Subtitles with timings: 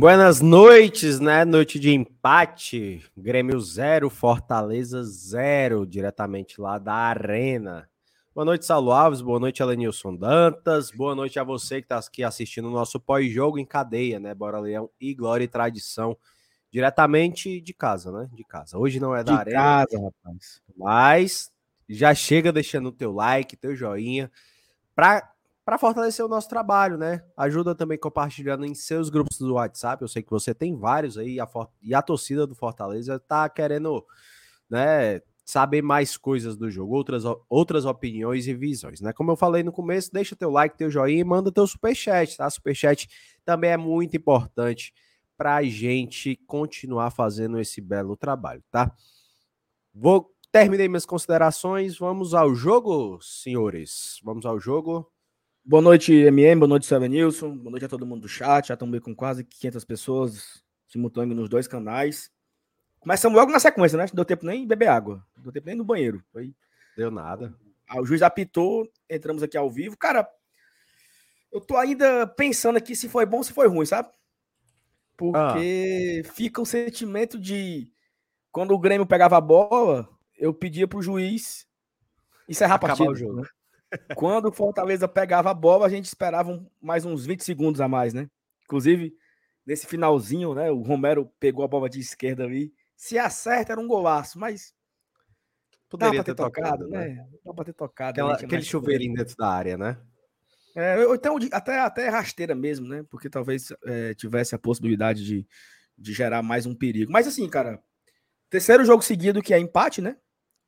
[0.00, 1.44] Buenas noites, né?
[1.44, 3.04] Noite de empate.
[3.14, 7.86] Grêmio 0, Fortaleza 0, diretamente lá da Arena.
[8.34, 9.20] Boa noite, Saulo Alves.
[9.20, 10.90] Boa noite, Alenilson Dantas.
[10.90, 14.34] Boa noite a você que está aqui assistindo o nosso pós-jogo em cadeia, né?
[14.34, 16.16] Bora Leão e Glória e Tradição.
[16.72, 18.26] Diretamente de casa, né?
[18.32, 18.78] De casa.
[18.78, 19.58] Hoje não é da de Arena.
[19.58, 20.62] casa, rapaz.
[20.74, 21.52] Mas
[21.86, 24.32] já chega deixando o teu like, teu joinha,
[24.94, 25.30] para
[25.70, 27.22] para fortalecer o nosso trabalho, né?
[27.36, 30.02] Ajuda também compartilhando em seus grupos do WhatsApp.
[30.02, 31.48] Eu sei que você tem vários aí a
[31.80, 34.04] e a torcida do Fortaleza tá querendo,
[34.68, 39.12] né, saber mais coisas do jogo, outras, outras opiniões e visões, né?
[39.12, 42.50] Como eu falei no começo, deixa teu like, teu joinha e manda teu superchat, tá?
[42.50, 43.08] Superchat
[43.44, 44.92] também é muito importante
[45.38, 48.92] para a gente continuar fazendo esse belo trabalho, tá?
[49.94, 54.18] Vou terminei minhas considerações, vamos ao jogo, senhores.
[54.24, 55.08] Vamos ao jogo.
[55.62, 58.74] Boa noite, MM, boa noite, Sérgio Nilson, boa noite a todo mundo do chat, já
[58.74, 62.32] estamos com quase 500 pessoas simultâneas nos dois canais.
[62.98, 64.06] Começamos logo na sequência, né?
[64.06, 66.24] Não deu tempo nem beber água, não deu tempo nem no banheiro.
[66.32, 66.54] Foi...
[66.96, 67.54] Deu nada.
[67.86, 69.98] Ah, o juiz apitou, entramos aqui ao vivo.
[69.98, 70.26] Cara,
[71.52, 74.08] eu tô ainda pensando aqui se foi bom ou se foi ruim, sabe?
[75.16, 76.32] Porque ah.
[76.32, 77.92] fica um sentimento de
[78.50, 80.08] quando o Grêmio pegava a bola,
[80.38, 81.66] eu pedia pro juiz
[82.48, 83.12] encerrar Acabar a partida.
[83.12, 83.42] O jogo.
[83.42, 83.48] Né?
[84.14, 88.14] Quando o Fortaleza pegava a bola, a gente esperava mais uns 20 segundos a mais,
[88.14, 88.28] né?
[88.64, 89.14] Inclusive,
[89.66, 90.70] nesse finalzinho, né?
[90.70, 92.72] O Romero pegou a bola de esquerda ali.
[92.96, 94.74] Se acerta, era um golaço, mas.
[95.88, 97.08] Poderia ter, ter, tocado, tocado né?
[97.08, 97.28] né?
[97.44, 98.10] Dá pra ter tocado.
[98.10, 99.98] Aquela, aquele chuveirinho dentro da área, né?
[100.76, 103.04] É, ou então até, até rasteira mesmo, né?
[103.10, 105.46] Porque talvez é, tivesse a possibilidade de,
[105.98, 107.10] de gerar mais um perigo.
[107.10, 107.82] Mas assim, cara,
[108.48, 110.16] terceiro jogo seguido que é empate, né?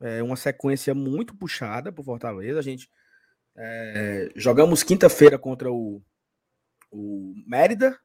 [0.00, 2.58] É uma sequência muito puxada pro Fortaleza.
[2.58, 2.90] A gente
[3.56, 6.02] é, jogamos quinta-feira contra o,
[6.90, 7.98] o Mérida,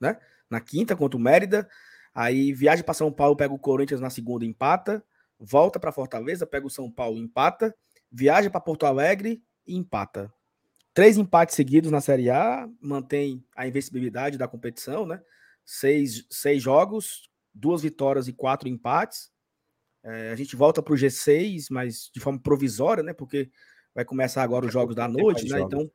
[0.00, 0.18] né?
[0.48, 1.68] Na quinta contra o Mérida.
[2.14, 5.04] Aí viaja para São Paulo, pega o Corinthians na segunda, empata.
[5.38, 7.74] Volta para Fortaleza, pega o São Paulo, empata.
[8.10, 10.32] Viaja para Porto Alegre e empata.
[10.94, 15.20] Três empates seguidos na Série A, mantém a invencibilidade da competição, né?
[15.62, 19.30] Seis, seis jogos, duas vitórias e quatro empates.
[20.02, 23.12] É, a gente volta para o G6, mas de forma provisória, né?
[23.12, 23.50] Porque
[23.96, 25.58] vai começar agora os jogos da noite, né?
[25.58, 25.90] Então,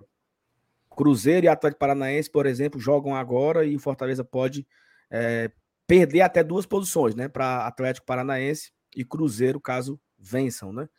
[0.89, 4.65] Cruzeiro e Atlético Paranaense, por exemplo, jogam agora e o Fortaleza pode
[5.11, 5.51] é,
[5.85, 7.27] perder até duas posições, né?
[7.27, 10.89] Para Atlético Paranaense e Cruzeiro, caso vençam, né?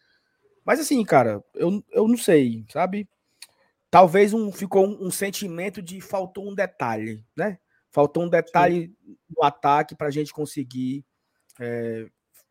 [0.64, 3.08] Mas assim, cara, eu, eu não sei, sabe?
[3.90, 7.58] Talvez um, ficou um, um sentimento de faltou um detalhe, né?
[7.90, 9.16] Faltou um detalhe Sim.
[9.36, 11.04] no ataque para a gente conseguir
[11.58, 12.06] é,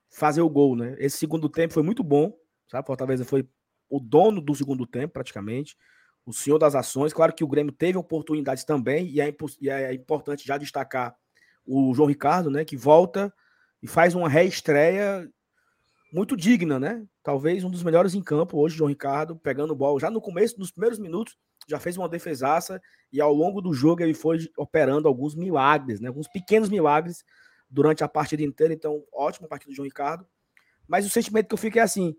[0.09, 0.93] fazer o gol, né?
[0.99, 2.37] Esse segundo tempo foi muito bom,
[2.67, 2.85] sabe?
[2.85, 3.47] Fortaleza foi
[3.91, 5.77] o dono do segundo tempo, praticamente,
[6.25, 7.13] o senhor das ações.
[7.13, 11.13] Claro que o Grêmio teve oportunidades também, e é, e é importante já destacar
[11.67, 13.31] o João Ricardo, né, que volta
[13.83, 15.29] e faz uma reestreia
[16.11, 17.05] muito digna, né?
[17.23, 20.71] Talvez um dos melhores em campo hoje, João Ricardo, pegando bola já no começo, nos
[20.71, 21.37] primeiros minutos,
[21.67, 26.07] já fez uma defesaça e ao longo do jogo ele foi operando alguns milagres, né?
[26.07, 27.23] Alguns pequenos milagres
[27.69, 28.73] durante a partida inteira.
[28.73, 30.25] Então, ótima partida do João Ricardo.
[30.87, 32.15] Mas o sentimento que eu fico é assim: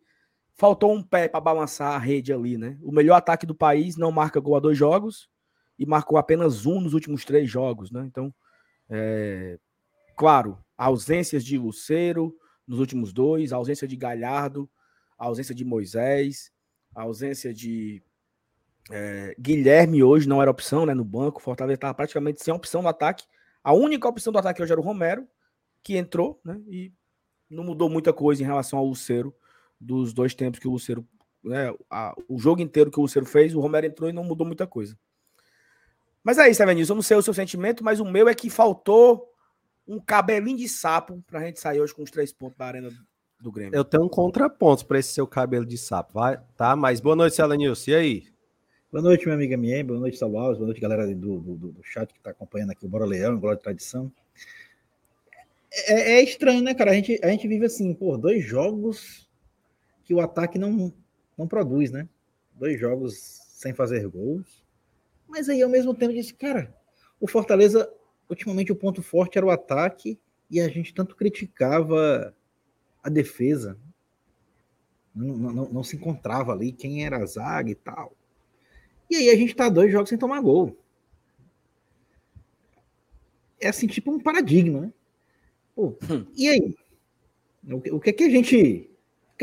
[0.54, 2.78] faltou um pé para balançar a rede ali, né?
[2.82, 5.28] O melhor ataque do país não marca gol a dois jogos
[5.78, 8.04] e marcou apenas um nos últimos três jogos, né?
[8.06, 8.32] Então,
[8.88, 9.58] é...
[10.16, 14.70] claro, ausências de Luceiro nos últimos dois, ausência de Galhardo,
[15.18, 16.52] ausência de Moisés,
[16.94, 18.02] ausência de
[18.90, 19.34] é...
[19.38, 20.94] Guilherme hoje não era opção, né?
[20.94, 23.24] No banco, Fortaleza estava praticamente sem opção no ataque.
[23.64, 25.26] A única opção do ataque hoje era o Romero,
[25.82, 26.60] que entrou, né?
[26.68, 26.92] E
[27.48, 29.34] não mudou muita coisa em relação ao Luceiro
[29.82, 31.06] dos dois tempos que o Luceiro,
[31.42, 34.46] né, a, o jogo inteiro que o Luceiro fez, o Romero entrou e não mudou
[34.46, 34.96] muita coisa.
[36.22, 36.92] Mas é isso, Evanilson.
[36.92, 39.28] Eu não sei o seu sentimento, mas o meu é que faltou
[39.86, 42.90] um cabelinho de sapo pra gente sair hoje com os três pontos da arena
[43.40, 43.74] do Grêmio.
[43.74, 46.40] Eu tenho um contraponto para esse seu cabelo de sapo, vai?
[46.56, 46.76] Tá?
[46.76, 47.90] Mas boa noite, Celanilson.
[47.90, 48.24] E aí?
[48.92, 49.84] Boa noite, minha amiga Miem.
[49.84, 50.58] Boa noite, Saulo Alves.
[50.58, 53.56] Boa noite, galera do, do, do chat que está acompanhando aqui o Bora Leão, Glória
[53.56, 54.12] de Tradição.
[55.72, 56.92] É, é, estranho, né, cara?
[56.92, 59.28] A gente, a gente vive assim, por dois jogos
[60.04, 60.92] que o ataque não,
[61.36, 62.08] não produz, né?
[62.54, 64.62] Dois jogos sem fazer gols.
[65.28, 66.74] Mas aí, ao mesmo tempo, disse, cara,
[67.20, 67.90] o Fortaleza,
[68.28, 70.18] ultimamente, o ponto forte era o ataque
[70.50, 72.34] e a gente tanto criticava
[73.02, 73.78] a defesa.
[75.14, 78.16] Não, não, não se encontrava ali quem era a zaga e tal.
[79.08, 80.76] E aí a gente tá dois jogos sem tomar gol.
[83.60, 84.92] É assim, tipo um paradigma, né?
[85.74, 86.26] Pô, hum.
[86.34, 86.74] E aí?
[87.64, 88.91] O, o que é que a gente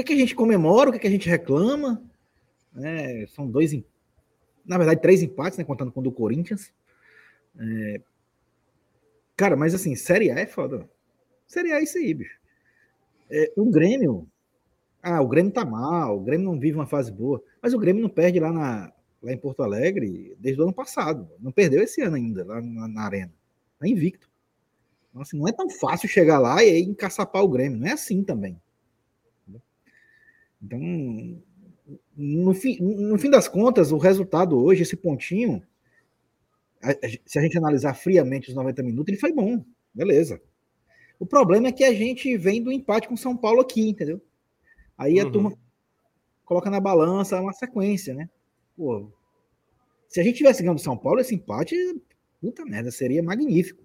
[0.03, 2.03] que, é que a gente comemora, o que, é que a gente reclama?
[2.77, 3.71] É, são dois,
[4.65, 6.71] na verdade, três empates, né, contando com o do Corinthians.
[7.59, 8.01] É,
[9.39, 10.85] Cara, mas assim, Série A é foda.
[11.47, 12.37] Série A é isso aí, bicho.
[13.31, 14.27] É, o Grêmio.
[15.01, 17.41] Ah, o Grêmio tá mal, o Grêmio não vive uma fase boa.
[17.61, 18.91] Mas o Grêmio não perde lá, na,
[19.23, 21.25] lá em Porto Alegre desde o ano passado.
[21.39, 23.31] Não perdeu esse ano ainda, lá na, na Arena.
[23.79, 24.29] Tá invicto.
[25.09, 27.79] Então, assim, não é tão fácil chegar lá e encaçapar o Grêmio.
[27.79, 28.61] Não é assim também.
[30.61, 30.79] Então,
[32.15, 35.63] no fim, no fim das contas, o resultado hoje, esse pontinho,
[37.25, 39.63] se a gente analisar friamente os 90 minutos, ele foi bom.
[39.93, 40.41] Beleza.
[41.19, 44.21] O problema é que a gente vem do empate com São Paulo aqui, entendeu?
[44.97, 45.31] Aí a uhum.
[45.31, 45.53] turma
[46.45, 48.29] coloca na balança uma sequência, né?
[48.75, 49.11] Pô,
[50.07, 51.75] se a gente tivesse ganhando São Paulo, esse empate,
[52.41, 53.83] puta merda, seria magnífico.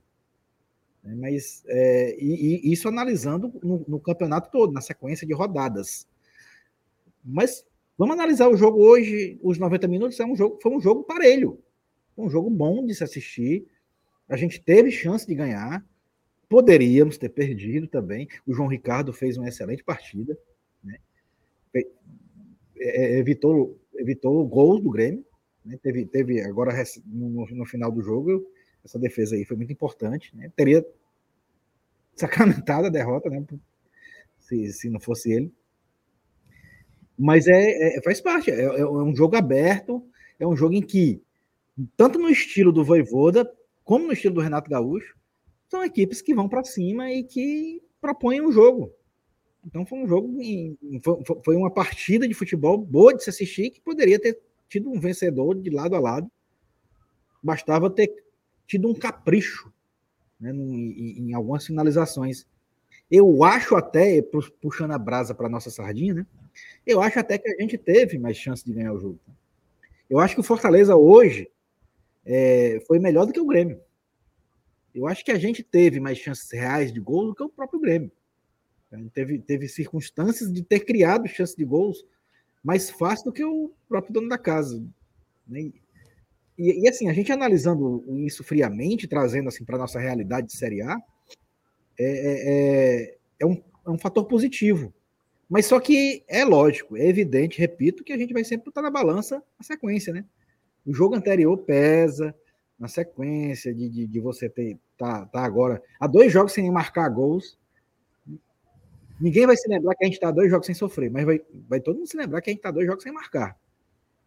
[1.04, 6.07] É, mas é, e, e isso analisando no, no, campeonato todo, na sequência de rodadas.
[7.25, 7.64] Mas
[7.97, 11.62] vamos analisar o jogo hoje, os 90 minutos, é um jogo, foi um jogo parelho.
[12.14, 13.66] Foi um jogo bom de se assistir.
[14.28, 15.85] A gente teve chance de ganhar.
[16.49, 18.28] Poderíamos ter perdido também.
[18.47, 20.38] O João Ricardo fez uma excelente partida.
[20.83, 20.99] Né?
[21.75, 21.85] É,
[22.78, 25.25] é, evitou, evitou gols do Grêmio.
[25.64, 25.78] Né?
[25.83, 26.73] Teve, teve agora
[27.07, 28.47] no, no, final do jogo,
[28.85, 30.37] essa defesa aí foi muito importante.
[30.37, 30.52] Né?
[30.54, 30.87] Teria
[32.14, 33.45] sacramentado a derrota, né?
[34.38, 35.52] se, se não fosse ele.
[37.18, 40.04] Mas é, é faz parte, é, é, um jogo aberto,
[40.38, 41.23] é um jogo em que,
[41.97, 43.50] tanto no estilo do Voivoda,
[43.85, 45.16] como no estilo do Renato Gaúcho,
[45.68, 48.92] são equipes que vão para cima e que propõem um jogo.
[49.66, 50.37] Então foi um jogo,
[51.42, 55.54] foi uma partida de futebol boa de se assistir que poderia ter tido um vencedor
[55.54, 56.30] de lado a lado.
[57.42, 58.12] Bastava ter
[58.66, 59.73] tido um capricho
[60.38, 62.47] né, em, em algumas finalizações.
[63.11, 64.23] Eu acho até,
[64.61, 66.26] puxando a brasa para nossa sardinha, né?
[66.87, 69.20] Eu acho até que a gente teve mais chance de ganhar o jogo.
[70.08, 71.50] Eu acho que o Fortaleza hoje
[72.25, 73.80] é, foi melhor do que o Grêmio.
[74.94, 77.80] Eu acho que a gente teve mais chances reais de gol do que o próprio
[77.80, 78.12] Grêmio.
[79.12, 82.06] Teve, teve circunstâncias de ter criado chances de gols
[82.62, 84.82] mais fácil do que o próprio dono da casa.
[85.46, 85.73] Né?
[86.56, 90.80] E, e, assim, a gente analisando isso friamente, trazendo assim para nossa realidade de Série
[90.82, 90.96] A,
[91.99, 94.94] é, é, é, é, um, é um fator positivo.
[95.48, 98.90] Mas só que é lógico, é evidente, repito, que a gente vai sempre botar na
[98.90, 100.24] balança a sequência, né?
[100.86, 102.34] O jogo anterior pesa,
[102.78, 107.08] na sequência de, de, de você ter tá, tá agora há dois jogos sem marcar
[107.08, 107.58] gols.
[109.20, 111.80] Ninguém vai se lembrar que a gente está dois jogos sem sofrer, mas vai, vai
[111.80, 113.56] todo mundo se lembrar que a gente está dois jogos sem marcar.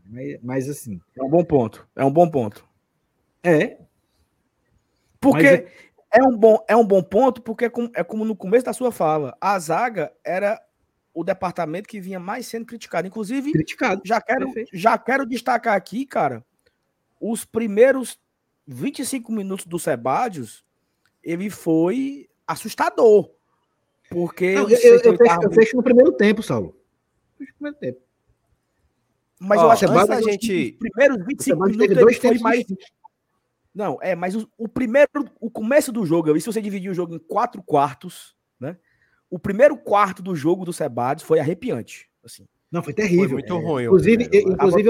[0.05, 0.99] Mas, mas, assim.
[1.15, 1.87] É um bom ponto.
[1.95, 2.65] É um bom ponto.
[3.43, 3.77] É.
[5.19, 5.67] Porque é...
[6.11, 6.23] é...
[6.23, 8.91] um bom, é um bom ponto, porque é como, é como no começo da sua
[8.91, 9.37] fala.
[9.41, 10.61] A zaga era
[11.17, 13.07] o departamento que vinha mais sendo criticado.
[13.07, 14.03] Inclusive, criticado.
[14.05, 16.45] Já quero, já quero destacar aqui, cara,
[17.19, 18.19] os primeiros
[18.67, 20.63] 25 minutos do Sebadios,
[21.23, 23.31] ele foi assustador.
[24.11, 24.53] Porque.
[24.53, 26.79] Não, eu, eu, eu, fecho, eu, fecho, no primeiro tempo, Saulo.
[27.35, 28.01] Fecho no primeiro tempo.
[29.39, 30.71] Mas Ó, eu acho que a gente.
[30.73, 32.63] Os primeiros 25 minutos dois foi mais.
[33.73, 35.09] Não, é, mas o, o, primeiro,
[35.39, 38.77] o começo do jogo, se você dividir o jogo em quatro quartos, né?
[39.29, 42.45] O primeiro quarto do jogo do Sebades foi arrepiante, assim.
[42.71, 43.29] Não, foi terrível.
[43.29, 43.59] Foi muito é.
[43.59, 43.83] ruim.
[43.85, 44.89] Inclusive, eu, inclusive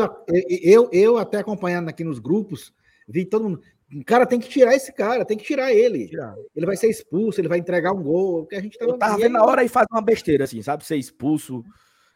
[0.63, 2.73] eu, eu até acompanhando aqui nos grupos,
[3.07, 3.61] vi todo mundo.
[3.93, 6.07] O cara tem que tirar esse cara, tem que tirar ele.
[6.07, 6.35] Tirar.
[6.55, 8.45] Ele vai ser expulso, ele vai entregar um gol.
[8.45, 10.85] Que a gente tava, eu tava vendo na hora e fazer uma besteira, assim, sabe?
[10.85, 11.63] Ser expulso,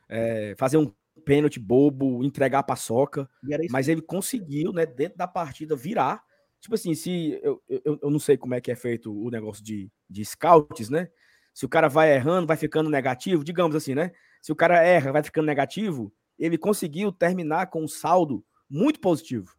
[0.09, 0.91] é, fazer um
[1.23, 3.29] pênalti bobo, entregar a paçoca.
[3.69, 6.21] Mas ele conseguiu, né, dentro da partida, virar.
[6.59, 9.63] Tipo assim, se eu, eu, eu não sei como é que é feito o negócio
[9.63, 11.07] de, de scouts, né?
[11.53, 14.11] Se o cara vai errando, vai ficando negativo, digamos assim, né?
[14.41, 19.55] Se o cara erra, vai ficando negativo, ele conseguiu terminar com um saldo muito positivo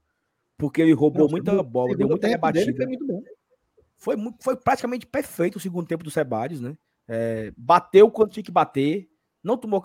[0.63, 2.87] porque ele roubou muita bola, deu muita rebatida.
[3.99, 4.17] Foi.
[4.17, 6.79] Foi, foi praticamente perfeito o segundo tempo do Sebades, né?
[7.09, 9.09] É, bateu quando tinha que bater,
[9.43, 9.83] não tomou,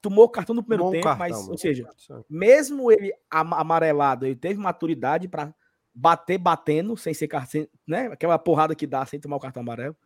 [0.00, 1.88] tomou cartão no primeiro tomou tempo, cartão, mas, ou seja,
[2.28, 5.54] mesmo ele amarelado, ele teve maturidade para
[5.94, 8.06] bater batendo, sem ser cartão, né?
[8.06, 9.96] Aquela porrada que dá sem tomar o cartão amarelo.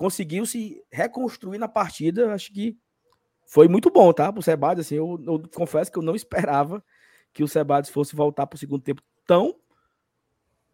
[0.00, 2.74] Conseguiu se reconstruir na partida, acho que
[3.44, 4.32] foi muito bom, tá?
[4.32, 6.82] Pro Sebades, assim, eu, eu confesso que eu não esperava
[7.34, 9.54] que o Sebades fosse voltar para o segundo tempo tão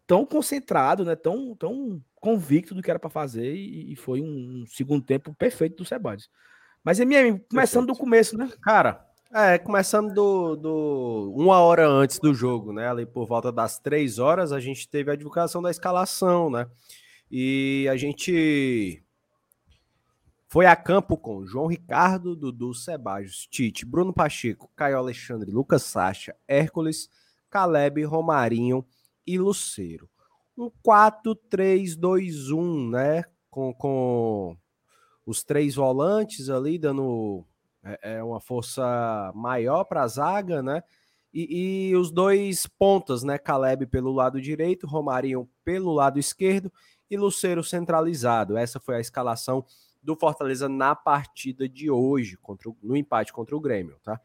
[0.07, 1.13] tão concentrado, né?
[1.13, 5.75] Tão, tão convicto do que era para fazer e, e, foi um segundo tempo perfeito
[5.75, 6.29] do Sebades.
[6.81, 7.97] Mas MM, começando perfeito.
[7.97, 8.49] do começo, né?
[8.61, 12.89] Cara, é, começando do, do uma hora antes do jogo, né?
[12.89, 16.65] Ali por volta das três horas, a gente teve a divulgação da escalação, né?
[17.29, 19.03] E a gente
[20.47, 26.35] foi a campo com João Ricardo, Dudu Sebajos, Tite, Bruno Pacheco, Caio Alexandre, Lucas Sacha,
[26.47, 27.09] Hércules,
[27.49, 28.85] Caleb, Romarinho
[29.25, 30.09] e Luceiro.
[30.57, 33.23] um 4-3-2-1, né?
[33.49, 34.57] Com, com
[35.25, 37.45] os três volantes ali, dando
[37.83, 40.81] é, é uma força maior para a zaga, né?
[41.33, 43.37] E, e, os dois pontas, né?
[43.37, 46.71] Caleb pelo lado direito, Romarinho pelo lado esquerdo
[47.09, 48.57] e Luceiro centralizado.
[48.57, 49.65] Essa foi a escalação
[50.07, 54.17] do Fortaleza na partida de hoje, contra o, no empate contra o Grêmio, tá?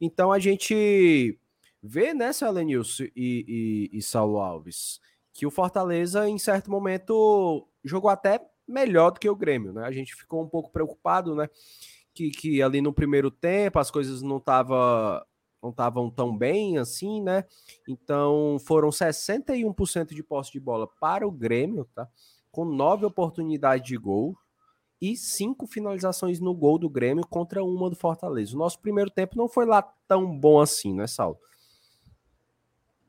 [0.00, 1.38] Então a gente
[1.80, 5.00] vê, né, Selenilson e, e, e Saulo Alves,
[5.32, 9.84] que o Fortaleza, em certo momento, jogou até melhor do que o Grêmio, né?
[9.84, 11.48] A gente ficou um pouco preocupado, né?
[12.12, 15.22] Que, que ali no primeiro tempo as coisas não estavam
[15.62, 17.44] não estavam tão bem assim, né?
[17.88, 22.08] Então foram 61% de posse de bola para o Grêmio, tá?
[22.50, 24.36] Com nove oportunidades de gol
[25.00, 28.54] e cinco finalizações no gol do Grêmio contra uma do Fortaleza.
[28.54, 31.38] O nosso primeiro tempo não foi lá tão bom assim, né, Saulo?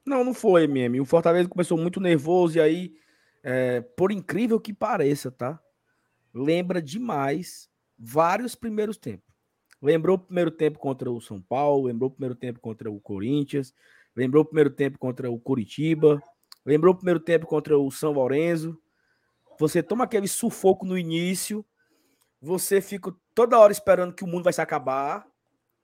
[0.05, 0.99] Não, não foi, MM.
[1.01, 2.93] O Fortaleza começou muito nervoso e aí,
[3.43, 5.59] é, por incrível que pareça, tá?
[6.33, 9.27] Lembra demais vários primeiros tempos.
[9.81, 13.73] Lembrou o primeiro tempo contra o São Paulo, lembrou o primeiro tempo contra o Corinthians,
[14.15, 16.21] lembrou o primeiro tempo contra o Curitiba,
[16.65, 18.77] lembrou o primeiro tempo contra o São Lourenço.
[19.57, 21.65] Você toma aquele sufoco no início,
[22.41, 25.27] você fica toda hora esperando que o mundo vai se acabar,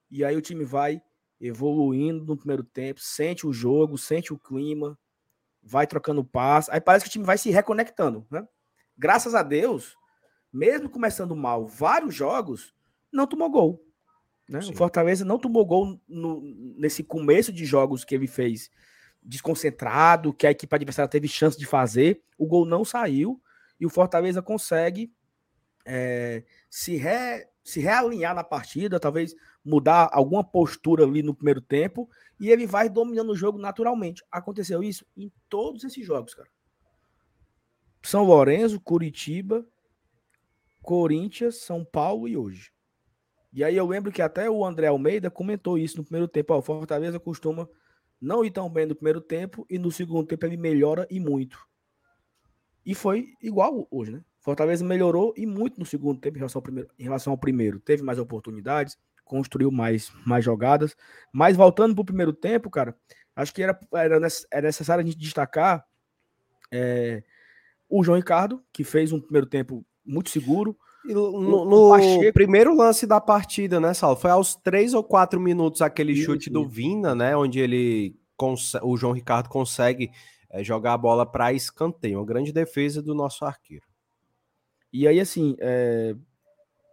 [0.10, 1.02] e aí o time vai
[1.40, 4.98] evoluindo no primeiro tempo, sente o jogo, sente o clima,
[5.62, 8.48] vai trocando passo, aí parece que o time vai se reconectando, né?
[8.98, 9.98] Graças a Deus,
[10.52, 12.74] mesmo começando mal vários jogos,
[13.12, 13.86] não tomou gol.
[14.48, 14.60] Né?
[14.60, 16.42] O Fortaleza não tomou gol no,
[16.78, 18.70] nesse começo de jogos que ele fez
[19.22, 22.22] desconcentrado, que a equipe adversária teve chance de fazer.
[22.38, 23.42] O gol não saiu
[23.80, 25.12] e o Fortaleza consegue
[25.86, 32.10] é, se, re, se realinhar na partida, talvez mudar alguma postura ali no primeiro tempo
[32.40, 34.24] e ele vai dominando o jogo naturalmente.
[34.32, 36.50] Aconteceu isso em todos esses jogos, cara.
[38.04, 39.66] São Lourenço, Curitiba,
[40.82, 42.72] Corinthians, São Paulo e hoje.
[43.52, 46.54] E aí eu lembro que até o André Almeida comentou isso no primeiro tempo.
[46.54, 47.70] Ó, o Fortaleza costuma
[48.20, 51.58] não ir tão bem no primeiro tempo e no segundo tempo ele melhora e muito.
[52.86, 54.24] E foi igual hoje, né?
[54.46, 56.90] Fortaleza melhorou e muito no segundo tempo em relação ao primeiro.
[57.00, 57.80] Relação ao primeiro.
[57.80, 60.96] Teve mais oportunidades, construiu mais, mais jogadas.
[61.34, 62.96] Mas voltando para o primeiro tempo, cara,
[63.36, 64.20] acho que era, era,
[64.52, 65.84] era necessário a gente destacar
[66.72, 67.24] é,
[67.90, 70.78] o João Ricardo, que fez um primeiro tempo muito seguro.
[71.04, 74.16] No, no primeiro lance da partida, né, Saulo?
[74.16, 77.36] Foi aos três ou quatro minutos aquele isso, chute do Vina, né?
[77.36, 78.16] Onde ele
[78.84, 80.12] o João Ricardo consegue
[80.52, 82.20] é, jogar a bola para escanteio.
[82.20, 83.86] Uma grande defesa do nosso arqueiro.
[84.98, 86.16] E aí, assim, é...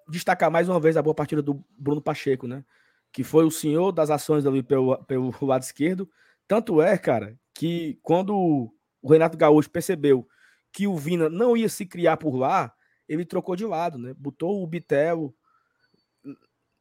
[0.09, 2.64] destacar mais uma vez a boa partida do Bruno Pacheco, né?
[3.12, 6.11] Que foi o senhor das ações ali pelo, pelo lado esquerdo.
[6.49, 10.26] Tanto é, cara, que quando o Renato Gaúcho percebeu
[10.73, 12.75] que o Vina não ia se criar por lá,
[13.09, 14.12] ele trocou de lado, né?
[14.18, 15.32] Botou o Bitelo.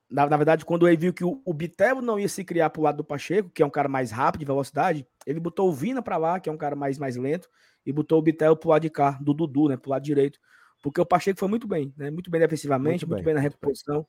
[0.09, 2.81] Na, na verdade, quando ele viu que o, o Bitelo não ia se criar pro
[2.81, 6.01] lado do Pacheco, que é um cara mais rápido de velocidade, ele botou o Vina
[6.01, 7.47] para lá, que é um cara mais, mais lento,
[7.85, 9.77] e botou o Bitelo pro lado de cá, do Dudu, né?
[9.77, 10.39] Pro lado direito.
[10.81, 12.09] Porque o Pacheco foi muito bem, né?
[12.09, 14.05] Muito bem defensivamente, muito, muito bem, bem, na recomposição.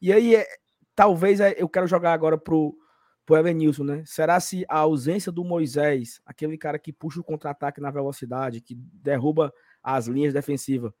[0.00, 0.46] E aí, é,
[0.94, 2.76] talvez é, eu quero jogar agora pro,
[3.24, 4.02] pro Evanilson, né?
[4.06, 8.74] Será se a ausência do Moisés, aquele cara que puxa o contra-ataque na velocidade, que
[8.74, 9.52] derruba
[9.82, 10.92] as linhas defensivas,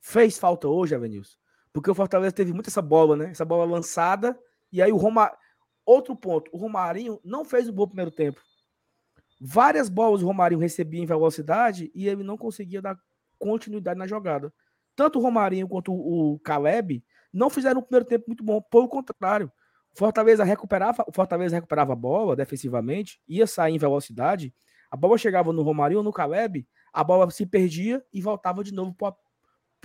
[0.00, 1.36] Fez falta hoje, Avenilson?
[1.72, 3.30] Porque o Fortaleza teve muito essa bola, né?
[3.30, 4.38] Essa bola lançada.
[4.72, 5.30] E aí o Roma.
[5.84, 8.38] Outro ponto, o Romarinho não fez um bom primeiro tempo.
[9.40, 12.98] Várias bolas o Romarinho recebia em velocidade e ele não conseguia dar
[13.38, 14.52] continuidade na jogada.
[14.96, 18.60] Tanto o Romarinho quanto o Caleb não fizeram um primeiro tempo muito bom.
[18.60, 19.50] Pelo contrário,
[19.94, 24.52] o Fortaleza recuperava, o Fortaleza recuperava a bola defensivamente, ia sair em velocidade,
[24.90, 28.72] a bola chegava no Romarinho ou no Caleb, a bola se perdia e voltava de
[28.72, 29.14] novo para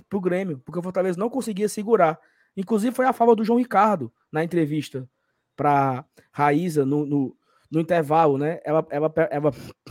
[0.08, 2.18] pro Grêmio, porque o Fortaleza não conseguia segurar.
[2.56, 5.08] Inclusive foi a fala do João Ricardo na entrevista
[5.56, 7.36] para Raíza no, no,
[7.70, 8.60] no, intervalo, né?
[8.64, 9.50] Ela, ela, ela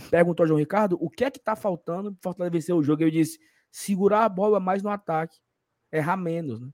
[0.10, 3.04] perguntou ao João Ricardo o que é que tá faltando para Fortaleza vencer o jogo.
[3.04, 3.40] Ele disse:
[3.74, 5.40] segurar a bola mais no ataque,
[5.92, 6.70] errar menos, né?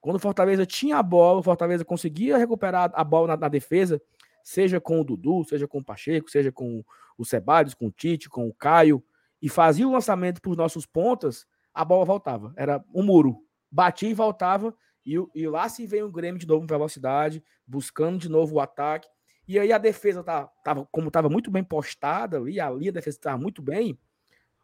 [0.00, 4.00] Quando o Fortaleza tinha a bola, o Fortaleza conseguia recuperar a bola na, na defesa,
[4.42, 6.82] seja com o Dudu, seja com o Pacheco, seja com
[7.18, 9.04] o Ceballos, com o Tite, com o Caio,
[9.42, 12.54] e fazia o lançamento para os nossos pontas, a bola voltava.
[12.56, 13.44] Era um muro.
[13.70, 14.74] Batia e voltava.
[15.04, 18.60] E, e lá se veio o Grêmio de novo em velocidade, buscando de novo o
[18.60, 19.06] ataque.
[19.46, 23.38] E aí a defesa tá, tava, como estava muito bem postada ali a defesa estava
[23.38, 23.98] muito bem,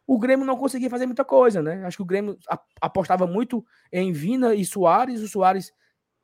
[0.07, 1.83] o Grêmio não conseguia fazer muita coisa, né?
[1.85, 2.37] Acho que o Grêmio
[2.79, 5.71] apostava muito em Vina e Soares, o Soares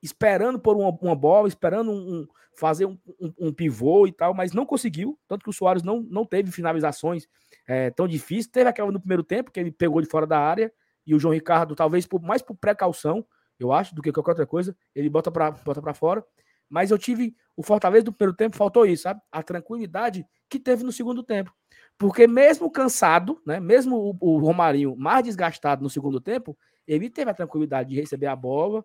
[0.02, 4.34] esperando por uma, uma bola, esperando um, um fazer um, um, um, pivô e tal,
[4.34, 5.18] mas não conseguiu.
[5.28, 7.28] Tanto que o Soares não, não teve finalizações
[7.68, 8.48] é, tão difíceis.
[8.48, 10.72] Teve aquela no primeiro tempo, que ele pegou de fora da área,
[11.06, 13.26] e o João Ricardo, talvez por, mais por precaução,
[13.60, 16.24] eu acho, do que qualquer outra coisa, ele bota para bota fora.
[16.70, 19.22] Mas eu tive o Fortaleza do primeiro tempo, faltou isso, sabe?
[19.32, 21.54] A tranquilidade que teve no segundo tempo.
[22.02, 23.60] Porque mesmo cansado, né?
[23.60, 28.26] Mesmo o, o Romarinho mais desgastado no segundo tempo, ele teve a tranquilidade de receber
[28.26, 28.84] a bola,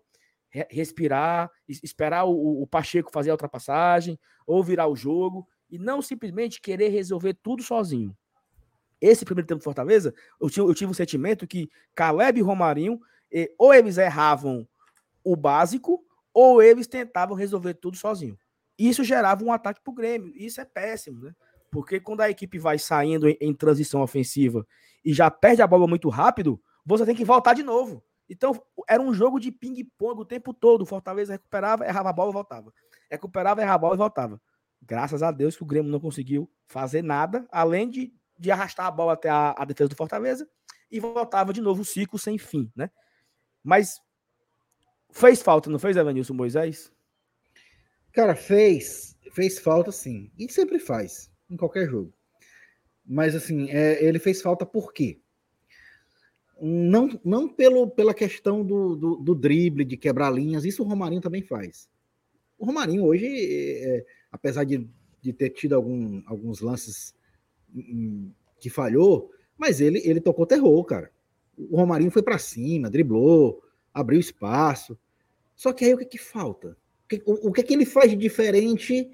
[0.69, 6.61] respirar, esperar o, o, Pacheco fazer a ultrapassagem, ou virar o jogo, e não simplesmente
[6.61, 8.15] querer resolver tudo sozinho.
[9.01, 12.99] Esse primeiro tempo do Fortaleza, eu, eu tive um sentimento que Caleb e Romarinho,
[13.31, 14.67] e, ou eles erravam
[15.23, 18.37] o básico, ou eles tentavam resolver tudo sozinho.
[18.77, 20.31] Isso gerava um ataque para o Grêmio.
[20.35, 21.33] Isso é péssimo, né?
[21.71, 24.65] Porque quando a equipe vai saindo em, em transição ofensiva
[25.03, 28.03] e já perde a bola muito rápido, você tem que voltar de novo.
[28.29, 30.81] Então, era um jogo de ping-pong o tempo todo.
[30.81, 32.73] O Fortaleza recuperava, errava a bola e voltava.
[33.09, 34.41] Recuperava, errava a bola e voltava.
[34.81, 38.91] Graças a Deus que o Grêmio não conseguiu fazer nada, além de, de arrastar a
[38.91, 40.47] bola até a, a defesa do Fortaleza
[40.91, 42.89] e voltava de novo o ciclo sem fim, né?
[43.63, 43.99] Mas
[45.11, 46.91] fez falta, não fez, Evanilson Moisés?
[48.13, 49.17] Cara, fez.
[49.31, 50.31] Fez falta, sim.
[50.37, 52.13] E sempre faz, em qualquer jogo.
[53.05, 55.19] Mas, assim, é, ele fez falta por quê?
[56.59, 61.21] Não, não pelo, pela questão do, do, do, drible, de quebrar linhas, isso o Romarinho
[61.21, 61.87] também faz.
[62.57, 64.89] O Romarinho hoje, é, apesar de,
[65.21, 67.15] de ter tido algum, alguns lances
[68.59, 71.11] que falhou, mas ele, ele tocou terror, cara.
[71.57, 73.61] O Romarinho foi para cima, driblou,
[73.93, 74.97] abriu espaço.
[75.55, 76.77] Só que aí o que, que falta?
[77.25, 79.09] O o, que, que ele faz de diferente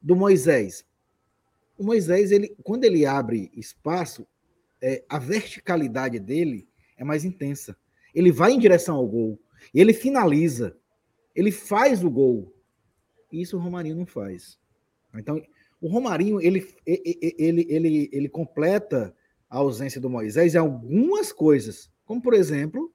[0.00, 0.84] do Moisés?
[1.80, 4.26] O Moisés, ele, quando ele abre espaço,
[4.82, 7.74] é, a verticalidade dele é mais intensa.
[8.14, 9.40] Ele vai em direção ao gol,
[9.72, 10.76] ele finaliza,
[11.34, 12.54] ele faz o gol.
[13.32, 14.60] Isso o Romarinho não faz.
[15.14, 15.42] Então,
[15.80, 19.16] o Romarinho ele, ele, ele, ele, completa
[19.48, 22.92] a ausência do Moisés em algumas coisas, como por exemplo,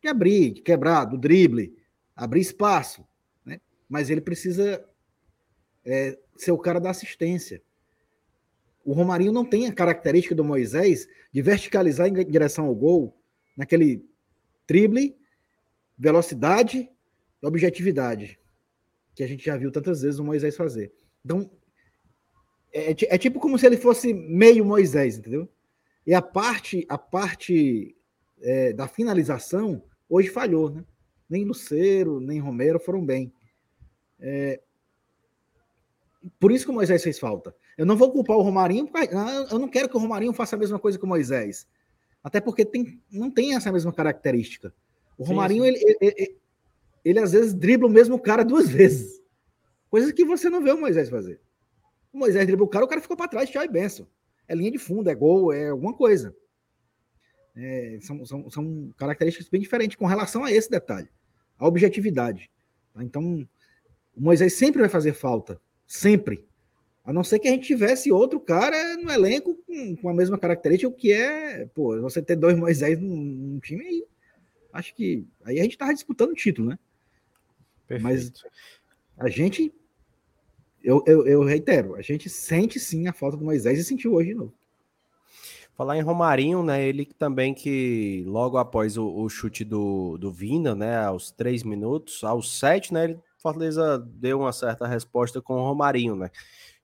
[0.00, 1.76] de abrir, de quebrar, do drible,
[2.16, 3.06] abrir espaço,
[3.44, 3.60] né?
[3.86, 4.82] Mas ele precisa
[5.84, 7.62] é, ser o cara da assistência.
[8.84, 13.16] O Romarinho não tem a característica do Moisés de verticalizar em direção ao gol,
[13.56, 14.04] naquele
[14.68, 15.16] drible,
[15.96, 16.90] velocidade
[17.42, 18.38] e objetividade,
[19.14, 20.92] que a gente já viu tantas vezes o Moisés fazer.
[21.24, 21.50] Então,
[22.72, 25.48] é, é, é tipo como se ele fosse meio Moisés, entendeu?
[26.06, 27.96] E a parte, a parte
[28.42, 30.84] é, da finalização hoje falhou, né?
[31.30, 33.32] Nem Luceiro, nem Romero foram bem.
[34.20, 34.60] É,
[36.38, 37.54] por isso que o Moisés fez falta.
[37.76, 39.08] Eu não vou culpar o Romarinho, porque
[39.50, 41.66] eu não quero que o Romarinho faça a mesma coisa que o Moisés.
[42.22, 44.72] Até porque tem, não tem essa mesma característica.
[45.18, 46.36] O Romarinho, Ele, ele, ele,
[47.04, 49.20] ele, às vezes dribla o mesmo cara duas vezes.
[49.90, 51.40] Coisas que você não vê o Moisés fazer.
[52.12, 54.06] O Moisés dribla o cara, o cara ficou para trás, tchau e benção.
[54.48, 56.34] É linha de fundo, é gol, é alguma coisa.
[57.56, 61.08] É, são, são, são características bem diferentes com relação a esse detalhe,
[61.58, 62.50] a objetividade.
[62.92, 63.02] Tá?
[63.04, 63.46] Então,
[64.16, 65.60] o Moisés sempre vai fazer falta.
[65.86, 66.44] Sempre.
[67.04, 70.38] A não ser que a gente tivesse outro cara no elenco com, com a mesma
[70.38, 74.06] característica, o que é, pô, você ter dois Moisés num, num time aí,
[74.72, 76.78] acho que aí a gente tava disputando o título, né?
[77.86, 78.02] Perfeito.
[78.02, 78.32] Mas
[79.18, 79.70] a gente,
[80.82, 84.30] eu, eu, eu, reitero, a gente sente sim a falta do Moisés e sentiu hoje
[84.30, 84.54] de novo.
[85.76, 86.86] Falar em Romarinho, né?
[86.86, 91.04] Ele também que logo após o, o chute do, do Vina, né?
[91.04, 93.04] Aos três minutos, aos sete, né?
[93.04, 96.30] Ele Fortaleza deu uma certa resposta com o Romarinho, né?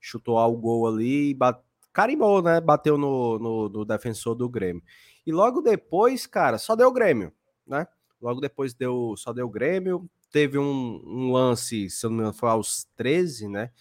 [0.01, 1.63] Chutou ao gol ali e bate...
[1.93, 2.59] carimbou, né?
[2.59, 4.83] Bateu no, no, no, defensor do Grêmio.
[5.25, 7.31] E logo depois, cara, só deu Grêmio,
[7.65, 7.87] né?
[8.19, 10.09] Logo depois deu, só deu Grêmio.
[10.31, 13.71] Teve um, um lance, se não me engano, foi aos 13, né?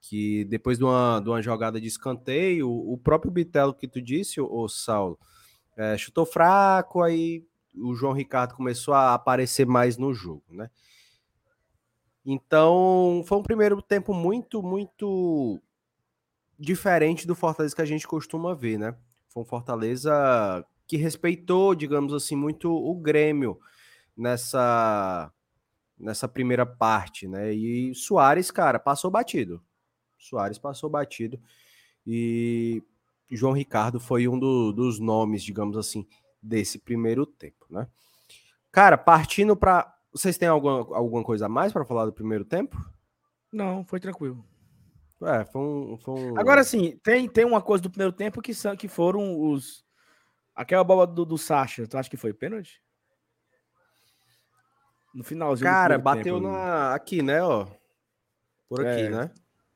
[0.00, 4.00] Que depois de uma, de uma jogada de escanteio, o, o próprio Bitelo que tu
[4.02, 5.18] disse, o, o Saulo,
[5.76, 7.44] é, chutou fraco, aí
[7.76, 10.70] o João Ricardo começou a aparecer mais no jogo, né?
[12.30, 15.60] Então, foi um primeiro tempo muito, muito
[16.58, 18.96] diferente do Fortaleza que a gente costuma ver, né?
[19.28, 23.60] Foi um Fortaleza que respeitou, digamos assim, muito o Grêmio
[24.16, 25.32] nessa
[25.98, 27.52] nessa primeira parte, né?
[27.52, 29.62] E Soares, cara, passou batido.
[30.16, 31.40] Soares passou batido
[32.06, 32.82] e
[33.30, 36.06] João Ricardo foi um do, dos nomes, digamos assim,
[36.42, 37.86] desse primeiro tempo, né?
[38.72, 42.76] Cara, partindo para vocês têm alguma, alguma coisa a mais para falar do primeiro tempo?
[43.52, 44.44] Não, foi tranquilo.
[45.22, 46.38] É, foi um, foi um...
[46.38, 49.84] Agora sim, tem, tem uma coisa do primeiro tempo que, são, que foram os.
[50.54, 52.80] Aquela bola do, do Sacha, tu acha que foi pênalti?
[55.14, 55.68] No finalzinho.
[55.68, 56.94] Cara, bateu na...
[56.94, 57.66] aqui, né, ó.
[58.68, 59.08] Por aqui, é.
[59.08, 59.30] né?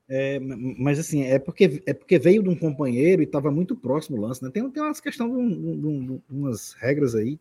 [0.09, 4.19] É, mas assim, é porque, é porque veio de um companheiro e estava muito próximo
[4.19, 4.51] o lance, né?
[4.51, 7.41] Tem, tem umas questões de, um, de, um, de, umas regras aí.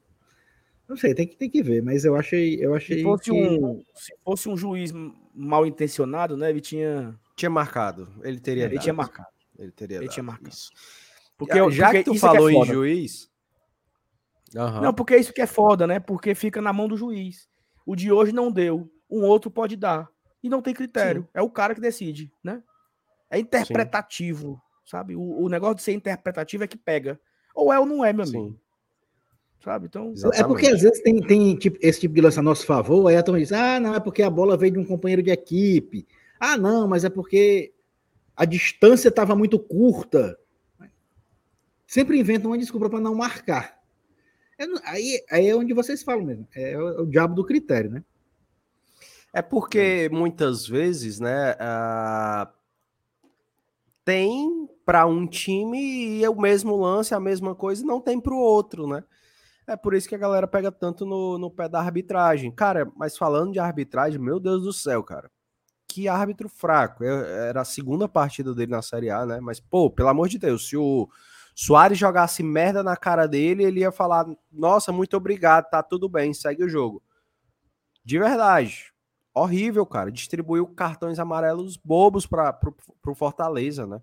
[0.88, 2.58] Não sei, tem que, tem que ver, mas eu achei.
[2.64, 3.32] Eu achei se, fosse que...
[3.32, 4.94] um, se fosse um juiz
[5.34, 6.50] mal intencionado, né?
[6.50, 7.14] Ele tinha.
[7.42, 8.08] Tinha marcado.
[8.22, 8.66] Ele teria.
[8.66, 8.84] Ele dado.
[8.84, 9.30] tinha marcado.
[9.58, 9.98] Ele teria.
[9.98, 10.50] Ele tinha marcado.
[10.50, 10.70] Isso.
[11.36, 13.32] Porque, já porque que tu é falou é em juiz.
[14.54, 14.82] Uhum.
[14.82, 16.00] Não, porque isso que é foda, né?
[16.00, 17.50] Porque fica na mão do juiz.
[17.84, 20.08] O de hoje não deu, um outro pode dar.
[20.44, 21.24] E não tem critério.
[21.24, 21.30] Sim.
[21.34, 22.62] É o cara que decide, né?
[23.28, 24.92] É interpretativo, Sim.
[24.92, 25.16] sabe?
[25.16, 27.20] O, o, negócio de ser interpretativo é que pega.
[27.56, 28.50] Ou é ou não é, meu amigo.
[28.50, 28.60] Sim.
[29.64, 29.88] Sabe?
[29.88, 30.12] Então.
[30.12, 30.44] Exatamente.
[30.44, 33.16] É porque às vezes tem, tem tipo, esse tipo de lance a nosso favor, aí
[33.16, 36.06] a turma diz: ah, não, é porque a bola veio de um companheiro de equipe.
[36.44, 37.72] Ah, não, mas é porque
[38.36, 40.36] a distância estava muito curta.
[41.86, 43.80] Sempre inventam uma desculpa para não marcar.
[44.58, 46.48] É, aí, aí é onde vocês falam mesmo.
[46.56, 48.04] É o, é o diabo do critério, né?
[49.32, 52.52] É porque muitas vezes, né, uh,
[54.04, 58.20] tem para um time e é o mesmo lance, a mesma coisa, e não tem
[58.20, 59.04] para o outro, né?
[59.68, 62.52] É por isso que a galera pega tanto no, no pé da arbitragem.
[62.52, 65.30] Cara, mas falando de arbitragem, meu Deus do céu, cara.
[65.92, 67.04] Que árbitro fraco.
[67.04, 69.42] Era a segunda partida dele na Série A, né?
[69.42, 71.10] Mas, pô, pelo amor de Deus, se o
[71.54, 76.34] Soares jogasse merda na cara dele, ele ia falar: Nossa, muito obrigado, tá tudo bem,
[76.34, 77.04] segue o jogo.
[78.06, 78.94] De verdade.
[79.34, 80.10] Horrível, cara.
[80.10, 82.58] Distribuiu cartões amarelos bobos para
[83.06, 84.02] o Fortaleza, né?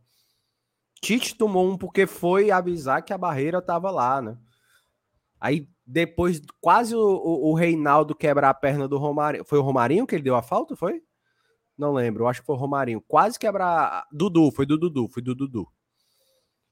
[1.01, 4.37] Tite tomou um porque foi avisar que a barreira tava lá, né?
[5.41, 9.45] Aí depois, quase o, o, o, Reinaldo quebrar a perna do Romarinho.
[9.45, 10.77] Foi o Romarinho que ele deu a falta?
[10.77, 11.03] Foi?
[11.79, 13.01] Não lembro, acho que foi o Romarinho.
[13.01, 14.05] Quase quebrar.
[14.11, 15.69] Dudu, foi do Dudu, foi do Dudu.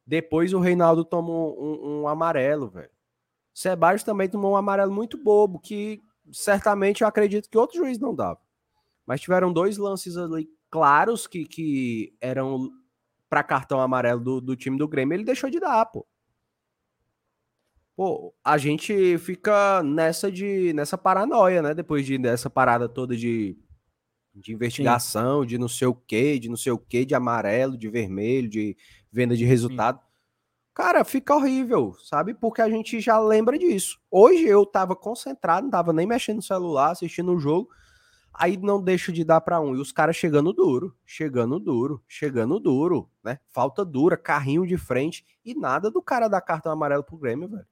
[0.04, 2.90] Depois o Reinaldo tomou um, um amarelo, velho.
[3.54, 8.14] Sebastião também tomou um amarelo muito bobo, que certamente eu acredito que outro juiz não
[8.14, 8.40] dava.
[9.06, 12.70] Mas tiveram dois lances ali claros que, que eram
[13.28, 16.06] para cartão amarelo do, do time do Grêmio, ele deixou de dar, pô.
[17.96, 21.72] Pô, a gente fica nessa de nessa paranoia, né?
[21.72, 23.56] Depois de dessa parada toda de,
[24.40, 25.46] de investigação, Sim.
[25.48, 28.76] de não sei o quê, de não sei o quê, de amarelo, de vermelho, de
[29.10, 29.98] venda de resultado.
[29.98, 30.06] Sim.
[30.74, 32.34] Cara, fica horrível, sabe?
[32.34, 33.98] Porque a gente já lembra disso.
[34.10, 37.70] Hoje eu tava concentrado, não tava nem mexendo no celular, assistindo o jogo.
[38.38, 39.74] Aí não deixo de dar para um.
[39.74, 43.38] E os caras chegando duro, chegando duro, chegando duro, né?
[43.48, 47.66] Falta dura, carrinho de frente e nada do cara dar cartão amarelo pro Grêmio, velho.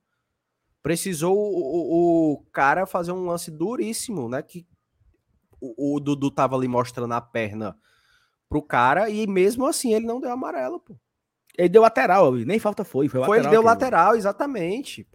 [0.83, 4.41] Precisou o, o, o cara fazer um lance duríssimo, né?
[4.41, 4.67] Que
[5.77, 7.77] o, o, Dudu tava ali mostrando a perna
[8.49, 10.97] pro cara e mesmo assim ele não deu amarelo, pô.
[11.57, 13.09] Ele deu lateral, nem falta foi.
[13.09, 15.07] Foi, foi ele deu lateral, exatamente.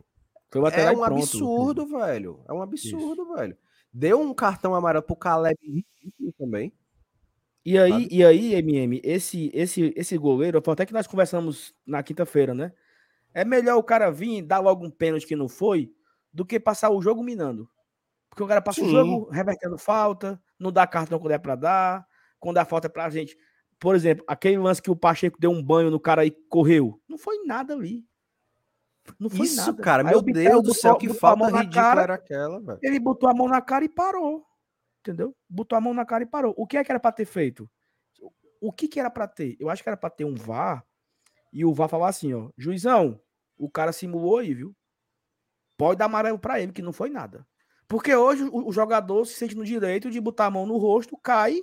[0.49, 2.39] Foi lateral é um pronto, absurdo, velho.
[2.47, 3.33] É um absurdo, Isso.
[3.35, 3.57] velho.
[3.91, 5.57] Deu um cartão amarelo pro Caleb
[6.37, 6.73] também.
[7.65, 12.53] E aí, e aí, MM, esse, esse, esse goleiro, até que nós conversamos na quinta-feira,
[12.53, 12.71] né?
[13.33, 15.93] É melhor o cara vir dar logo um pênalti que não foi
[16.33, 17.69] do que passar o jogo minando.
[18.29, 18.87] Porque o cara passa Sim.
[18.87, 22.07] o jogo revertendo falta, não dá cartão quando é pra dar,
[22.39, 23.37] quando dá falta é pra gente.
[23.79, 27.01] Por exemplo, aquele lance que o Pacheco deu um banho no cara e correu.
[27.07, 28.05] Não foi nada ali.
[29.17, 29.81] Não foi Isso, nada.
[29.81, 32.79] cara, Aí meu Deus do céu, que falta ridícula cara, era aquela, velho.
[32.81, 34.45] Ele botou a mão na cara e parou.
[34.99, 35.35] Entendeu?
[35.49, 36.53] Botou a mão na cara e parou.
[36.57, 37.69] O que é que era pra ter feito?
[38.61, 39.55] O que que era pra ter?
[39.59, 40.85] Eu acho que era pra ter um VAR
[41.53, 43.19] e o VAR falar assim, ó, juizão,
[43.57, 44.75] o cara simulou aí, viu?
[45.77, 47.47] Pode dar amarelo para ele, que não foi nada.
[47.89, 51.59] Porque hoje o, jogador se sente no direito de botar a mão no rosto, cai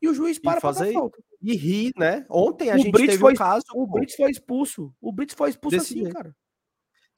[0.00, 1.22] e o juiz para fazer pra falta.
[1.40, 2.26] E ri, né?
[2.28, 3.64] Ontem a o gente Brits teve foi, um caso.
[3.74, 4.92] O Brits foi expulso.
[5.00, 6.14] O Brits foi expulso assim, jeito.
[6.14, 6.34] cara.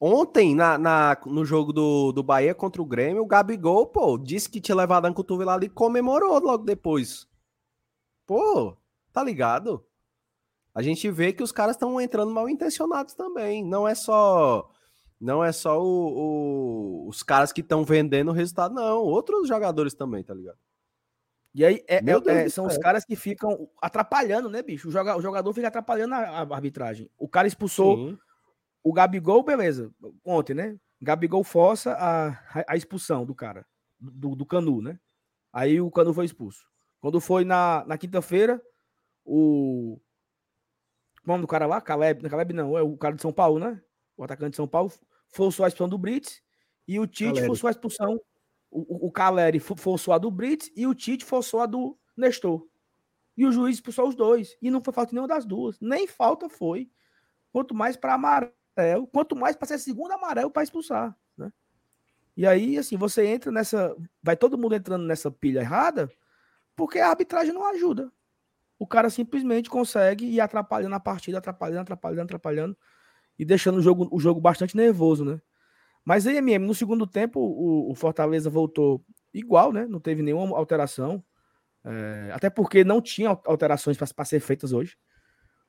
[0.01, 4.51] Ontem, na, na, no jogo do, do Bahia contra o Grêmio, o Gabigol, pô, disse
[4.51, 7.27] que tinha levado a cotovelada e comemorou logo depois.
[8.27, 8.77] Pô,
[9.13, 9.87] tá ligado?
[10.75, 13.65] a gente vê que os caras estão entrando mal intencionados também.
[13.65, 14.69] Não é só
[15.25, 18.99] não é só o, o, os caras que estão vendendo o resultado, não.
[18.99, 20.59] Outros jogadores também, tá ligado?
[21.55, 24.89] E aí é, é, é são os caras que ficam atrapalhando, né, bicho?
[24.89, 27.11] O, joga, o jogador fica atrapalhando a, a, arbitragem.
[27.17, 28.19] O cara expulsou Sim.
[28.83, 29.91] o Gabigol, beleza.
[30.23, 30.79] Ontem, né?
[31.01, 33.65] Gabigol força a, a expulsão do cara,
[33.99, 35.01] do, do Canu, né?
[35.51, 36.67] Aí o Canu foi expulso.
[37.01, 38.61] Quando foi na, na quinta-feira,
[39.25, 39.99] o,
[41.25, 41.81] o nome do cara lá?
[41.81, 42.23] Caleb.
[42.23, 43.81] Não, Caleb não, é o cara de São Paulo, né?
[44.19, 44.93] O atacante de São Paulo
[45.35, 46.41] forçou a expulsão do Brits
[46.87, 47.47] e o Tite Caleri.
[47.47, 48.21] forçou a expulsão.
[48.71, 52.67] O, o, Caleri forçou a do Brits e o Tite forçou a do Nestor.
[53.37, 54.57] E o juiz expulsou os dois.
[54.63, 55.79] E não foi falta nenhuma das duas.
[55.81, 56.91] Nem falta foi.
[57.53, 61.17] Quanto mais para amarelo, quanto mais para ser segundo amarelo para expulsar.
[61.37, 61.53] Né?
[62.37, 63.97] E aí, assim, você entra nessa.
[64.23, 66.11] Vai todo mundo entrando nessa pilha errada,
[66.77, 68.13] porque a arbitragem não ajuda.
[68.79, 72.77] O cara simplesmente consegue ir atrapalhando a partida, atrapalhando, atrapalhando, atrapalhando
[73.39, 75.41] e deixando o jogo, o jogo bastante nervoso, né?
[76.05, 79.87] Mas aí, MM, no segundo tempo, o, o Fortaleza voltou igual, né?
[79.87, 81.25] Não teve nenhuma alteração.
[81.85, 84.97] É, até porque não tinha alterações para ser feitas hoje.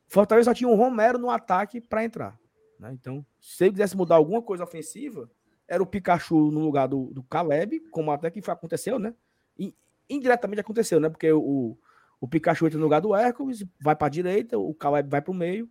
[0.07, 2.37] Fortaleza só tinha um Romero no ataque para entrar.
[2.79, 2.91] Né?
[2.93, 5.29] Então, se ele quisesse mudar alguma coisa ofensiva,
[5.67, 9.13] era o Pikachu no lugar do, do Caleb, como até que aconteceu, né?
[9.57, 9.75] E,
[10.09, 11.09] indiretamente aconteceu, né?
[11.09, 11.77] Porque o,
[12.19, 15.31] o Pikachu entra no lugar do Hércules, vai para a direita, o Caleb vai para
[15.31, 15.69] o meio,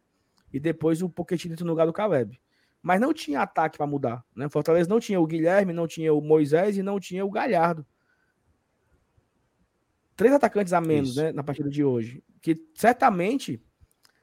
[0.55, 2.41] e depois o Pochettino no lugar do Caleb.
[2.81, 4.49] Mas não tinha ataque para mudar, né?
[4.49, 7.85] Fortaleza não tinha o Guilherme, não tinha o Moisés e não tinha o Galhardo.
[10.15, 13.61] Três atacantes a menos, né, na partida de hoje, que certamente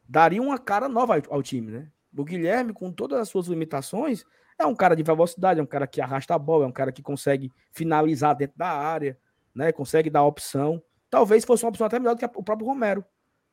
[0.07, 1.91] daria uma cara nova ao, ao time, né?
[2.15, 4.23] O Guilherme, com todas as suas limitações,
[4.57, 6.93] é um cara de velocidade, é um cara que arrasta a bola, é um cara
[6.93, 9.17] que consegue finalizar dentro da área,
[9.53, 9.73] né?
[9.73, 10.81] Consegue dar opção.
[11.09, 13.03] Talvez fosse uma opção até melhor do que o próprio Romero.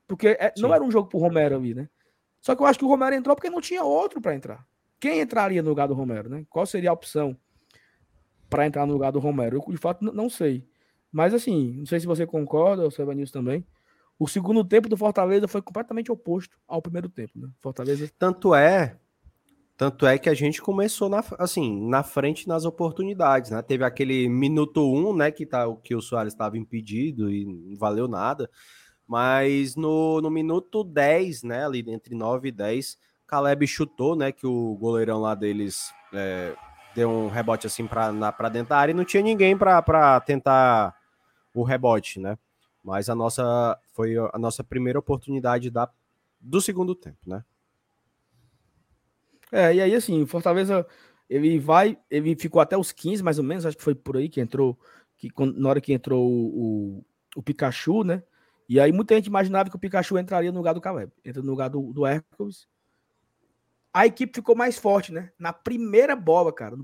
[0.06, 1.88] Porque é, não era um jogo pro Romero ali, né?
[2.40, 4.66] Só que eu acho que o Romero entrou porque não tinha outro para entrar.
[5.00, 6.44] Quem entraria no lugar do Romero, né?
[6.48, 7.36] Qual seria a opção
[8.48, 9.56] para entrar no lugar do Romero?
[9.56, 10.66] Eu, de fato, não sei.
[11.10, 13.64] Mas, assim, não sei se você concorda, é nisso também.
[14.18, 17.48] O segundo tempo do Fortaleza foi completamente oposto ao primeiro tempo, né?
[17.60, 18.10] Fortaleza.
[18.18, 18.98] Tanto é,
[19.76, 23.62] tanto é que a gente começou na, assim, na frente nas oportunidades, né?
[23.62, 28.08] Teve aquele minuto um, né, que, tá, que o Soares estava impedido e não valeu
[28.08, 28.50] nada.
[29.08, 34.46] Mas no, no minuto 10, né, ali entre 9 e 10, Caleb chutou, né, que
[34.46, 36.54] o goleirão lá deles é,
[36.94, 40.94] deu um rebote assim para dentro da área e não tinha ninguém para tentar
[41.54, 42.38] o rebote, né?
[42.84, 45.88] Mas a nossa foi a nossa primeira oportunidade da,
[46.38, 47.42] do segundo tempo, né?
[49.50, 50.86] É, e aí assim, Fortaleza
[51.28, 54.28] ele vai, ele ficou até os 15 mais ou menos, acho que foi por aí
[54.28, 54.78] que entrou,
[55.16, 57.04] que na hora que entrou o, o,
[57.36, 58.22] o Pikachu, né?
[58.68, 61.50] E aí muita gente imaginava que o Pikachu entraria no lugar do Caleb, entra no
[61.50, 62.68] lugar do, do Hércules.
[63.92, 65.30] A equipe ficou mais forte, né?
[65.38, 66.76] Na primeira bola, cara,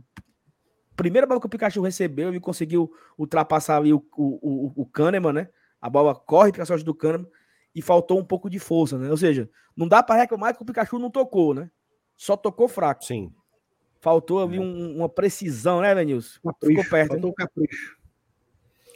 [0.97, 5.33] primeira bola que o Pikachu recebeu, ele conseguiu ultrapassar ali o, o, o, o Kahneman,
[5.33, 5.49] né?
[5.81, 7.29] A bola corre para a sorte do Kahneman
[7.75, 9.11] e faltou um pouco de força, né?
[9.11, 11.71] Ou seja, não dá para reclamar que o Pikachu não tocou, né?
[12.17, 13.05] Só tocou fraco.
[13.05, 13.33] Sim.
[14.01, 16.39] Faltou ali um, uma precisão, né, Venilson?
[16.63, 17.13] Ficou perto.
[17.13, 17.97] Faltou o capricho.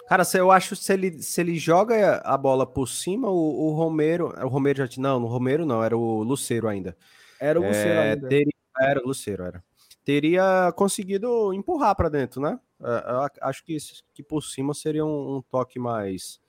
[0.09, 3.73] Cara, se eu acho se ele, se ele joga a bola por cima, o, o
[3.73, 4.35] Romero.
[4.45, 4.89] O Romero já.
[5.01, 6.97] Não, no Romero não, era o Luceiro ainda.
[7.39, 8.29] Era o Luceiro é, ainda.
[8.29, 9.63] Teria, era o Luceiro, era
[10.09, 12.59] teria conseguido empurrar para dentro, né?
[12.81, 13.77] É, acho que,
[14.15, 16.41] que por cima seria um, um, toque mais,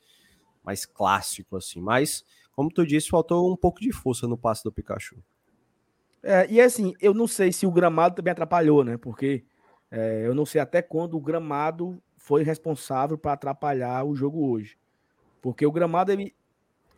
[0.63, 1.81] mais clássico, assim.
[1.81, 5.21] Mas, como tu disse, faltou um pouco de força no passe do Pikachu.
[6.23, 8.95] É, e assim, eu não sei se o gramado também atrapalhou, né?
[8.95, 9.43] Porque
[9.91, 14.77] é, eu não sei até quando o gramado foi responsável para atrapalhar o jogo hoje.
[15.41, 16.35] Porque o gramado, ele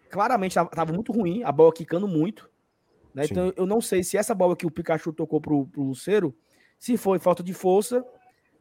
[0.09, 2.49] claramente estava muito ruim, a bola quicando muito.
[3.13, 3.25] Né?
[3.29, 6.35] Então eu não sei se essa bola que o Pikachu tocou pro, pro Luceiro
[6.77, 8.03] se foi falta de força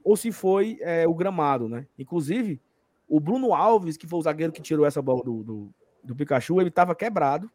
[0.05, 1.87] ou se foi é, o gramado, né?
[1.99, 2.61] Inclusive,
[3.09, 6.61] o Bruno Alves, que foi o zagueiro que tirou essa bola do, do, do Pikachu,
[6.61, 7.51] ele estava quebrado.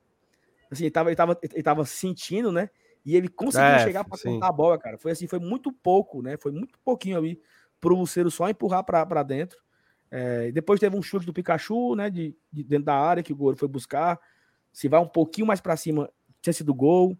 [0.69, 2.69] Assim, ele estava ele tava, ele tava sentindo, né?
[3.05, 4.97] E ele conseguiu é, chegar para cortar a bola, cara.
[4.97, 6.37] Foi assim, foi muito pouco, né?
[6.37, 7.39] Foi muito pouquinho ali
[7.79, 9.57] pro Luceiro só empurrar para dentro.
[10.11, 12.09] É, depois teve um chute do Pikachu, né?
[12.09, 14.19] De, de, dentro da área que o goleiro foi buscar.
[14.71, 16.09] Se vai um pouquinho mais para cima,
[16.41, 17.17] tinha sido gol.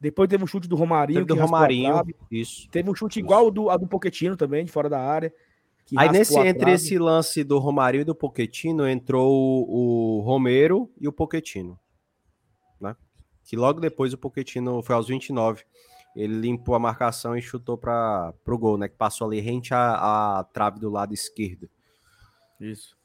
[0.00, 1.26] Depois teve um chute do Romarinho.
[1.26, 2.68] Teve do Romarinho, isso.
[2.70, 5.32] Teve um chute igual ao do, ao do Poquetino também, de fora da área.
[5.96, 9.30] Aí nesse, entre esse lance do Romarinho e do Poquetino, entrou
[9.68, 11.78] o, o Romero e o Poquetino.
[12.80, 12.96] Né?
[13.44, 15.64] Que logo depois o Poquetino foi aos 29.
[16.14, 18.88] Ele limpou a marcação e chutou para o gol, né?
[18.88, 21.68] Que passou ali rente à, à trave do lado esquerdo.
[22.60, 22.96] Isso.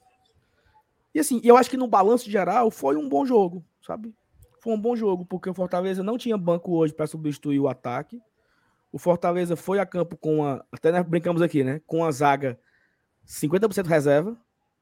[1.13, 4.13] E assim, eu acho que no balanço geral foi um bom jogo, sabe?
[4.59, 8.19] Foi um bom jogo, porque o Fortaleza não tinha banco hoje para substituir o ataque.
[8.91, 10.65] O Fortaleza foi a campo com a.
[10.71, 11.81] Até nós brincamos aqui, né?
[11.85, 12.59] Com a zaga
[13.25, 14.37] 50% reserva.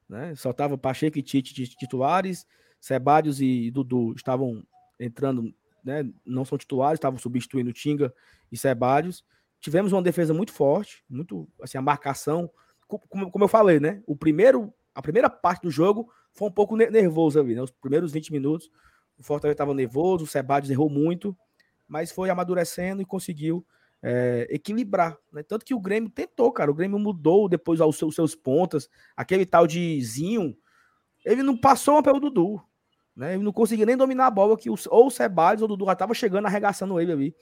[0.08, 0.34] Né?
[0.34, 2.46] Só tava Pacheco e Tite titulares.
[2.80, 4.62] Sebadios e Dudu estavam
[5.00, 5.54] entrando,
[5.84, 6.08] né?
[6.24, 8.12] Não são titulares, estavam substituindo Tinga
[8.50, 9.24] e Sebadios.
[9.60, 12.50] Tivemos uma defesa muito forte, muito assim, a marcação.
[12.86, 14.02] Como, como eu falei, né?
[14.06, 17.62] O primeiro, a primeira parte do jogo foi um pouco nervoso ali, né?
[17.62, 18.70] Os primeiros 20 minutos
[19.18, 21.36] o Fortaleza estava nervoso, o Sebadios errou muito,
[21.86, 23.64] mas foi amadurecendo e conseguiu
[24.02, 25.16] é, equilibrar.
[25.32, 25.42] Né?
[25.42, 26.70] Tanto que o Grêmio tentou, cara.
[26.70, 28.88] O Grêmio mudou depois aos seus, seus pontas.
[29.16, 30.56] Aquele tal de Zinho,
[31.24, 32.60] ele não passou uma pelo Dudu.
[33.16, 33.34] Né?
[33.34, 35.86] Ele não conseguia nem dominar a bola, que o, ou o Sebadios ou o Dudu
[35.86, 37.36] já estava chegando, arregaçando ele ali,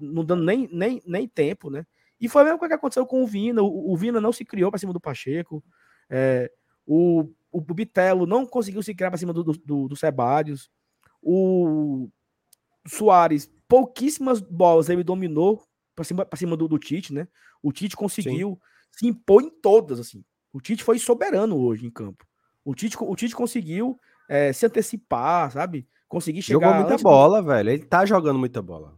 [0.00, 1.86] não dando nem, nem, nem tempo, né?
[2.20, 3.62] E foi a mesma coisa que aconteceu com o Vina.
[3.62, 5.62] O, o Vina não se criou para cima do Pacheco.
[6.08, 6.50] É,
[6.86, 9.88] o, o Bitelo não conseguiu se criar para cima do, do, do.
[11.22, 12.08] O
[12.86, 15.62] Soares, pouquíssimas bolas ele dominou
[15.94, 17.26] para cima, pra cima do, do Tite, né?
[17.62, 18.58] O Tite conseguiu
[18.92, 18.98] Sim.
[18.98, 20.24] se impor em todas, assim.
[20.52, 22.24] O Tite foi soberano hoje em campo.
[22.64, 25.88] O Tite, o Tite conseguiu é, se antecipar, sabe?
[26.08, 26.66] Conseguir chegar.
[26.66, 27.48] Jogou muita bola, do...
[27.48, 27.70] velho.
[27.70, 28.96] Ele tá jogando muita bola.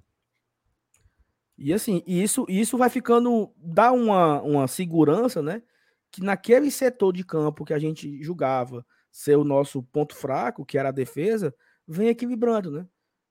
[1.56, 5.62] E assim, isso, isso vai ficando, dá uma, uma segurança, né?
[6.10, 10.78] Que naquele setor de campo que a gente julgava ser o nosso ponto fraco, que
[10.78, 11.54] era a defesa,
[11.86, 12.86] vem equilibrando, né?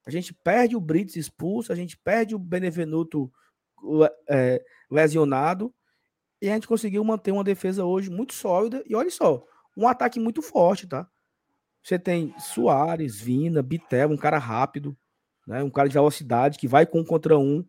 [0.05, 3.31] A gente perde o Brits expulso, a gente perde o Benevenuto
[4.29, 5.73] é, lesionado,
[6.41, 8.83] e a gente conseguiu manter uma defesa hoje muito sólida.
[8.85, 9.43] E olha só,
[9.75, 11.07] um ataque muito forte, tá?
[11.87, 14.93] Você tem Soares, Vina, Bitel, um cara rápido,
[15.47, 15.63] né?
[15.63, 17.65] um cara de velocidade que vai com um contra um.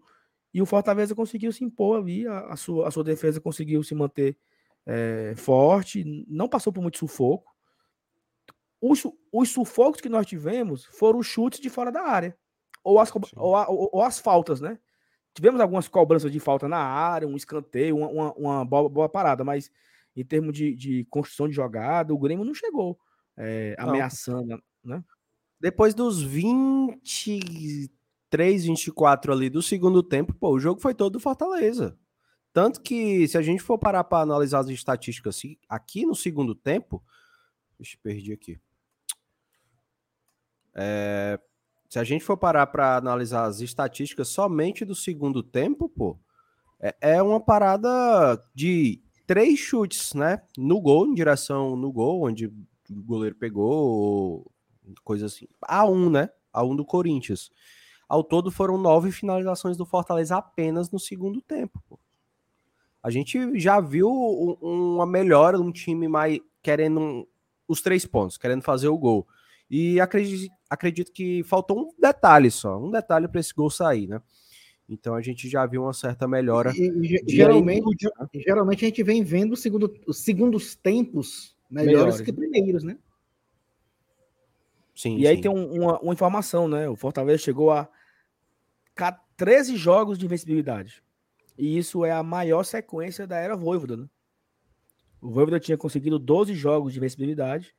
[0.52, 3.94] E o Fortaleza conseguiu se impor ali, a, a sua, a sua defesa conseguiu se
[3.94, 4.36] manter
[4.84, 7.54] é, forte, não passou por muito sufoco.
[8.80, 12.36] Os, os sufocos que nós tivemos foram os chutes de fora da área,
[12.82, 14.80] ou as, ou, ou, ou, as faltas, né?
[15.32, 19.44] Tivemos algumas cobranças de falta na área, um escanteio, uma, uma, uma boa, boa, parada,
[19.44, 19.70] mas
[20.16, 22.98] em termos de, de, construção de jogada, o Grêmio não chegou
[23.38, 25.02] é, ameaçando, né?
[25.60, 27.90] Depois dos 20
[28.30, 31.98] 3, 24 ali do segundo tempo, pô, o jogo foi todo do Fortaleza.
[32.52, 37.02] Tanto que, se a gente for parar para analisar as estatísticas aqui no segundo tempo.
[37.78, 38.60] Deixa eu perdi aqui.
[40.74, 41.38] É,
[41.88, 46.18] se a gente for parar para analisar as estatísticas somente do segundo tempo, pô,
[46.80, 47.88] é, é uma parada
[48.54, 50.42] de três chutes, né?
[50.56, 52.52] No gol, em direção no gol, onde
[52.90, 54.50] o goleiro pegou,
[55.04, 55.46] coisa assim.
[55.62, 56.28] A um, né?
[56.52, 57.50] A um do Corinthians.
[58.08, 61.82] Ao todo foram nove finalizações do Fortaleza apenas no segundo tempo.
[61.88, 61.98] Pô.
[63.02, 67.28] A gente já viu uma melhora, um time mais querendo
[67.66, 69.26] os três pontos, querendo fazer o gol.
[69.70, 74.20] E acredito, acredito que faltou um detalhe só, um detalhe para esse gol sair, né?
[74.88, 76.72] Então a gente já viu uma certa melhora.
[76.74, 78.28] E, e, geralmente, né?
[78.34, 82.20] geralmente a gente vem vendo segundo, os segundos tempos melhores, melhores.
[82.20, 82.98] que primeiros, né?
[84.94, 85.26] Sim, e sim.
[85.26, 86.88] aí tem um, uma, uma, informação, né?
[86.88, 87.88] O Fortaleza chegou a
[89.36, 91.02] 13 jogos de invencibilidade.
[91.56, 94.08] E isso é a maior sequência da era Voivoda, né?
[95.20, 97.74] O Voivoda tinha conseguido 12 jogos de invencibilidade,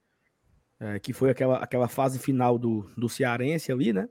[0.80, 4.08] é, que foi aquela, aquela fase final do, do Cearense ali, né?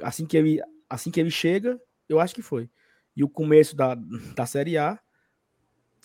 [0.00, 2.70] Assim que, ele, assim que ele chega, eu acho que foi.
[3.16, 3.96] E o começo da,
[4.36, 4.98] da Série A,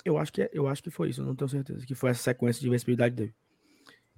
[0.08, 2.12] eu acho, que, é, eu acho que foi isso, eu não tenho certeza, que foi
[2.12, 3.34] essa sequência de invencibilidade dele.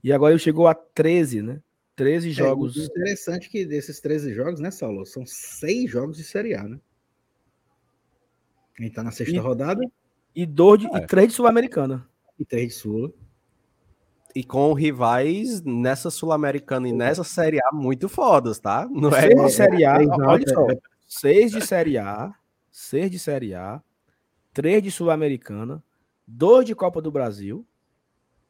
[0.03, 1.61] E agora ele chegou a 13, né?
[1.95, 2.77] 13 é, jogos.
[2.77, 5.05] É interessante que desses 13 jogos, né, Saulo?
[5.05, 6.79] São seis jogos de Série A, né?
[8.77, 9.81] A gente tá na sexta e, rodada.
[10.33, 10.97] E, dois de, é.
[10.97, 12.07] e três de Sul-Americana.
[12.39, 13.13] E três de Sul.
[14.35, 18.87] E com rivais nessa Sul-Americana e nessa Série A muito fodas, tá?
[18.89, 19.21] Não é?
[19.21, 20.67] Seis de Série A, é, olha só.
[21.07, 22.33] Seis de Série A,
[22.71, 23.81] seis de Série A,
[24.60, 25.82] três de Sul-Americana,
[26.28, 27.66] dois de Copa do Brasil,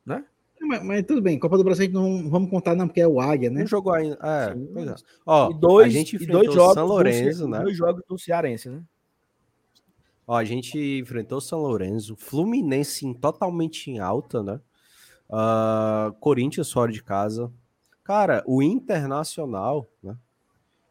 [0.03, 0.25] né?
[0.59, 3.07] Mas, mas, tudo bem, Copa do Brasil a gente não vamos contar, não, porque é
[3.07, 3.59] o Águia, né?
[3.59, 4.17] Não jogou ainda.
[4.23, 4.95] É, Sim, é.
[5.23, 7.59] Ó, e dois, a gente enfrentou dois jogos São Lourenço, do, né?
[7.59, 8.81] Dois jogos do Cearense, né?
[10.25, 14.59] Ó, a gente enfrentou São Lourenço, Fluminense totalmente em alta, né?
[15.29, 17.51] Uh, Corinthians fora de casa.
[18.03, 20.17] Cara, o Internacional, né?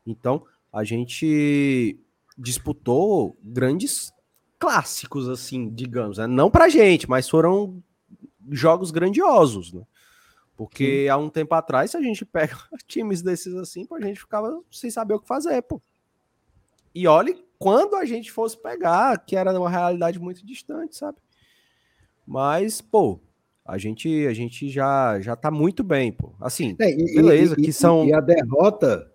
[0.07, 1.99] Então, a gente
[2.39, 4.13] disputou grandes
[4.59, 6.27] clássicos, assim, digamos, né?
[6.27, 7.83] Não pra gente, mas foram
[8.51, 9.83] jogos grandiosos, né?
[10.57, 11.09] Porque Sim.
[11.09, 12.57] há um tempo atrás, se a gente pega
[12.87, 15.81] times desses assim, a gente ficava sem saber o que fazer, pô.
[16.95, 21.19] E olhe quando a gente fosse pegar, que era uma realidade muito distante, sabe?
[22.27, 23.21] Mas, pô,
[23.65, 26.35] a gente, a gente já, já tá muito bem, pô.
[26.41, 28.05] Assim, é, e, beleza, e, que são.
[28.07, 29.11] E a derrota.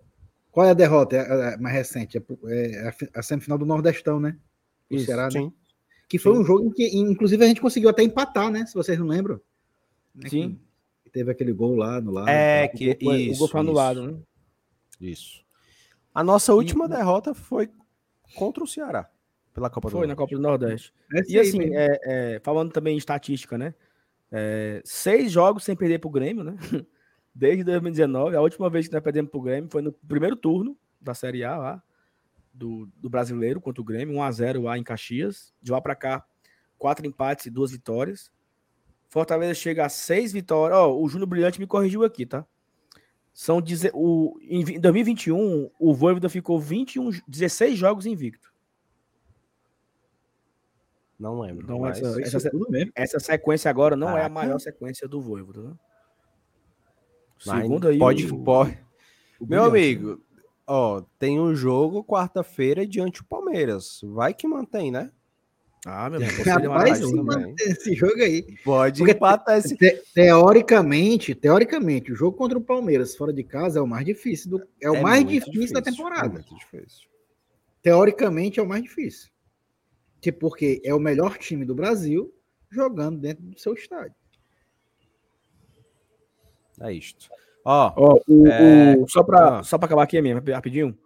[0.51, 1.15] Qual é a derrota?
[1.15, 2.17] É, é, é mais recente?
[2.17, 4.37] É, é a semifinal do Nordestão, né?
[4.93, 5.31] O Isso, Ceará, né?
[5.31, 5.45] sim.
[5.45, 5.51] Né?
[6.07, 6.41] Que foi Sim.
[6.41, 8.65] um jogo em que, inclusive, a gente conseguiu até empatar, né?
[8.65, 9.41] Se vocês não lembram.
[10.13, 10.29] Né?
[10.29, 10.59] Sim.
[11.03, 12.29] Que teve aquele gol lá no lado.
[12.29, 14.19] É, que o gol, isso, o gol foi anulado, né?
[15.01, 15.43] Isso.
[16.13, 16.89] A nossa última e...
[16.89, 17.67] derrota foi
[18.35, 19.09] contra o Ceará,
[19.53, 20.93] pela Copa do Foi na Copa do Nordeste.
[21.11, 23.73] É e assim, é, é, falando também em estatística, né?
[24.31, 26.55] É, seis jogos sem perder pro Grêmio, né?
[27.33, 28.35] Desde 2019.
[28.35, 31.57] A última vez que nós perdemos pro Grêmio foi no primeiro turno da Série A
[31.57, 31.83] lá
[32.53, 35.53] do, do brasileiro contra o Grêmio, 1x0 lá em Caxias.
[35.61, 36.25] De lá para cá,
[36.77, 38.31] quatro empates e duas vitórias.
[39.09, 40.77] Fortaleza chega a seis vitórias.
[40.77, 42.45] Ó, oh, o Júnior Brilhante me corrigiu aqui, tá?
[43.33, 43.89] São deze...
[43.93, 44.37] o...
[44.41, 48.53] Em 2021, o Voivoda ficou 21, 16 jogos invicto.
[51.19, 51.65] Não lembro.
[51.65, 52.01] Não, mas...
[52.01, 52.51] essa, essa,
[52.95, 54.33] essa sequência agora não é a Caraca.
[54.33, 55.61] maior sequência do Voivoda.
[55.61, 55.75] Né?
[57.39, 57.97] Segundo aí.
[57.97, 58.79] pode, o- pode.
[59.39, 60.11] o Meu brilhante, né?
[60.11, 60.25] amigo,
[60.67, 63.99] ó, tem um jogo quarta-feira diante do Palmeiras.
[64.03, 65.11] Vai que mantém, né?
[65.85, 67.07] Ah, meu Rapaz, maravilhoso.
[67.09, 67.25] sim, também.
[67.41, 68.57] mano, esse jogo aí.
[68.63, 69.75] Pode Porque- empatar esse.
[69.75, 74.49] Te- teoricamente, teoricamente, o jogo contra o Palmeiras fora de casa é o mais difícil
[74.51, 76.29] do, é o mais muito difícil, da É temporada.
[76.29, 77.09] muito difícil.
[77.81, 79.29] Teoricamente é o mais difícil.
[80.21, 82.33] Que porque é o melhor time do Brasil
[82.71, 84.15] jogando dentro do seu estádio.
[86.79, 87.29] É isto.
[87.65, 89.63] Ó, o, É, só para ah.
[89.63, 90.97] só pra acabar aqui mesmo, rapi- rapidinho.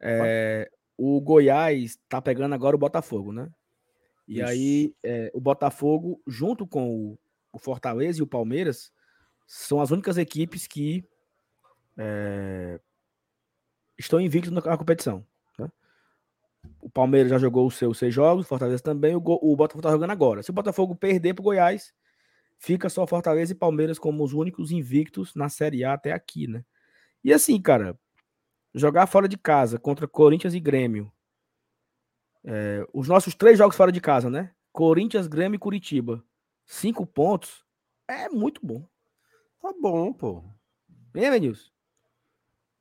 [0.00, 3.50] é, o Goiás tá pegando agora o Botafogo, né?
[4.26, 4.48] E Isso.
[4.48, 7.18] aí, é, o Botafogo, junto com o,
[7.52, 8.90] o Fortaleza e o Palmeiras,
[9.46, 11.04] são as únicas equipes que
[11.98, 12.80] é,
[13.98, 15.24] estão invictos na, na competição.
[15.58, 15.70] né?
[16.80, 19.82] O Palmeiras já jogou os seus seis jogos, o Fortaleza também, o, Go- o Botafogo
[19.82, 20.42] tá jogando agora.
[20.42, 21.92] Se o Botafogo perder pro Goiás,
[22.58, 26.64] fica só Fortaleza e Palmeiras como os únicos invictos na Série A até aqui, né?
[27.24, 27.98] E assim, cara,
[28.74, 31.10] jogar fora de casa contra Corinthians e Grêmio.
[32.44, 34.52] é, os nossos três jogos fora de casa, né?
[34.72, 36.22] Corinthians, Grêmio e Curitiba.
[36.64, 37.64] Cinco pontos.
[38.08, 38.86] É muito bom.
[39.60, 40.44] tá bom, pô.
[41.14, 41.70] Hein, Venilson?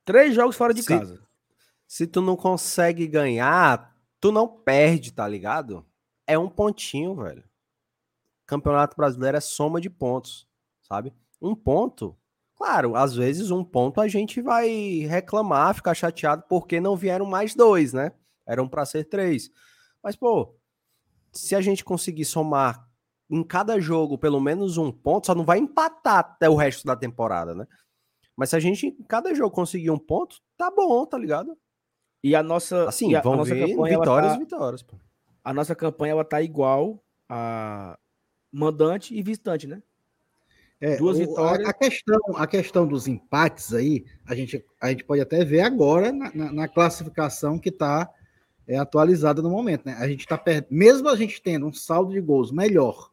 [0.04, 1.26] Três jogos fora de Se- casa.
[1.88, 5.86] Se tu não consegue ganhar, tu não perde, tá ligado?
[6.28, 7.44] É um pontinho, velho.
[8.46, 10.48] Campeonato Brasileiro é soma de pontos,
[10.84, 11.14] sabe?
[11.42, 12.16] Um ponto,
[12.56, 17.56] claro, às vezes um ponto a gente vai reclamar, ficar chateado porque não vieram mais
[17.56, 18.12] dois, né?
[18.48, 19.50] Eram pra ser três.
[20.04, 20.56] Mas, pô,
[21.32, 22.88] se a gente conseguir somar
[23.30, 26.96] em cada jogo pelo menos um ponto, só não vai empatar até o resto da
[26.96, 27.66] temporada, né?
[28.38, 31.58] Mas se a gente em cada jogo conseguir um ponto, tá bom, tá ligado?
[32.24, 34.84] E a nossa, Assim, a vão nossa ver campanha, vitórias, tá- vitórias.
[34.84, 34.96] Pô.
[35.44, 37.98] a nossa campanha ela tá igual a
[38.56, 39.82] mandante e visitante, né?
[40.80, 41.70] É, Duas o- a- vitórias.
[41.70, 46.12] A, questão, a questão dos empates aí, a gente, a gente pode até ver agora
[46.12, 48.10] na, na- na classificação que está
[48.78, 49.86] atualizada no momento.
[49.86, 49.94] Né?
[50.00, 53.12] A gente está mesmo a gente tendo um saldo de gols melhor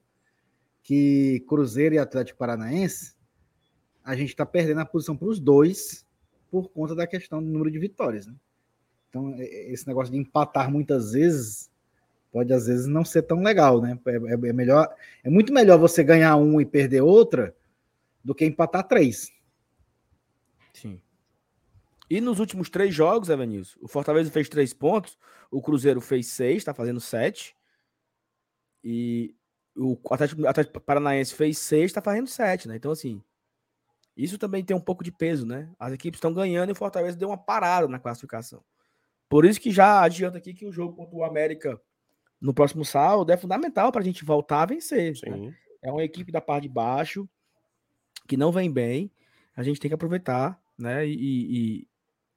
[0.83, 3.15] que Cruzeiro e Atlético Paranaense,
[4.05, 6.05] a gente está perdendo a posição para os dois
[6.51, 8.27] por conta da questão do número de vitórias.
[8.27, 8.35] Né?
[9.09, 11.71] Então, é- é- esse negócio de empatar muitas vezes
[12.33, 13.99] pode às vezes não ser tão legal, né?
[14.07, 17.55] É, é- é melhor, é muito melhor você ganhar um e perder outra
[18.25, 19.31] do que empatar três.
[20.73, 21.01] Sim.
[22.09, 25.19] E nos últimos três jogos, Evanilson, o Fortaleza fez três pontos,
[25.51, 27.55] o Cruzeiro fez seis, tá fazendo sete.
[28.83, 29.35] E
[29.77, 32.77] o Atlético, Atlético Paranaense fez seis, tá fazendo sete, né?
[32.77, 33.23] Então, assim,
[34.17, 35.71] isso também tem um pouco de peso, né?
[35.79, 38.63] As equipes estão ganhando e o Fortaleza deu uma parada na classificação.
[39.29, 41.81] Por isso que já adianta aqui que o jogo contra o América
[42.43, 45.15] no próximo sábado é fundamental para a gente voltar a vencer.
[45.25, 45.55] né?
[45.81, 47.29] É uma equipe da parte de baixo
[48.27, 49.13] que não vem bem.
[49.57, 51.07] A gente tem que aproveitar, né?
[51.07, 51.89] E, e,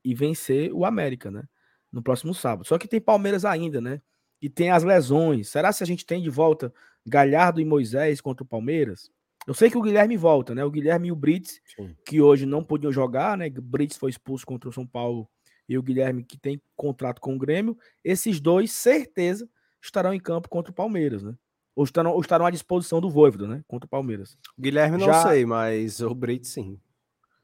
[0.04, 1.44] e vencer o América, né?
[1.92, 2.68] No próximo sábado.
[2.68, 4.00] Só que tem Palmeiras ainda, né?
[4.40, 5.50] E tem as lesões.
[5.50, 6.72] Será se a gente tem de volta
[7.04, 9.10] Galhardo e Moisés contra o Palmeiras?
[9.48, 10.64] Eu sei que o Guilherme volta, né?
[10.64, 11.96] O Guilherme e o Brits, Sim.
[12.06, 13.48] que hoje não podiam jogar, né?
[13.48, 15.28] O Brits foi expulso contra o São Paulo
[15.68, 17.78] e o Guilherme, que tem contrato com o Grêmio.
[18.04, 19.50] Esses dois, certeza,
[19.86, 21.36] estarão em campo contra o Palmeiras, né?
[21.76, 23.64] Ou estarão, ou estarão à disposição do Voivoda, né?
[23.68, 24.38] Contra o Palmeiras.
[24.60, 26.80] Guilherme não Já- sei, mas o Breit sim.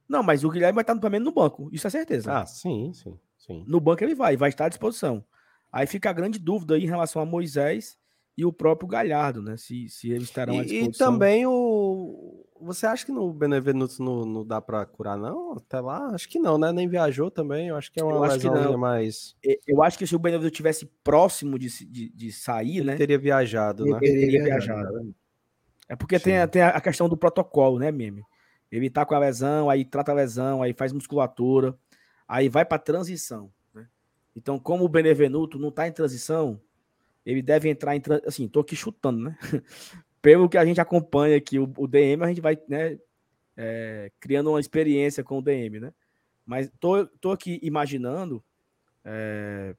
[0.08, 2.34] Não, mas o Guilherme vai estar pelo menos no banco, isso é certeza.
[2.40, 3.64] Ah, sim, sim, sim.
[3.68, 5.24] No banco ele vai, vai estar à disposição.
[5.72, 7.98] Aí fica a grande dúvida aí em relação a Moisés
[8.38, 9.56] e o próprio Galhardo, né?
[9.58, 11.14] Se, se eles estarão à E, e disposição.
[11.14, 12.41] também o.
[12.62, 15.54] Você acha que no Benevenuto não, não dá pra curar, não?
[15.54, 16.08] Até lá?
[16.14, 16.72] Acho que não, né?
[16.72, 17.68] Nem viajou também.
[17.68, 18.78] Eu acho que é uma não.
[18.78, 19.36] mais.
[19.68, 22.96] Eu acho que se o Benevenuto tivesse próximo de, de, de sair, Ele né?
[22.96, 24.00] teria viajado, né?
[24.02, 24.80] Ele teria viajado.
[24.80, 25.16] viajado.
[25.90, 26.48] É porque tem, Sim.
[26.48, 28.24] tem a a questão do protocolo, né, Meme?
[28.72, 31.78] Ele tá com a lesão, aí trata a lesão, aí faz musculatura,
[32.26, 33.88] aí vai para transição, né?
[34.34, 36.62] Então, como o Benevenuto não tá em transição,
[37.26, 39.38] ele deve entrar em assim, tô aqui chutando, né?
[40.22, 43.00] Pelo que a gente acompanha aqui o, o DM, a gente vai, né,
[43.58, 45.94] é, criando uma experiência com o DM, né?
[46.46, 48.44] Mas tô, tô aqui imaginando,
[49.04, 49.76] é,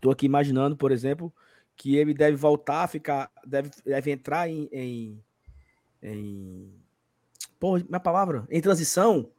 [0.00, 1.32] tô aqui imaginando, por exemplo,
[1.76, 5.22] que ele deve voltar a ficar, deve, deve entrar em, em,
[6.02, 6.72] em
[7.60, 9.30] pô, minha palavra, em transição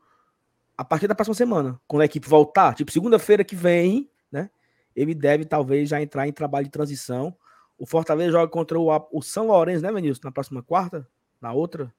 [0.78, 4.50] a partir da próxima semana, quando a equipe voltar, tipo segunda-feira que vem, né?
[4.96, 7.36] Ele deve talvez já entrar em trabalho de transição.
[7.78, 10.22] O Fortaleza joga contra o, o São Lourenço, né, Menilson?
[10.24, 11.08] Na próxima quarta?
[11.40, 11.94] Na outra?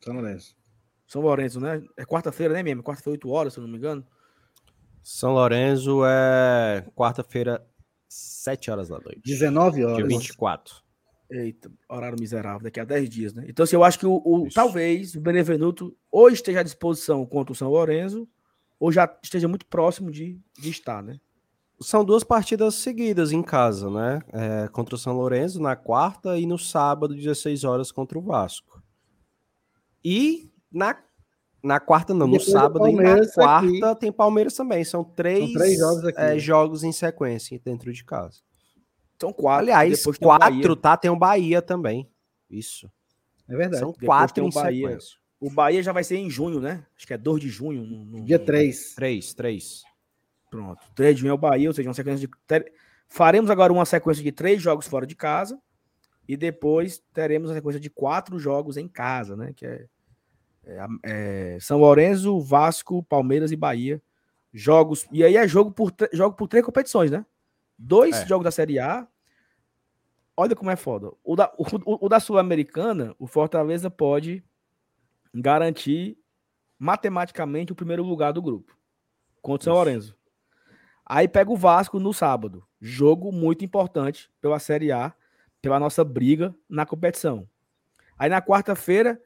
[0.00, 0.56] São Lourenço.
[1.06, 1.82] São Lourenço, né?
[1.96, 2.82] É quarta-feira, né, mesmo?
[2.82, 4.06] Quarta-feira, 8 horas, se eu não me engano.
[5.02, 7.64] São Lourenço é quarta-feira,
[8.08, 9.20] 7 horas da noite.
[9.24, 9.96] 19 horas.
[9.98, 10.74] Dia 24.
[11.28, 13.44] Eita, horário miserável, daqui a 10 dias, né?
[13.48, 17.52] Então, assim, eu acho que o, o talvez o Benevenuto ou esteja à disposição contra
[17.52, 18.28] o São Lourenço,
[18.78, 21.18] ou já esteja muito próximo de, de estar, né?
[21.80, 24.22] São duas partidas seguidas em casa, né?
[24.32, 28.82] É, contra o São Lourenço na quarta e no sábado, 16 horas, contra o Vasco.
[30.02, 30.96] E na,
[31.62, 34.00] na quarta, não, no sábado e na quarta aqui.
[34.00, 34.84] tem Palmeiras também.
[34.84, 38.40] São três, São três jogos, é, jogos, em sequência dentro de casa.
[39.20, 39.64] São quatro.
[39.64, 40.96] Aliás, quatro, tá?
[40.96, 42.08] Tem o Bahia também.
[42.50, 42.90] Isso.
[43.48, 43.80] É verdade.
[43.80, 44.88] São quatro em Bahia.
[44.88, 45.16] sequência.
[45.38, 46.86] O Bahia já vai ser em junho, né?
[46.96, 47.84] Acho que é 2 de junho.
[47.84, 48.24] No, no...
[48.24, 48.94] Dia 3.
[48.94, 49.82] 3, 3.
[50.50, 50.80] Pronto.
[50.94, 52.72] 3 de junho é o Bahia, ou seja, uma sequência de.
[53.08, 55.60] Faremos agora uma sequência de três jogos fora de casa.
[56.28, 59.52] E depois teremos a sequência de quatro jogos em casa, né?
[59.54, 59.86] Que é,
[60.64, 64.02] é, é São Lourenço, Vasco, Palmeiras e Bahia.
[64.52, 65.06] Jogos.
[65.12, 67.24] E aí é jogo por, jogo por três competições, né?
[67.78, 68.26] Dois é.
[68.26, 69.06] jogos da Série A.
[70.36, 71.12] Olha como é foda.
[71.22, 74.42] O da, o, o da Sul-Americana, o Fortaleza pode
[75.32, 76.18] garantir
[76.78, 78.76] matematicamente o primeiro lugar do grupo
[79.40, 80.15] contra o São Lourenço.
[81.08, 82.66] Aí pega o Vasco no sábado.
[82.80, 85.14] Jogo muito importante pela Série A,
[85.62, 87.48] pela nossa briga na competição.
[88.18, 89.20] Aí na quarta-feira,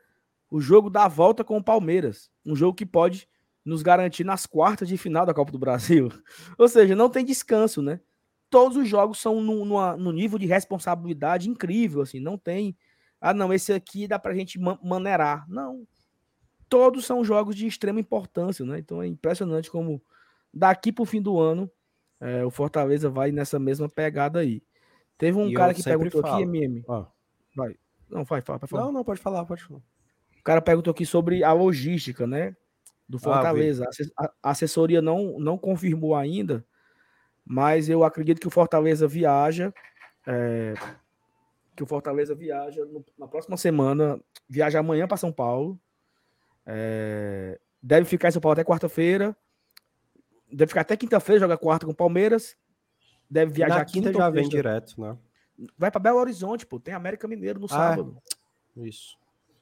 [0.50, 2.30] o jogo dá a volta com o Palmeiras.
[2.44, 3.26] Um jogo que pode
[3.64, 6.10] nos garantir nas quartas de final da Copa do Brasil.
[6.58, 8.00] Ou seja, não tem descanso, né?
[8.50, 9.64] Todos os jogos são num,
[9.96, 12.20] no nível de responsabilidade incrível, assim.
[12.20, 12.76] Não tem.
[13.20, 15.48] Ah, não, esse aqui dá pra gente maneirar.
[15.48, 15.86] Não.
[16.68, 18.78] Todos são jogos de extrema importância, né?
[18.78, 20.02] Então é impressionante como
[20.52, 21.70] daqui para o fim do ano,
[22.20, 24.62] é, o Fortaleza vai nessa mesma pegada aí.
[25.16, 26.34] Teve um e cara que perguntou falo.
[26.34, 26.84] aqui, MM.
[26.88, 27.06] Ah.
[27.56, 27.76] Vai.
[28.08, 28.84] Não, vai, fala, fala.
[28.84, 29.80] Não, não, pode falar, pode falar.
[29.80, 32.56] O cara perguntou aqui sobre a logística, né?
[33.08, 33.86] Do ah, Fortaleza.
[34.18, 36.64] Ah, a assessoria não, não confirmou ainda,
[37.44, 39.72] mas eu acredito que o Fortaleza viaja.
[40.26, 40.74] É,
[41.76, 45.80] que o Fortaleza viaja no, na próxima semana, viaja amanhã para São Paulo.
[46.66, 49.36] É, deve ficar em São Paulo até quarta-feira
[50.52, 52.56] deve ficar até quinta-feira, joga quarta com o Palmeiras.
[53.28, 55.16] Deve viajar Na quinta, quinta já vem direto, né?
[55.78, 56.80] Vai para Belo Horizonte, pô.
[56.80, 58.16] Tem América Mineiro no ah, sábado.
[58.76, 59.16] Isso.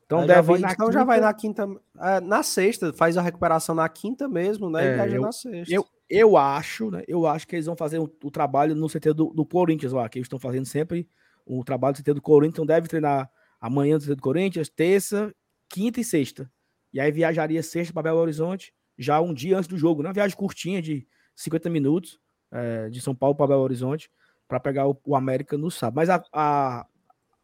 [0.07, 0.93] Então, deve vai, então quinta...
[0.93, 1.68] já vai na quinta.
[1.99, 4.86] É, na sexta, faz a recuperação na quinta mesmo, né?
[4.86, 5.74] É, e viaja eu, na sexta.
[5.74, 7.03] Eu, eu acho, né?
[7.07, 10.09] Eu acho que eles vão fazer o, o trabalho no CT do, do Corinthians lá,
[10.09, 11.07] que eles estão fazendo sempre
[11.45, 12.55] o trabalho do CT do Corinthians.
[12.55, 13.30] Então deve treinar
[13.61, 15.34] amanhã no CT do Corinthians, terça,
[15.68, 16.51] quinta e sexta.
[16.91, 20.09] E aí viajaria sexta para Belo Horizonte já um dia antes do jogo, né?
[20.09, 22.18] Uma viagem curtinha de 50 minutos
[22.51, 24.11] é, de São Paulo para Belo Horizonte
[24.49, 25.96] para pegar o, o, América no sábado.
[25.96, 26.86] Mas a, a,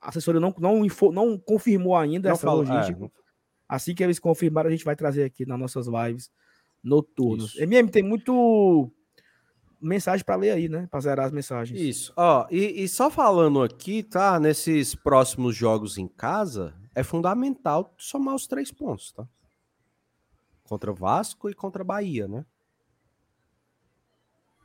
[0.00, 3.04] assessoria não, não, info, não confirmou ainda não essa falo, logística.
[3.04, 3.10] É.
[3.68, 6.30] Assim que eles confirmarem, a gente vai trazer aqui nas nossas lives
[6.82, 7.50] noturnas.
[7.50, 7.62] Isso.
[7.62, 8.90] MM tem muito
[9.80, 10.88] mensagem para ler aí, né?
[10.90, 11.78] Para zerar as mensagens.
[11.78, 12.12] Isso.
[12.16, 14.40] Ó, e, e, só falando aqui, tá?
[14.40, 19.26] Nesses próximos jogos em casa, é fundamental somar os três pontos, tá?
[20.64, 22.44] Contra Vasco e contra Bahia, né?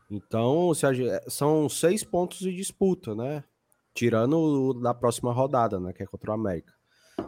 [0.10, 3.44] Então, a, são seis pontos de disputa, né?
[3.94, 5.94] Tirando o da próxima rodada, né?
[5.94, 6.74] Que é contra o América.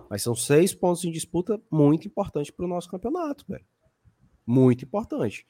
[0.09, 3.65] Mas são seis pontos em disputa muito importante para o nosso campeonato, velho.
[4.45, 5.45] Muito importante.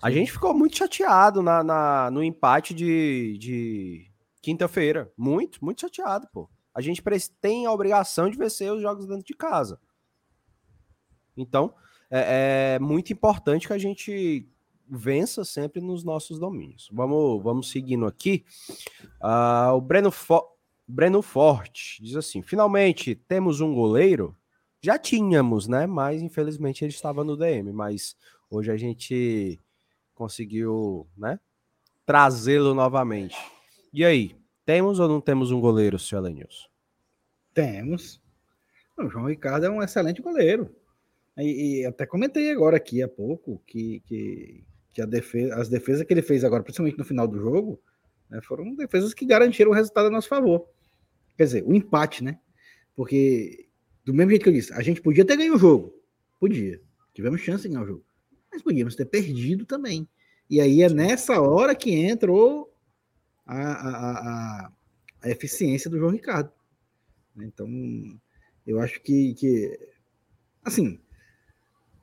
[0.00, 0.16] A Sim.
[0.16, 4.10] gente ficou muito chateado na, na no empate de, de
[4.40, 5.12] quinta-feira.
[5.16, 6.48] Muito, muito chateado, pô.
[6.72, 7.02] A gente
[7.40, 9.78] tem a obrigação de vencer os jogos dentro de casa.
[11.36, 11.74] Então,
[12.10, 14.48] é, é muito importante que a gente
[14.90, 16.88] vença sempre nos nossos domínios.
[16.92, 18.44] Vamos, vamos seguindo aqui.
[19.22, 20.42] Uh, o Breno, Fo
[20.86, 24.36] Breno Forte diz assim: finalmente temos um goleiro.
[24.82, 25.86] Já tínhamos, né?
[25.86, 27.72] Mas infelizmente ele estava no DM.
[27.72, 28.16] Mas
[28.50, 29.60] hoje a gente
[30.14, 31.38] conseguiu, né?
[32.04, 33.36] Trazê-lo novamente.
[33.92, 36.68] E aí, temos ou não temos um goleiro, senhor Lenilson?
[37.54, 38.20] Temos.
[38.96, 40.74] O João Ricardo é um excelente goleiro.
[41.42, 46.12] E, e, até comentei agora aqui há pouco que, que, que defesa, as defesas que
[46.12, 47.80] ele fez agora, principalmente no final do jogo,
[48.28, 50.66] né, foram defesas que garantiram o resultado a nosso favor.
[51.36, 52.38] Quer dizer, o empate, né?
[52.94, 53.68] Porque,
[54.04, 55.94] do mesmo jeito que eu disse, a gente podia ter ganho o jogo.
[56.38, 56.80] Podia.
[57.14, 58.04] Tivemos chance de ganhar o jogo.
[58.52, 60.08] Mas podíamos ter perdido também.
[60.48, 62.70] E aí é nessa hora que entrou
[63.46, 64.10] a, a,
[64.66, 64.72] a,
[65.22, 66.52] a eficiência do João Ricardo.
[67.36, 67.68] Então,
[68.66, 69.78] eu acho que, que
[70.64, 71.00] assim,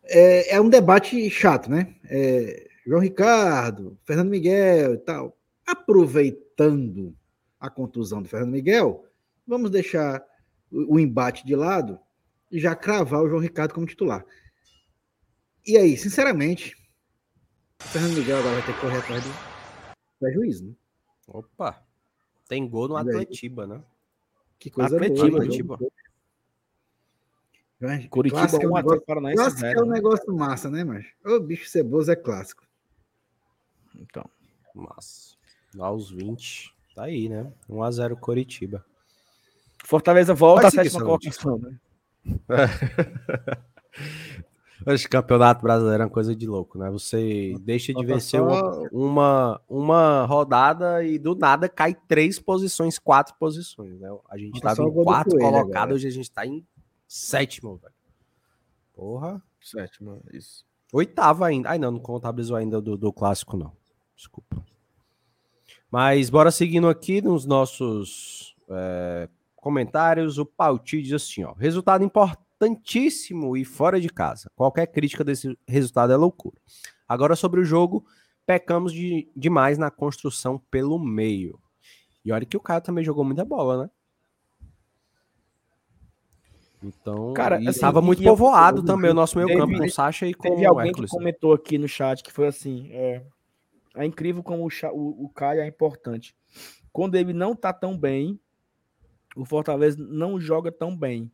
[0.09, 1.95] é, é um debate chato, né?
[2.05, 5.37] É, João Ricardo, Fernando Miguel e tal.
[5.65, 7.15] Aproveitando
[7.59, 9.05] a contusão do Fernando Miguel,
[9.45, 10.23] vamos deixar
[10.71, 11.99] o, o embate de lado
[12.51, 14.25] e já cravar o João Ricardo como titular.
[15.65, 16.75] E aí, sinceramente,
[17.81, 19.29] o Fernando Miguel agora vai ter que correr atrás do
[20.19, 20.73] prejuízo, né?
[21.27, 21.83] Opa.
[22.47, 22.95] Tem gol no.
[22.95, 23.83] Atletiba, né?
[24.57, 25.43] Que coisa Atletiba, boa.
[25.43, 25.77] Atletiba.
[27.79, 29.85] Mas Curitiba clássico é um 1 negócio, Paranaense clássico é 0.
[29.85, 32.63] um negócio massa, né, mas O bicho ceboso é clássico.
[33.95, 34.25] Então,
[34.73, 35.35] Nossa.
[35.79, 36.73] Aos 20.
[36.95, 37.51] Tá aí, né?
[37.69, 38.83] 1x0 Coritiba.
[39.85, 41.79] Fortaleza volta à Vai seguir, sétima colocação, né?
[44.85, 46.89] Acho campeonato brasileiro é uma coisa de louco, né?
[46.91, 53.35] Você deixa de vencer uma, uma, uma rodada e do nada cai três posições, quatro
[53.39, 54.09] posições, né?
[54.29, 55.93] A gente Falta tava só o em gol do quarto Coelho colocado, agora.
[55.95, 56.65] hoje a gente tá em
[57.07, 57.93] sétimo, velho.
[58.93, 59.41] Porra.
[59.61, 60.65] Sétima, isso.
[60.91, 61.69] Oitavo ainda.
[61.69, 63.71] Ai, não, não contabilizou ainda do, do clássico, não.
[64.15, 64.63] Desculpa.
[65.91, 70.37] Mas bora seguindo aqui nos nossos é, comentários.
[70.37, 74.49] O Pauti diz assim: ó, resultado importantíssimo e fora de casa.
[74.55, 76.57] Qualquer crítica desse resultado é loucura.
[77.07, 78.05] Agora sobre o jogo,
[78.45, 81.59] pecamos de, demais na construção pelo meio.
[82.23, 83.89] E olha que o cara também jogou muita bola, né?
[86.83, 90.27] Então, Cara, e assim, tava muito povoado eu- também o nosso meio campo com Sacha
[90.27, 91.09] e com Teve o alguém Hércules.
[91.09, 93.23] que comentou aqui no chat que foi assim: é,
[93.95, 96.35] é incrível como o, o, o Caio é importante.
[96.93, 98.39] Quando ele não tá tão bem,
[99.35, 101.31] o Fortaleza não joga tão bem.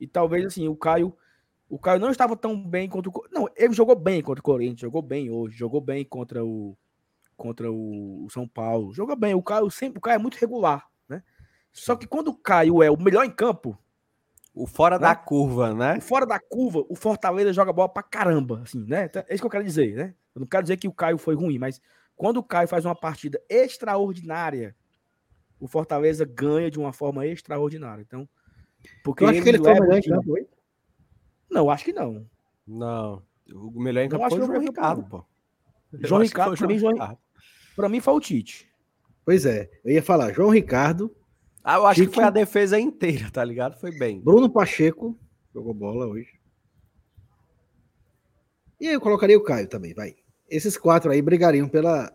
[0.00, 1.16] E talvez assim, o Caio.
[1.68, 3.24] O Caio não estava tão bem contra o.
[3.30, 6.76] Não, ele jogou bem contra o Corinthians, jogou bem hoje, jogou bem contra o
[7.36, 8.92] contra o, o São Paulo.
[8.92, 9.32] Jogou bem.
[9.34, 11.22] O Caio sempre, o Caio é muito regular, né?
[11.72, 13.78] Só que quando o Caio é o melhor em campo,
[14.54, 15.02] O fora Né?
[15.02, 15.98] da curva, né?
[16.00, 19.06] fora da curva, o Fortaleza joga bola pra caramba, assim, né?
[19.06, 20.14] Então, É isso que eu quero dizer, né?
[20.34, 21.80] Eu não quero dizer que o Caio foi ruim, mas
[22.16, 24.76] quando o Caio faz uma partida extraordinária,
[25.58, 28.02] o Fortaleza ganha de uma forma extraordinária.
[28.02, 28.28] Então,
[29.02, 30.46] porque Eu acho que ele foi o melhor em campo, oi?
[31.50, 32.26] Não, acho que não.
[32.66, 33.22] Não.
[33.54, 35.24] O melhor em campo acho foi o que João foi o Ricardo, pô.
[36.00, 37.18] João Ricardo, foi o pra mim, João- Ricardo.
[37.76, 38.70] Pra mim foi o Tite.
[39.24, 41.14] Pois é, eu ia falar João Ricardo,
[41.64, 43.78] Ah, eu acho Chico- que foi a defesa inteira, tá ligado?
[43.78, 44.20] Foi bem.
[44.20, 45.16] Bruno Pacheco,
[45.54, 46.40] jogou bola hoje.
[48.80, 50.16] E aí eu colocaria o Caio também, vai.
[50.48, 52.12] Esses quatro aí brigariam pela.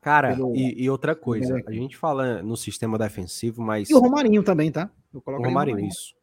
[0.00, 3.98] Cara, Pelo- e, e outra coisa, a gente fala no sistema defensivo, mas E o
[3.98, 4.90] Romarinho também, tá?
[5.12, 6.14] Eu o colocaria Romarinho, isso.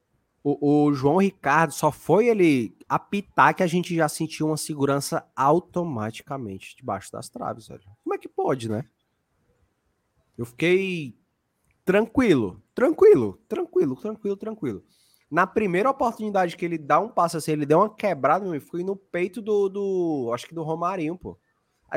[0.43, 5.25] O, o João Ricardo só foi ele apitar que a gente já sentiu uma segurança
[5.35, 7.81] automaticamente debaixo das traves, velho.
[8.03, 8.85] Como é que pode, né?
[10.37, 11.17] Eu fiquei
[11.85, 14.83] tranquilo, tranquilo, tranquilo, tranquilo, tranquilo.
[15.29, 18.83] Na primeira oportunidade que ele dá um passo assim, ele deu uma quebrada, meu, foi
[18.83, 21.37] no peito do, do, acho que do Romarinho, pô.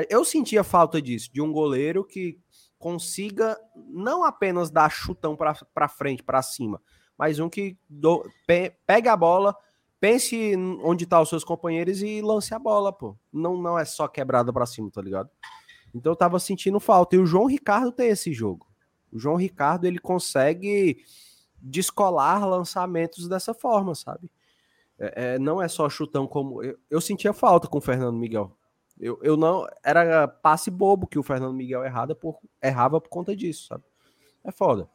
[0.09, 2.39] Eu sentia falta disso, de um goleiro que
[2.77, 6.81] consiga não apenas dar chutão pra frente, pra cima,
[7.17, 9.55] mas um que do, pe, pegue a bola,
[9.99, 13.17] pense onde tá os seus companheiros e lance a bola, pô.
[13.33, 15.29] Não, não é só quebrada pra cima, tá ligado?
[15.93, 17.15] Então eu tava sentindo falta.
[17.15, 18.66] E o João Ricardo tem esse jogo.
[19.11, 21.03] O João Ricardo, ele consegue
[21.61, 24.31] descolar lançamentos dessa forma, sabe?
[24.99, 26.63] É, é, não é só chutão como.
[26.63, 28.55] Eu, eu sentia falta com o Fernando Miguel.
[28.99, 29.67] Eu, eu não.
[29.83, 33.83] Era passe bobo que o Fernando Miguel errada por, errava por conta disso, sabe?
[34.43, 34.89] É foda.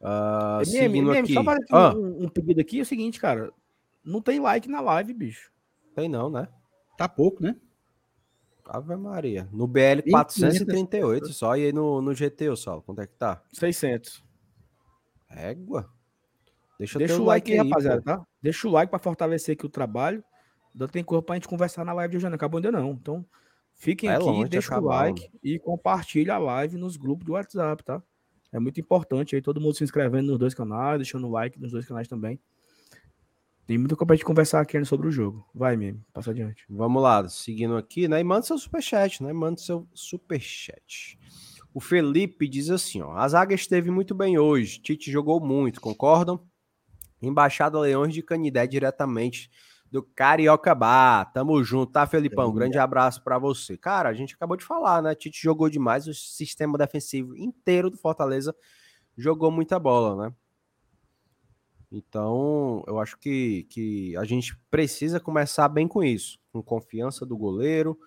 [0.00, 1.34] Uh, MM, seguindo MM, aqui.
[1.34, 3.52] só aqui Ah, um, um pedido aqui, é o seguinte, cara.
[4.04, 5.50] Não tem like na live, bicho.
[5.94, 6.48] tem não, né?
[6.96, 7.56] Tá pouco, né?
[8.68, 9.48] Ave Maria.
[9.52, 11.56] No BL 438 só.
[11.56, 13.42] E aí no, no GT, Saulo, quanto é que tá?
[13.52, 14.24] 600.
[15.30, 15.90] Égua.
[16.78, 18.04] Deixa, Deixa o like aí, aí, rapaziada, pô.
[18.04, 18.26] tá?
[18.42, 20.22] Deixa o like pra fortalecer aqui o trabalho.
[20.74, 22.90] Ainda tem coisa pra gente conversar na live de hoje, não acabou ainda não.
[22.90, 23.24] Então,
[23.74, 27.32] fiquem É aqui, longe de deixa o like e compartilha a live nos grupos do
[27.32, 28.02] WhatsApp, tá?
[28.52, 31.72] É muito importante aí todo mundo se inscrevendo nos dois canais, deixando o like nos
[31.72, 32.38] dois canais também.
[33.66, 35.44] Tem muita coisa pra gente conversar aqui sobre o jogo.
[35.52, 36.64] Vai, meme, passa adiante.
[36.70, 38.20] Vamos lá, seguindo aqui, né?
[38.20, 39.32] E manda seu superchat, né?
[39.32, 41.18] Manda seu superchat.
[41.74, 43.12] O Felipe diz assim, ó.
[43.16, 44.78] A zaga esteve muito bem hoje.
[44.80, 46.40] Tite jogou muito, concordam?
[47.20, 49.50] Embaixada Leões de Canidé diretamente
[49.90, 51.32] do Carioca Bar.
[51.32, 52.52] Tamo junto, tá, Felipão?
[52.52, 53.76] Grande abraço pra você.
[53.76, 55.14] Cara, a gente acabou de falar, né?
[55.14, 58.54] Tite jogou demais, o sistema defensivo inteiro do Fortaleza
[59.16, 60.34] jogou muita bola, né?
[61.90, 67.36] Então, eu acho que, que a gente precisa começar bem com isso, com confiança do
[67.36, 67.98] goleiro,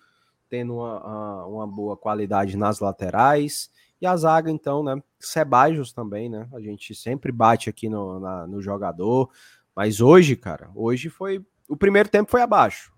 [0.48, 3.70] tendo uma, uma, boa qualidade nas laterais.
[4.00, 5.02] E a zaga, então, né?
[5.18, 6.48] Sebajos também, né?
[6.52, 9.30] A gente sempre bate aqui no, na- no jogador.
[9.74, 11.44] Mas hoje, cara, hoje foi.
[11.68, 12.92] O primeiro tempo foi abaixo.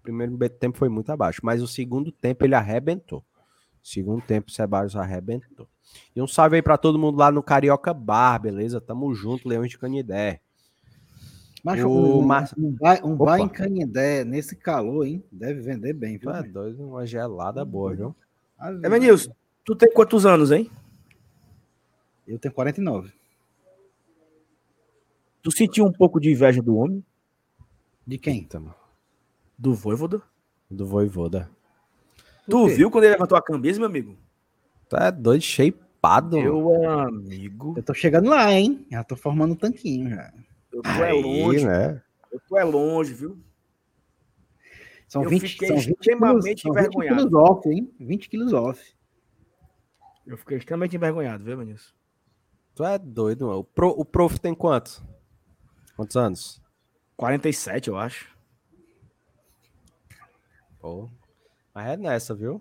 [0.00, 1.40] O primeiro tempo foi muito abaixo.
[1.42, 3.24] Mas o segundo tempo ele arrebentou.
[3.82, 5.68] Segundo tempo, o Sebajos arrebentou.
[6.14, 8.80] E um salve aí pra todo mundo lá no Carioca Bar, beleza?
[8.80, 10.40] Tamo junto, Leões de Canidé.
[11.64, 15.22] Mas O um, Mar- um, bar, um bar em Canindé, nesse calor, hein?
[15.30, 16.30] Deve vender bem, viu?
[16.30, 18.16] É doido, uma gelada boa, viu?
[18.58, 19.32] Ave Evanilson,
[19.64, 20.68] Tu tem quantos anos, hein?
[22.26, 23.12] Eu tenho 49.
[25.40, 27.04] Tu sentiu um pouco de inveja do homem?
[28.06, 28.48] De quem?
[28.54, 28.74] Mano.
[29.56, 30.20] Do Voivoda?
[30.68, 31.48] Do Voivoda.
[32.48, 34.16] Tu viu quando ele levantou a camisa, meu amigo?
[34.92, 36.36] Tu é doido, shapeado.
[36.36, 37.72] Meu amigo.
[37.78, 38.86] Eu tô chegando lá, hein?
[38.90, 40.30] Já tô formando um tanquinho já.
[40.70, 41.64] Eu tô é Aí, longe.
[41.64, 42.02] né?
[42.30, 43.42] Eu tô é longe, viu?
[45.08, 47.16] São Eu 20, fiquei são 20 extremamente quilos, são 20 envergonhado.
[47.16, 47.94] quilos off, hein?
[47.98, 48.94] 20 quilos off.
[50.26, 51.94] Eu fiquei extremamente envergonhado, viu, Vinícius?
[52.74, 53.60] Tu é doido, mano.
[53.60, 55.02] O, pro, o prof tem quanto?
[55.96, 56.60] Quantos anos?
[57.16, 58.30] 47, eu acho.
[60.78, 61.08] Pô.
[61.74, 62.60] Mas é nessa, viu?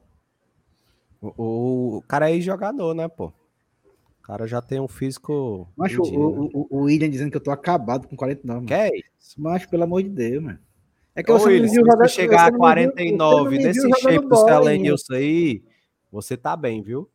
[1.22, 3.28] O, o, cara é jogador, né, pô?
[3.28, 5.68] O cara já tem um físico.
[5.78, 6.18] Mas o, né?
[6.18, 8.68] o, o, o William dizendo que eu tô acabado com 49, mano.
[8.68, 9.40] Que é isso?
[9.40, 10.60] Mas, pelo amor de Deus, mano.
[11.16, 13.44] É Ô, você Willis, me se você chegar a você não me viu- você 49
[13.44, 15.64] não me nesse viu jogando shape do bola Celenilson aí,
[16.12, 17.10] você tá bem, viu?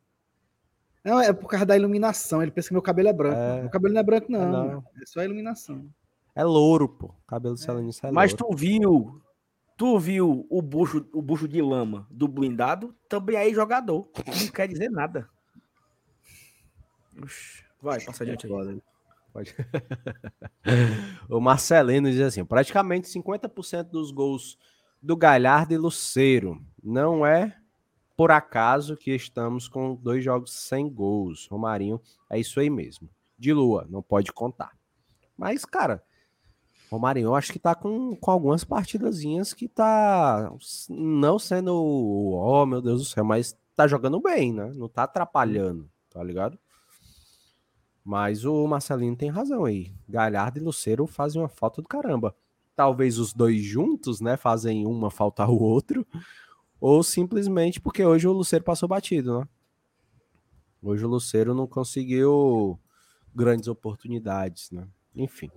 [1.03, 2.43] Não, é por causa da iluminação.
[2.43, 3.37] Ele pensa que meu cabelo é branco.
[3.37, 3.61] É.
[3.63, 4.53] Meu cabelo não é branco, não.
[4.53, 4.67] não.
[4.67, 4.85] mano.
[5.01, 5.87] É só a iluminação.
[6.35, 7.07] É louro, pô.
[7.07, 8.49] O cabelo do Celenilson é Mas louro.
[8.49, 9.21] tu viu,
[9.77, 12.95] tu viu o bucho, o bucho de lama do blindado?
[13.09, 14.09] Também aí jogador.
[14.27, 15.29] Não quer dizer nada.
[17.81, 18.49] Vai, passa adiante.
[18.49, 18.77] Foda.
[19.33, 19.55] Pode.
[21.29, 24.59] o Marcelino diz assim: praticamente 50% dos gols
[25.03, 26.61] do Galhardo e Luceiro.
[26.83, 27.57] Não é
[28.17, 31.47] por acaso que estamos com dois jogos sem gols.
[31.49, 32.01] Romarinho,
[32.31, 33.09] é isso aí mesmo.
[33.39, 34.73] De Lua, não pode contar.
[35.37, 36.03] Mas, cara,
[36.91, 40.53] Romarinho, eu acho que tá com, com algumas partidazinhas que tá
[40.89, 44.73] não sendo, oh meu Deus do céu, mas tá jogando bem, né?
[44.75, 46.59] Não tá atrapalhando, tá ligado?
[48.05, 49.93] Mas o Marcelino tem razão aí.
[50.09, 52.37] Galhardo e Luceiro fazem uma falta do caramba.
[52.77, 56.07] Talvez os dois juntos, né, fazem uma faltar o outro,
[56.81, 59.49] ou simplesmente porque hoje o Luceiro passou batido, né?
[60.83, 62.79] Hoje o Luceiro não conseguiu
[63.35, 64.87] grandes oportunidades, né?
[65.15, 65.51] Enfim.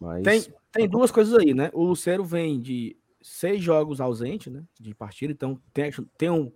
[0.00, 1.70] Mas Tem, tem duas coisas aí, né?
[1.72, 4.62] O Lucero vem de seis jogos ausente, né?
[4.78, 6.52] De partida, então tem, tem, um,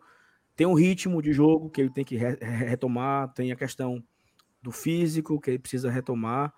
[0.55, 4.03] tem um ritmo de jogo que ele tem que re- re- retomar, tem a questão
[4.63, 6.55] do físico que ele precisa retomar.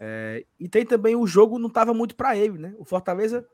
[0.00, 2.74] é, e tem também o jogo não estava muito para ele, né?
[2.78, 3.46] O Fortaleza,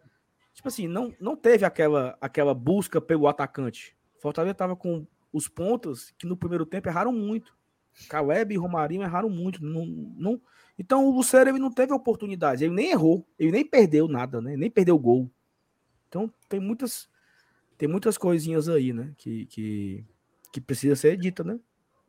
[0.54, 3.96] tipo assim, não, não teve aquela, aquela busca pelo atacante.
[4.18, 7.56] O Fortaleza estava com os pontos que no primeiro tempo erraram muito.
[8.08, 9.64] Caleb e Romarinho erraram muito.
[9.64, 10.40] Não, não,
[10.78, 14.56] então o Lucero ele não teve oportunidade, ele nem errou, ele nem perdeu nada, né?
[14.56, 15.30] Nem perdeu gol.
[16.08, 17.08] Então tem muitas
[17.78, 20.04] tem muitas coisinhas aí, né, que que,
[20.52, 21.58] que precisa ser dita, né?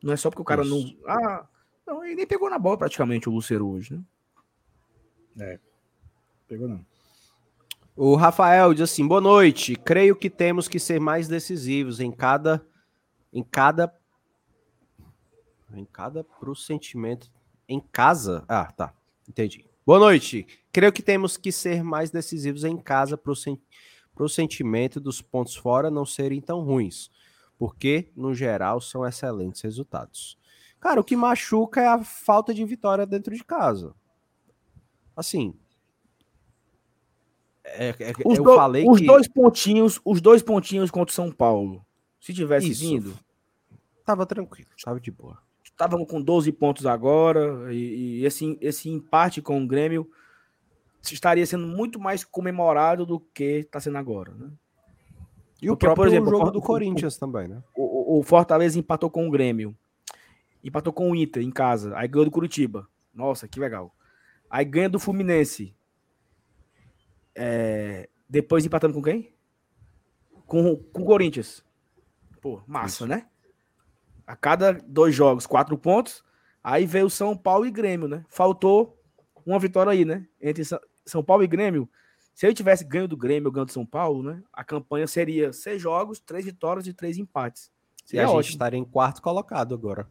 [0.02, 0.70] Não é só porque o cara Isso.
[0.70, 1.48] não ah,
[1.86, 4.00] não, ele nem pegou na bola praticamente o Lucero hoje,
[5.34, 5.58] né?
[6.46, 6.84] Pegou não.
[7.96, 9.76] O Rafael diz assim: boa noite.
[9.76, 12.64] Creio que temos que ser mais decisivos em cada.
[13.32, 13.92] Em cada.
[15.74, 17.30] Em cada pro sentimento.
[17.68, 18.44] Em casa.
[18.48, 18.94] Ah, tá.
[19.28, 19.64] Entendi.
[19.86, 20.46] Boa noite.
[20.72, 23.60] Creio que temos que ser mais decisivos em casa pro, sen...
[24.14, 27.10] pro sentimento dos pontos fora não serem tão ruins.
[27.58, 30.38] Porque, no geral, são excelentes resultados.
[30.80, 33.94] Cara, o que machuca é a falta de vitória dentro de casa.
[35.16, 35.54] Assim.
[37.64, 41.14] É, é- Os, eu do- falei os que dois pontinhos, os dois pontinhos contra o
[41.14, 41.84] São Paulo.
[42.20, 42.80] Se tivesse Isso.
[42.82, 43.18] vindo,
[44.04, 45.42] tava tranquilo, tava de boa.
[45.74, 50.08] Estavam com 12 pontos agora, e, e esse, esse empate com o Grêmio
[51.02, 54.32] estaria sendo muito mais comemorado do que está sendo agora.
[54.34, 54.50] Né?
[55.60, 57.62] E o Porque, por próprio exemplo, jogo o- do o- Corinthians também, né?
[57.76, 59.76] O, o- o Fortaleza empatou com o Grêmio,
[60.62, 62.88] empatou com o Inter em casa, aí ganhou do Curitiba.
[63.12, 63.94] Nossa, que legal.
[64.48, 65.74] Aí ganha do Fluminense.
[67.34, 69.34] É, depois empatando com quem?
[70.46, 71.64] Com, com o Corinthians.
[72.40, 73.26] Pô, massa, né?
[74.26, 76.24] A cada dois jogos, quatro pontos.
[76.62, 78.24] Aí veio São Paulo e Grêmio, né?
[78.28, 78.98] Faltou
[79.44, 80.26] uma vitória aí, né?
[80.40, 80.62] Entre
[81.04, 81.88] São Paulo e Grêmio.
[82.34, 84.42] Se ele tivesse ganho do Grêmio ou ganho do São Paulo, né?
[84.52, 87.70] A campanha seria seis jogos, três vitórias e três empates.
[88.06, 88.52] E Seria a gente ótimo.
[88.52, 90.08] estaria em quarto colocado agora,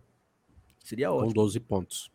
[0.79, 1.33] Seria com ótimo.
[1.33, 2.11] 12 pontos.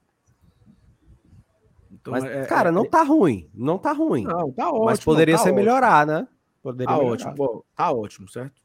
[1.91, 4.25] Então, Mas, é- cara, é- não tá ruim, não tá ruim.
[4.25, 4.85] Não, tá ótimo.
[4.85, 5.65] mas poderia tá ser ótimo.
[5.65, 6.29] melhorar, né?
[6.63, 7.13] Poderia Tá melhorar.
[7.15, 8.61] ótimo, pô, tá ótimo, certo?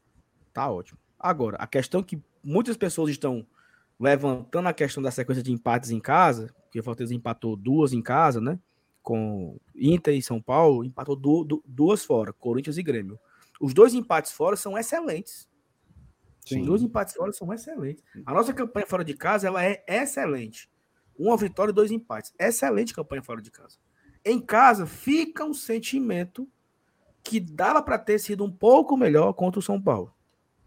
[0.52, 0.98] Tá ótimo.
[1.18, 3.46] Agora, a questão que muitas pessoas estão
[3.98, 8.02] levantando a questão da sequência de empates em casa, porque o Fortaleza empatou duas em
[8.02, 8.58] casa, né?
[9.02, 13.18] Com Inter e São Paulo, empatou du- du- duas fora, Corinthians e Grêmio.
[13.60, 15.48] Os dois empates fora são excelentes.
[16.44, 16.60] Sim.
[16.62, 18.02] Os dois empates fora são excelentes.
[18.26, 20.68] A nossa campanha fora de casa ela é excelente.
[21.18, 22.34] Uma vitória e dois empates.
[22.38, 23.78] Excelente campanha fora de casa.
[24.24, 26.48] Em casa fica um sentimento
[27.22, 30.13] que dava para ter sido um pouco melhor contra o São Paulo.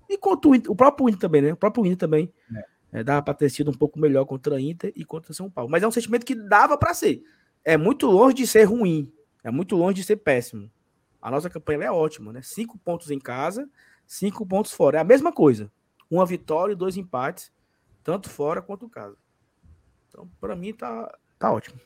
[0.09, 1.53] E contra o, Inter, o próprio Inter também, né?
[1.53, 2.33] O próprio Inter também.
[2.55, 2.77] É.
[2.91, 5.69] É, dava para ter sido um pouco melhor contra a Inter e contra São Paulo.
[5.69, 7.21] Mas é um sentimento que dava para ser.
[7.63, 9.11] É muito longe de ser ruim.
[9.43, 10.71] É muito longe de ser péssimo.
[11.21, 12.41] A nossa campanha é ótima, né?
[12.41, 13.69] Cinco pontos em casa,
[14.05, 14.97] cinco pontos fora.
[14.97, 15.71] É a mesma coisa.
[16.09, 17.51] Uma vitória e dois empates,
[18.03, 19.17] tanto fora quanto em casa.
[20.07, 21.79] Então, para mim, tá, tá ótimo.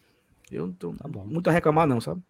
[0.51, 2.22] Eu não tô tá muito a reclamar, não, sabe?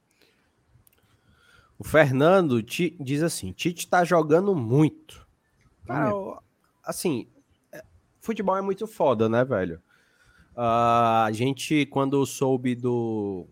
[1.78, 5.28] O Fernando diz assim: Tite tá jogando muito.
[5.86, 6.12] Cara,
[6.84, 7.28] assim,
[7.72, 7.84] é,
[8.20, 9.82] futebol é muito foda, né, velho?
[10.52, 13.48] Uh, a gente, quando soube do,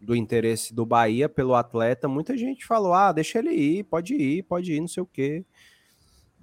[0.00, 4.42] do interesse do Bahia pelo atleta, muita gente falou: ah, deixa ele ir, pode ir,
[4.44, 5.44] pode ir, não sei o quê.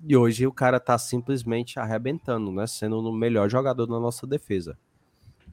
[0.03, 2.65] E hoje o cara tá simplesmente arrebentando, né?
[2.65, 4.77] Sendo o melhor jogador da nossa defesa.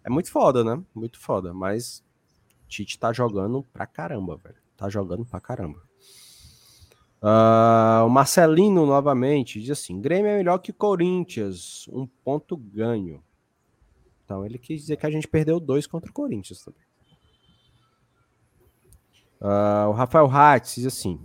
[0.03, 0.83] É muito foda, né?
[0.95, 1.53] Muito foda.
[1.53, 2.03] Mas
[2.67, 4.57] Tite tá jogando pra caramba, velho.
[4.77, 5.83] Tá jogando pra caramba.
[7.21, 13.23] Uh, o Marcelino novamente diz assim: Grêmio é melhor que Corinthians, um ponto ganho.
[14.25, 16.83] Então ele quis dizer que a gente perdeu dois contra o Corinthians também.
[19.41, 21.21] Uh, o Rafael Hatz diz assim: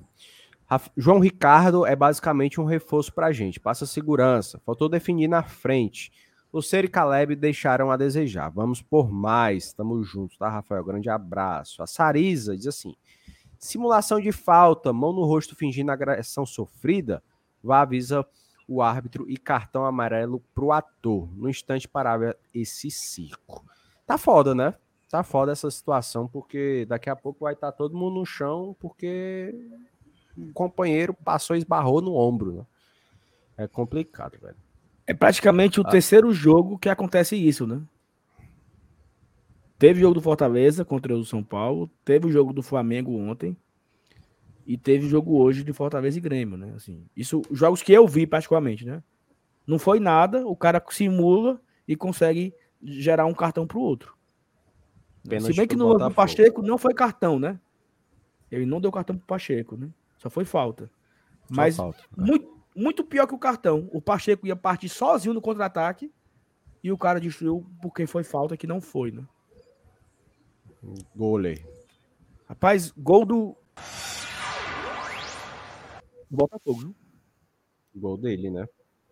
[0.97, 6.11] João Ricardo é basicamente um reforço pra gente, passa segurança, faltou definir na frente.
[6.51, 8.49] O Ser e Caleb deixaram a desejar.
[8.49, 9.65] Vamos por mais.
[9.65, 10.83] Estamos juntos, tá, Rafael?
[10.83, 11.81] Grande abraço.
[11.81, 12.95] A Sarisa diz assim:
[13.63, 17.23] simulação de falta, mão no rosto fingindo agressão sofrida,
[17.63, 18.25] vá avisa
[18.67, 21.29] o árbitro e cartão amarelo pro ator.
[21.35, 23.63] No instante parava esse circo.
[24.05, 24.73] Tá foda, né?
[25.09, 28.75] Tá foda essa situação, porque daqui a pouco vai estar tá todo mundo no chão,
[28.79, 29.55] porque
[30.37, 32.65] o companheiro passou e esbarrou no ombro, né?
[33.57, 34.57] É complicado, velho.
[35.05, 35.89] É praticamente o ah.
[35.89, 37.81] terceiro jogo que acontece isso, né?
[39.77, 43.57] Teve o jogo do Fortaleza contra o São Paulo, teve o jogo do Flamengo ontem
[44.65, 46.73] e teve o jogo hoje de Fortaleza e Grêmio, né?
[46.75, 49.03] Assim, isso, jogos que eu vi particularmente, né?
[49.67, 54.15] Não foi nada, o cara simula e consegue gerar um cartão pro outro.
[55.27, 57.59] Pênalti Se bem que no, no Pacheco não foi cartão, né?
[58.51, 59.89] Ele não deu cartão pro Pacheco, né?
[60.17, 60.89] Só foi falta.
[61.47, 62.25] Só Mas falta, né?
[62.27, 63.89] muito, muito pior que o cartão.
[63.91, 66.11] O Pacheco ia partir sozinho no contra-ataque
[66.83, 69.23] e o cara destruiu porque foi falta que não foi, né?
[71.15, 71.65] Golei.
[72.47, 73.57] Rapaz, gol do
[76.29, 76.95] Botafogo, viu?
[77.95, 78.67] Gol dele, né?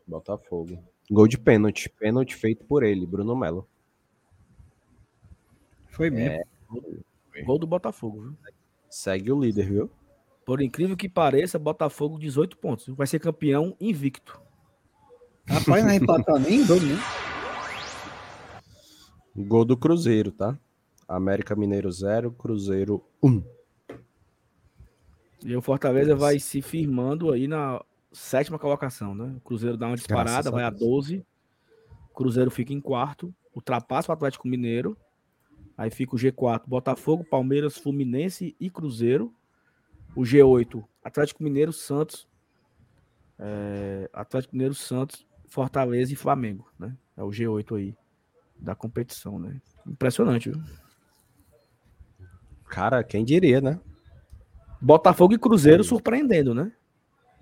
[0.07, 0.83] Botafogo.
[1.09, 1.89] Gol de pênalti.
[1.89, 3.67] Pênalti feito por ele, Bruno Melo.
[5.87, 6.35] Foi mesmo.
[7.35, 7.43] É...
[7.43, 8.37] Gol do Botafogo, viu?
[8.89, 9.89] Segue o líder, viu?
[10.45, 12.87] Por incrível que pareça, Botafogo 18 pontos.
[12.87, 14.41] Vai ser campeão invicto.
[15.47, 16.95] Rapaz, não é empatar nem gol, né?
[19.35, 20.57] Gol do Cruzeiro, tá?
[21.15, 23.29] América Mineiro 0, Cruzeiro 1.
[23.29, 23.43] Um.
[25.43, 29.33] E o Fortaleza vai se firmando aí na sétima colocação, né?
[29.37, 31.25] O Cruzeiro dá uma disparada, vai a 12.
[32.11, 34.95] O Cruzeiro fica em quarto, ultrapassa o Atlético Mineiro.
[35.77, 39.33] Aí fica o G4, Botafogo, Palmeiras, Fluminense e Cruzeiro
[40.15, 42.27] o G8, Atlético Mineiro, Santos,
[43.39, 46.95] é, Atlético Mineiro, Santos, Fortaleza e Flamengo, né?
[47.17, 47.95] É o G8 aí
[48.57, 49.61] da competição, né?
[49.85, 50.61] Impressionante, viu?
[52.71, 53.77] Cara, quem diria, né?
[54.79, 56.71] Botafogo e Cruzeiro surpreendendo, né?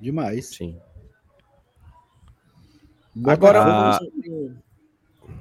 [0.01, 0.47] Demais.
[0.47, 0.81] Sim.
[3.27, 3.99] Agora ah.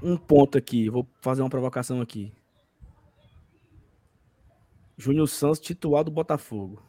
[0.02, 2.30] um ponto aqui, vou fazer uma provocação aqui.
[4.98, 6.82] Júnior Santos titular do Botafogo.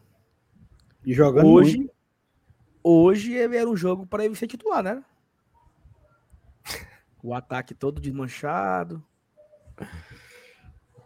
[1.06, 1.94] E jogando hoje, muito.
[2.84, 5.02] hoje era um jogo para ele ser titular, né?
[7.24, 9.02] O ataque todo desmanchado.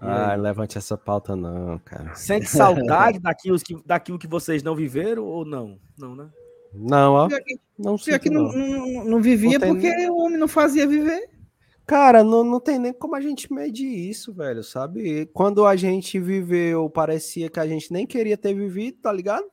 [0.05, 2.13] Ah, levante essa pauta não, cara.
[2.15, 5.79] Sente saudade daquilo que, daquilo que vocês não viveram ou não?
[5.97, 6.29] Não, né?
[6.73, 7.29] Não, ó.
[7.77, 8.51] Não, sei que não.
[8.51, 10.09] Não, não vivia não porque nem...
[10.09, 11.29] o homem não fazia viver.
[11.85, 15.25] Cara, não, não tem nem como a gente medir isso, velho, sabe?
[15.27, 19.45] Quando a gente viveu, parecia que a gente nem queria ter vivido, tá ligado?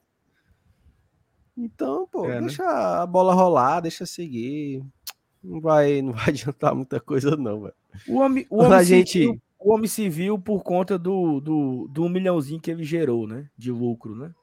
[1.57, 2.41] Então, pô, é, né?
[2.43, 2.69] deixa né?
[2.71, 4.83] a bola rolar, deixa seguir.
[5.43, 7.75] Não vai, não vai adiantar muita coisa, não, velho.
[8.09, 9.19] O homem, o homem, a gente...
[9.19, 13.49] Viu, o homem se viu por conta do, do, do milhãozinho que ele gerou, né?
[13.57, 14.35] De lucro, né?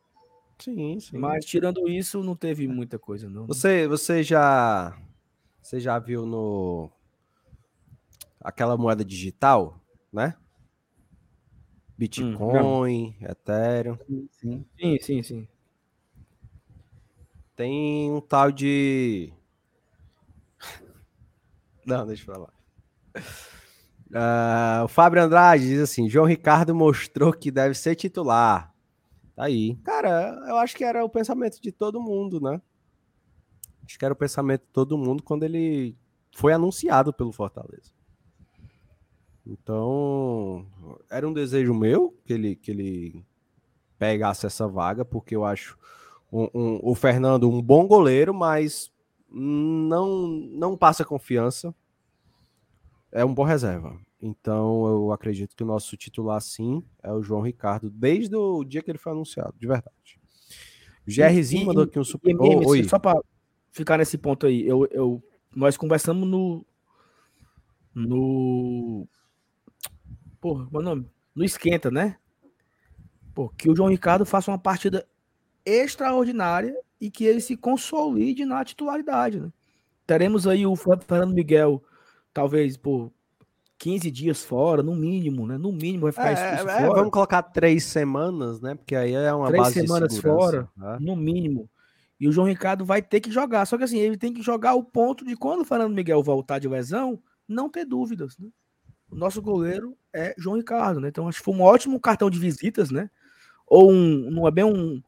[0.59, 1.18] Sim, sim.
[1.18, 3.41] Mas tirando isso, não teve muita coisa, não.
[3.41, 3.47] Né?
[3.47, 4.95] Você, você já.
[5.61, 6.91] Você já viu no.
[8.39, 9.80] Aquela moeda digital,
[10.13, 10.36] né?
[11.97, 13.97] Bitcoin, hum, Ethereum.
[14.32, 15.24] Sim, sim, sim.
[15.24, 15.47] sim.
[17.55, 19.34] Tem um tal de.
[21.86, 22.53] Não, deixa eu falar.
[24.10, 28.74] Uh, o Fábio Andrade diz assim: João Ricardo mostrou que deve ser titular.
[29.36, 29.76] Tá aí.
[29.84, 32.62] Cara, eu acho que era o pensamento de todo mundo, né?
[33.86, 35.95] Acho que era o pensamento de todo mundo quando ele
[36.36, 37.91] foi anunciado pelo Fortaleza.
[39.45, 40.66] Então,
[41.10, 43.26] era um desejo meu que ele, que ele
[43.97, 45.78] pegasse essa vaga, porque eu acho
[46.32, 48.91] um, um, o Fernando um bom goleiro, mas
[49.30, 51.74] não, não passa confiança.
[53.12, 53.97] É um bom reserva.
[54.22, 58.82] Então, eu acredito que o nosso titular, sim, é o João Ricardo, desde o dia
[58.82, 60.20] que ele foi anunciado, de verdade.
[61.08, 62.32] O GRzinho mandou aqui um super.
[62.32, 62.84] E, oh, oi.
[62.84, 63.20] Só para
[63.72, 65.24] ficar nesse ponto aí, eu, eu,
[65.55, 66.66] nós conversamos no.
[67.95, 69.08] No.
[70.41, 71.10] Porra, qual é nome?
[71.34, 72.18] No Esquenta, né?
[73.34, 75.08] Pô, que o João Ricardo faça uma partida
[75.66, 79.51] extraordinária e que ele se consolide na titularidade, né?
[80.05, 81.84] Teremos aí o Fernando Miguel,
[82.38, 83.11] talvez por
[83.79, 85.57] 15 dias fora, no mínimo, né?
[85.57, 86.93] No mínimo vai ficar é, é, fora.
[86.93, 88.75] Vamos colocar três semanas, né?
[88.75, 90.97] Porque aí é uma três base semanas fora, né?
[91.01, 91.67] no mínimo.
[92.19, 93.65] E o João Ricardo vai ter que jogar.
[93.65, 96.59] Só que assim, ele tem que jogar o ponto de quando o Fernando Miguel voltar
[96.59, 98.49] de lesão, não ter dúvidas, né?
[99.09, 101.07] O nosso goleiro é João Ricardo, né?
[101.07, 103.09] Então acho que foi um ótimo cartão de visitas, né?
[103.65, 105.01] Ou um, não é bem um,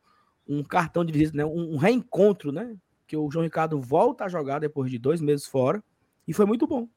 [0.47, 1.45] um cartão de visita, né?
[1.45, 2.75] Um, um reencontro, né?
[3.05, 5.84] Que o João Ricardo volta a jogar depois de dois meses fora.
[6.27, 6.88] E foi muito bom.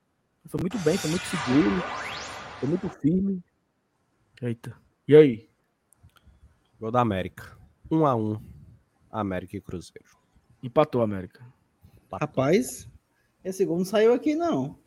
[0.47, 1.83] Foi muito bem, foi muito seguro.
[2.59, 3.43] Foi muito firme.
[4.41, 4.77] Eita.
[5.07, 5.49] E aí?
[6.79, 7.57] Gol da América.
[7.91, 8.43] 1 um a 1 um,
[9.11, 10.17] América e Cruzeiro.
[10.63, 11.45] Empatou a América.
[12.07, 12.27] Empatou.
[12.27, 12.89] Rapaz,
[13.45, 14.79] esse gol não saiu aqui, não.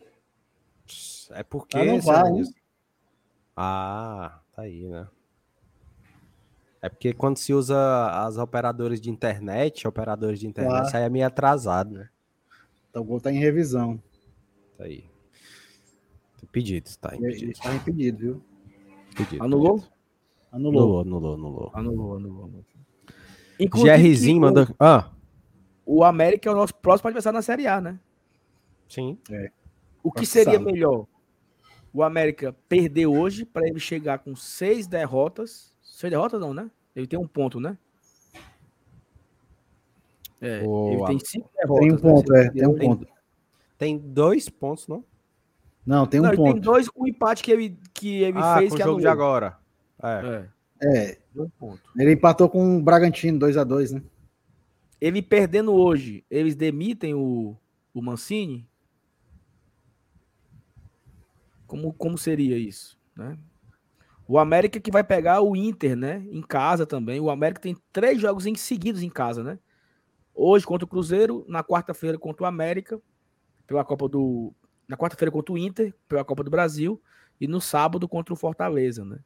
[1.31, 1.77] É porque.
[1.77, 2.31] Ah, não vai,
[3.55, 5.07] ah, tá aí, né?
[6.81, 7.77] É porque quando se usa
[8.25, 10.89] as operadoras de internet, operadores de internet, claro.
[10.89, 12.09] sai é meio atrasado, né?
[12.89, 14.01] Então o gol tá em revisão.
[14.77, 15.05] Tá aí.
[16.45, 17.51] Impedido, tá impedido.
[17.51, 18.41] Está impedido, viu?
[19.11, 19.83] Impedido, anulou?
[20.51, 21.01] Anulou?
[21.01, 21.71] Anulou, anulou, anulou.
[21.73, 22.65] Anulou, anulou.
[23.59, 24.73] GRzinho manda.
[24.79, 25.11] Ah.
[25.85, 27.99] O América é o nosso próximo adversário na Série A, né?
[28.87, 29.17] Sim.
[29.29, 29.51] É.
[30.03, 31.07] O que seria melhor?
[31.93, 35.73] O América perder hoje para ele chegar com seis derrotas.
[35.81, 36.69] Seis derrotas não, né?
[36.95, 37.77] Ele tem um ponto, né?
[40.41, 41.87] É, ele tem cinco derrotas.
[41.87, 42.45] Tem um ponto, né?
[42.45, 42.49] é.
[42.49, 43.07] Tem um ponto.
[43.77, 45.03] Tem dois pontos, não?
[45.85, 46.53] Não, tem um não, ponto.
[46.53, 48.71] Tem dois com o empate que ele, que ele ah, fez.
[48.71, 49.57] Com que o jogo de agora.
[50.01, 50.47] É.
[50.81, 51.09] É.
[51.09, 51.17] é.
[51.35, 51.81] Um ponto.
[51.97, 54.01] Ele empatou com o Bragantino 2 a 2 né?
[54.99, 57.55] Ele perdendo hoje, eles demitem o,
[57.93, 58.67] o Mancini?
[61.67, 63.37] Como, como seria isso, né?
[64.27, 66.25] O América que vai pegar o Inter, né?
[66.31, 67.19] Em casa também.
[67.19, 69.59] O América tem três jogos em seguidos em casa, né?
[70.33, 72.99] Hoje contra o Cruzeiro, na quarta-feira contra o América,
[73.67, 74.53] pela Copa do
[74.87, 77.01] na quarta-feira contra o Inter, pela Copa do Brasil,
[77.39, 79.19] e no sábado contra o Fortaleza, né?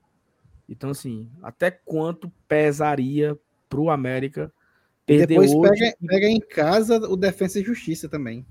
[0.68, 3.38] Então, assim, até quanto pesaria
[3.68, 4.52] pro América
[5.06, 5.70] perder depois hoje?
[5.70, 6.08] Pega, e...
[6.08, 8.46] pega em casa o Defensa e Justiça também.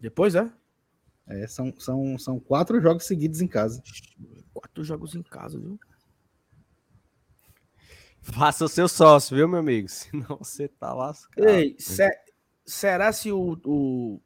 [0.00, 0.50] Depois, é?
[1.26, 3.82] É, são, são, são quatro jogos seguidos em casa.
[4.52, 5.78] Quatro jogos em casa, viu?
[8.22, 9.88] Faça o seu sócio, viu, meu amigo?
[9.90, 11.46] Senão você tá lascado.
[11.46, 11.76] Ei,
[12.64, 14.20] será se o, o,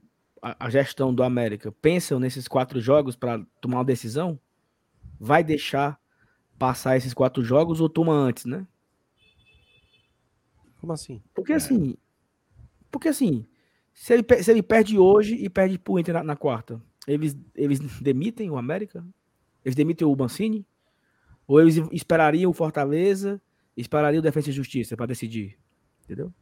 [0.59, 4.39] a, gestão do América pensam nesses quatro jogos para tomar uma decisão,
[5.19, 5.99] vai deixar
[6.59, 8.67] passar esses quatro jogos ou toma antes, né?
[10.81, 11.23] Como assim?
[11.35, 11.57] Porque é.
[11.57, 11.97] assim,
[12.91, 13.47] porque assim,
[13.93, 17.81] se ele, se ele perde hoje e perde pro Inter na, na, quarta, eles, eles
[18.01, 19.05] demitem o América?
[19.65, 20.65] Eles demitem o Mancini?
[21.47, 23.41] Ou eles esperariam o Fortaleza,
[23.77, 25.59] esperariam o Defesa e Justiça para decidir?
[26.05, 26.33] Entendeu?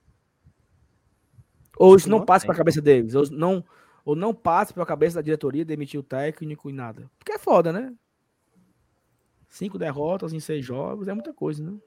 [1.77, 3.65] Ou isso não, não passa para a cabeça deles, ou não,
[4.05, 7.11] ou não passa pela cabeça da diretoria demitir o técnico e nada.
[7.19, 7.95] Porque é foda, né?
[9.49, 11.79] Cinco derrotas em seis jogos é muita coisa, né?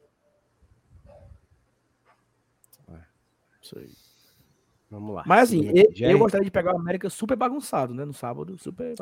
[2.90, 3.02] É.
[3.62, 3.92] Isso aí.
[4.90, 5.24] Vamos lá.
[5.28, 8.06] Mas assim, eu, eu, gostaria de pegar o América super bagunçado, né?
[8.06, 8.96] No sábado, super.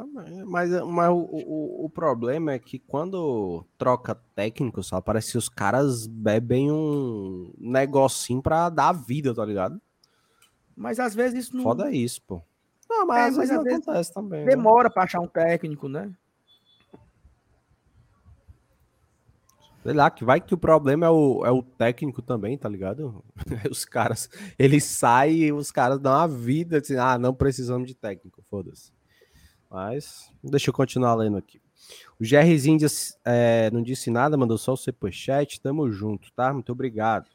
[0.47, 5.47] Mas, mas o, o, o problema é que quando troca técnico, só parece que os
[5.47, 9.79] caras bebem um negocinho pra dar vida, tá ligado?
[10.75, 11.63] Mas às vezes isso não.
[11.63, 12.41] Foda isso, pô.
[12.89, 14.45] Não, mas, é, às, mas vezes às vezes acontece também.
[14.45, 14.51] Né?
[14.51, 14.93] Demora né?
[14.93, 16.11] para achar um técnico, né?
[19.85, 23.23] Sei lá, que vai que o problema é o, é o técnico também, tá ligado?
[23.69, 24.27] Os caras,
[24.57, 28.91] eles saem e os caras dão uma vida, assim, ah, não precisamos de técnico, foda-se.
[29.69, 31.61] Mas, deixa eu continuar lendo aqui.
[32.19, 32.79] O GRzinho
[33.23, 36.51] é, não disse nada, mandou só o superchat, tamo junto, tá?
[36.51, 37.29] Muito obrigado.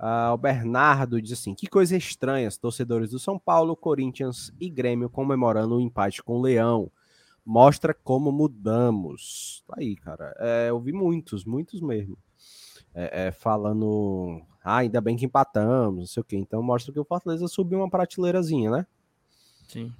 [0.00, 5.10] Uh, o Bernardo diz assim: que coisa estranha, torcedores do São Paulo, Corinthians e Grêmio
[5.10, 6.90] comemorando o um empate com o Leão.
[7.44, 9.62] Mostra como mudamos.
[9.66, 10.34] Tá aí, cara.
[10.38, 12.16] É, eu vi muitos, muitos mesmo.
[12.94, 16.36] é, é, falando, ah, ainda bem que empatamos, não sei o quê.
[16.36, 18.86] Então mostra que o Fortaleza subiu uma prateleirazinha, né?
[19.68, 19.92] Sim.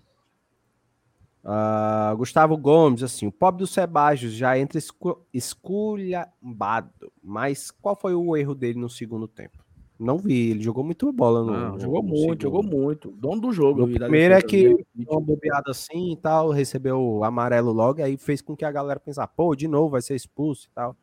[1.44, 8.14] Uh, Gustavo Gomes, assim, o pobre do Sebajos já entra escu esculhambado, mas qual foi
[8.14, 9.58] o erro dele no segundo tempo?
[10.00, 11.52] Não vi, ele jogou muito bola no.
[11.52, 12.42] Não, jogou no muito, segundo.
[12.42, 13.10] jogou muito.
[13.10, 13.84] Dono do jogo.
[13.84, 18.40] O primeiro é que uma bobeada assim e tal, recebeu o amarelo logo, aí fez
[18.40, 20.96] com que a galera pensasse, pô, de novo vai ser expulso e tal.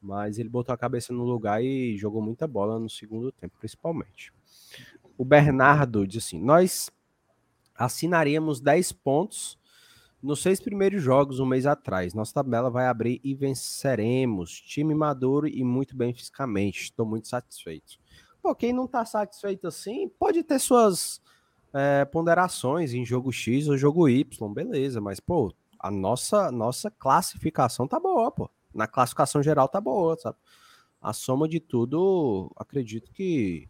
[0.00, 4.32] Mas ele botou a cabeça no lugar e jogou muita bola no segundo tempo, principalmente.
[5.18, 6.90] O Bernardo diz assim: nós
[7.74, 9.58] assinaríamos 10 pontos
[10.22, 12.14] nos seis primeiros jogos um mês atrás.
[12.14, 14.62] Nossa tabela vai abrir e venceremos.
[14.62, 16.84] Time maduro e muito bem fisicamente.
[16.84, 18.02] Estou muito satisfeito.
[18.44, 21.18] Pô, quem não está satisfeito assim pode ter suas
[21.72, 25.50] é, ponderações em jogo X ou jogo Y, beleza, mas pô,
[25.80, 28.50] a nossa nossa classificação tá boa, pô.
[28.74, 30.36] Na classificação geral tá boa, sabe?
[31.00, 33.66] A soma de tudo, acredito que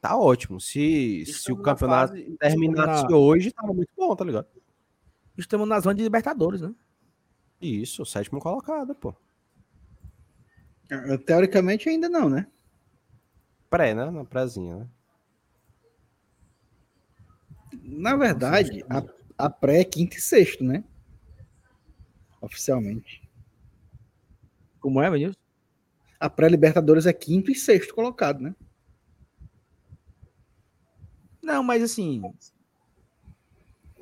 [0.00, 0.60] tá ótimo.
[0.60, 3.16] Se, se o campeonato fase, terminasse na...
[3.16, 4.46] hoje, tava muito bom, tá ligado?
[5.36, 6.72] Estamos na zona de Libertadores, né?
[7.60, 9.12] Isso, sétimo colocado, pô.
[10.88, 12.46] É, teoricamente ainda não, né?
[13.70, 14.10] Pré, né?
[14.10, 14.88] Na prézinha, né?
[17.82, 19.02] Na verdade, a,
[19.46, 20.84] a pré é quinto e sexto, né?
[22.40, 23.22] Oficialmente.
[24.80, 25.38] Como é, Vinícius?
[26.18, 28.54] A pré-Libertadores é quinto e sexto colocado, né?
[31.42, 32.20] Não, mas assim.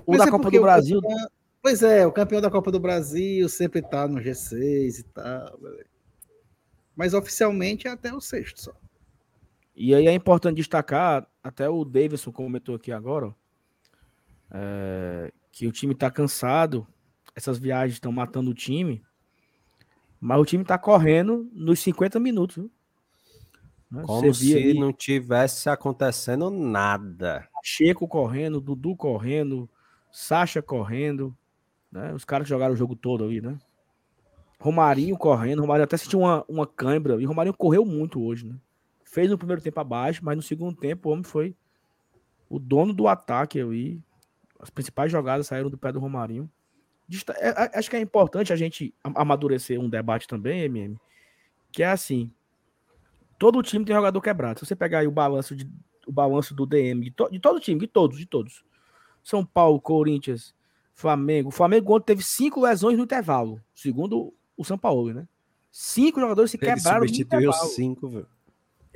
[0.07, 1.01] O mas da é Copa do Brasil.
[1.01, 1.28] Campeão,
[1.62, 5.59] pois é, o campeão da Copa do Brasil sempre tá no G6 e tal.
[6.97, 8.88] Mas oficialmente é até o sexto só.
[9.80, 13.32] E aí é importante destacar, até o Davidson comentou aqui agora, ó,
[14.50, 16.84] é, que o time tá cansado,
[17.32, 19.00] essas viagens estão matando o time,
[20.20, 22.56] mas o time tá correndo nos 50 minutos.
[22.56, 22.70] Viu?
[23.88, 24.02] Né?
[24.05, 27.48] Como se não tivesse acontecendo nada.
[27.62, 29.70] Checo correndo, Dudu correndo,
[30.10, 31.32] Sacha correndo,
[31.92, 32.12] né?
[32.12, 33.56] Os caras jogaram o jogo todo ali, né?
[34.59, 38.56] Romarinho correndo, Romarinho até sentiu uma, uma cãibra, e Romarinho correu muito hoje, né?
[39.10, 41.55] Fez no primeiro tempo abaixo, mas no segundo tempo o homem foi
[42.48, 44.02] o dono do ataque ali.
[44.60, 46.51] As principais jogadas saíram do pé do Romarinho.
[47.39, 50.98] É, acho que é importante a gente amadurecer um debate também, MM,
[51.72, 52.30] que é assim,
[53.39, 54.59] Todo time tem jogador quebrado.
[54.59, 55.70] Se você pegar aí o balanço, de,
[56.06, 58.64] o balanço do DM, de, to, de todo time, de todos, de todos.
[59.22, 60.55] São Paulo, Corinthians,
[60.93, 61.51] Flamengo.
[61.51, 65.28] O Flamengo ontem teve cinco lesões no intervalo, segundo o São Paulo, né?
[65.70, 67.06] Cinco jogadores se Ele quebraram.
[67.06, 68.26] Substituiu cinco, velho.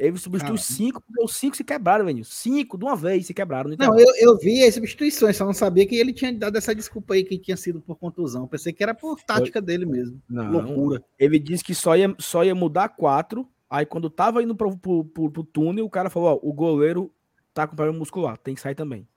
[0.04, 2.24] Ele substituiu cinco, porque os cinco se quebraram, velho.
[2.24, 3.70] Cinco de uma vez se quebraram.
[3.78, 7.14] não, eu, eu vi as substituições, só não sabia que ele tinha dado essa desculpa
[7.14, 8.48] aí que tinha sido por contusão.
[8.48, 9.66] Pensei que era por tática Foi.
[9.66, 10.20] dele mesmo.
[10.28, 11.04] Não, Loucura.
[11.18, 15.02] Ele disse que só ia, só ia mudar quatro Aí quando tava indo pro, pro,
[15.02, 17.10] pro, pro túnel, o cara falou: Ó, o goleiro
[17.54, 19.08] tá com problema muscular, tem que sair também.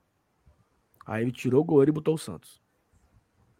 [1.04, 2.58] Aí ele tirou o goleiro e botou o Santos.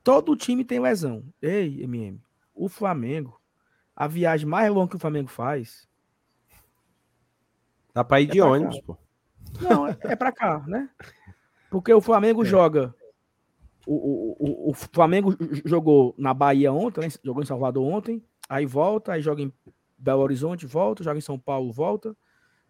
[0.02, 1.22] Todo time tem lesão.
[1.42, 2.18] Ei, MM,
[2.54, 3.38] o Flamengo,
[3.94, 5.86] a viagem mais longa que o Flamengo faz.
[7.96, 8.82] Dá pra ir é de ônibus, cá.
[8.84, 8.98] pô.
[9.58, 10.90] Não, é, é pra cá, né?
[11.70, 12.44] Porque o Flamengo é.
[12.44, 12.94] joga.
[13.86, 17.08] O, o, o, o, Flamengo jogou na Bahia ontem, né?
[17.24, 19.50] jogou em Salvador ontem, aí volta, aí joga em
[19.96, 22.14] Belo Horizonte volta, joga em São Paulo, volta.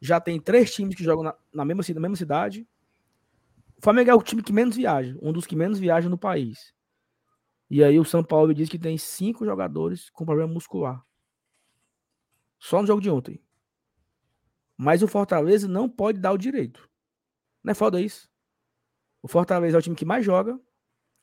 [0.00, 2.64] Já tem três times que jogam na, na, mesma, na mesma cidade.
[3.76, 6.72] O Flamengo é o time que menos viaja, um dos que menos viaja no país.
[7.68, 11.02] E aí o São Paulo diz que tem cinco jogadores com problema muscular.
[12.60, 13.40] Só no jogo de ontem.
[14.76, 16.88] Mas o Fortaleza não pode dar o direito.
[17.62, 18.28] Não é foda isso?
[19.22, 20.58] O Fortaleza é o time que mais joga,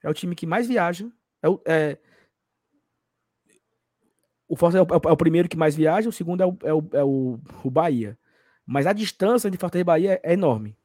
[0.01, 1.09] é o time que mais viaja,
[1.41, 1.97] é, é
[4.47, 6.73] o Fortaleza é, é, é o, primeiro que mais viaja, o segundo é o, é
[6.73, 8.17] o, é o, o Bahia.
[8.65, 10.77] Mas a distância de Fortaleza e Bahia é, enorme.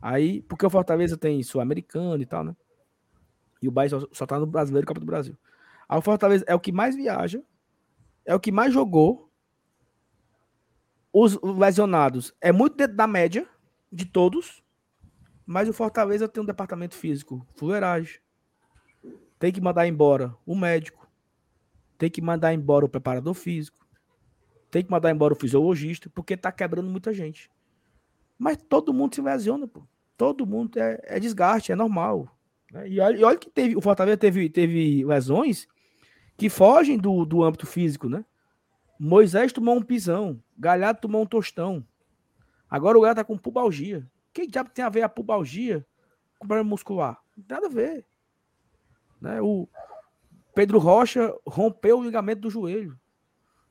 [0.00, 2.56] Aí, porque o Fortaleza tem Sul-Americano e tal, né?
[3.60, 5.36] E o Bahia só, só tá no Brasileiro Copa do Brasil.
[5.88, 7.42] Aí o Fortaleza é o que mais viaja,
[8.24, 9.29] é o que mais jogou.
[11.12, 13.46] Os lesionados é muito dentro da média
[13.90, 14.62] de todos,
[15.44, 18.20] mas o Fortaleza tem um departamento físico, fuleiragem.
[19.38, 21.00] Tem que mandar embora o médico
[22.00, 23.86] tem que mandar embora o preparador físico,
[24.70, 27.50] tem que mandar embora o fisiologista, porque tá quebrando muita gente.
[28.38, 29.82] Mas todo mundo se lesiona, pô.
[30.16, 32.34] Todo mundo é, é desgaste, é normal.
[32.72, 32.88] Né?
[32.88, 35.68] E, olha, e, olha, que teve, o Fortaleza teve, teve lesões
[36.38, 38.24] que fogem do, do âmbito físico, né?
[39.02, 41.82] Moisés tomou um pisão, Galhardo tomou um tostão.
[42.68, 44.06] Agora o cara tá com pubalgia.
[44.30, 45.86] Que diabo tem a ver a pubalgia
[46.38, 47.18] com problema muscular?
[47.48, 48.04] Nada a ver.
[49.18, 49.40] Né?
[49.40, 49.66] O,
[50.54, 52.94] Pedro Rocha rompeu o ligamento do joelho.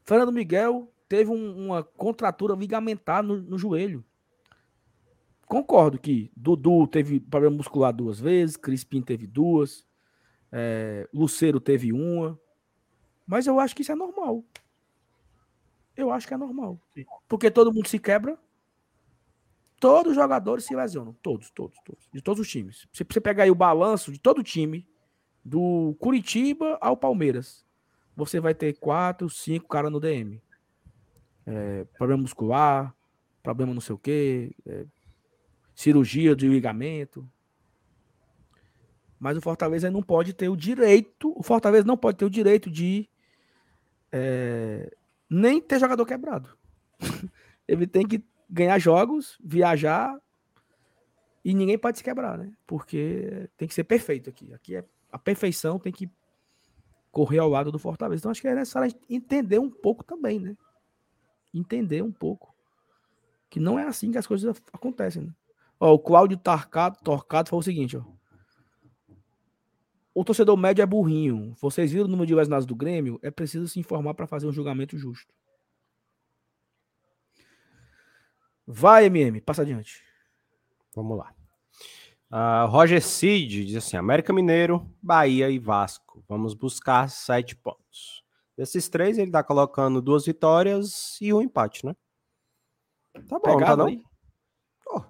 [0.04, 4.04] Fernando Miguel teve um, uma contratura ligamentar no, no, joelho.
[5.46, 9.86] Concordo que Dudu teve problema muscular duas vezes, Crispim teve duas,
[10.52, 12.40] é, Luceiro teve uma.
[13.28, 14.44] Mas eu acho que isso é normal.
[16.02, 16.80] Eu acho que é normal.
[17.28, 18.38] Porque todo mundo se quebra.
[19.80, 21.14] Todos os jogadores se lesionam.
[21.22, 22.08] Todos, todos, todos.
[22.14, 22.88] De todos os times.
[22.92, 24.88] Se você pegar aí o balanço de todo time,
[25.44, 27.66] do Curitiba ao Palmeiras,
[28.16, 30.42] você vai ter quatro, cinco caras no DM.
[31.46, 32.94] É, problema muscular,
[33.42, 34.86] problema não sei o quê, é,
[35.74, 37.28] cirurgia de ligamento.
[39.20, 42.70] Mas o Fortaleza não pode ter o direito, o Fortaleza não pode ter o direito
[42.70, 43.10] de
[44.12, 44.96] é,
[45.30, 46.58] nem ter jogador quebrado.
[47.68, 50.20] Ele tem que ganhar jogos, viajar
[51.44, 52.52] e ninguém pode se quebrar, né?
[52.66, 54.54] Porque tem que ser perfeito aqui.
[54.54, 56.10] Aqui é a perfeição tem que
[57.12, 58.22] correr ao lado do Fortaleza.
[58.22, 60.56] Então acho que é necessário entender um pouco também, né?
[61.54, 62.54] Entender um pouco
[63.50, 65.24] que não é assim que as coisas acontecem.
[65.24, 65.34] Né?
[65.80, 68.04] Ó, o Cláudio Tarcado, Torcado falou o seguinte, ó.
[70.20, 71.56] O torcedor médio é burrinho.
[71.62, 73.18] Vocês viram o número de lesionados do Grêmio?
[73.24, 75.34] É preciso se informar para fazer um julgamento justo.
[78.68, 80.04] Vai, MM, passa adiante.
[80.94, 81.34] Vamos lá.
[82.30, 86.22] Uh, Roger Cid diz assim: América Mineiro, Bahia e Vasco.
[86.28, 88.22] Vamos buscar sete pontos.
[88.58, 91.96] Desses três, ele tá colocando duas vitórias e um empate, né?
[93.14, 94.04] Tá bom, Pegado tá não?
[94.86, 95.02] Oh.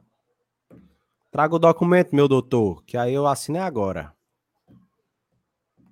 [1.32, 4.16] Traga o documento, meu doutor, que aí eu assinei agora.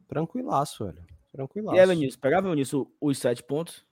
[0.08, 1.04] Tranquilaço, velho.
[1.32, 1.78] Tranquilaço.
[1.78, 3.86] E aí, Vinícius, pegava, Vinícius, os sete pontos?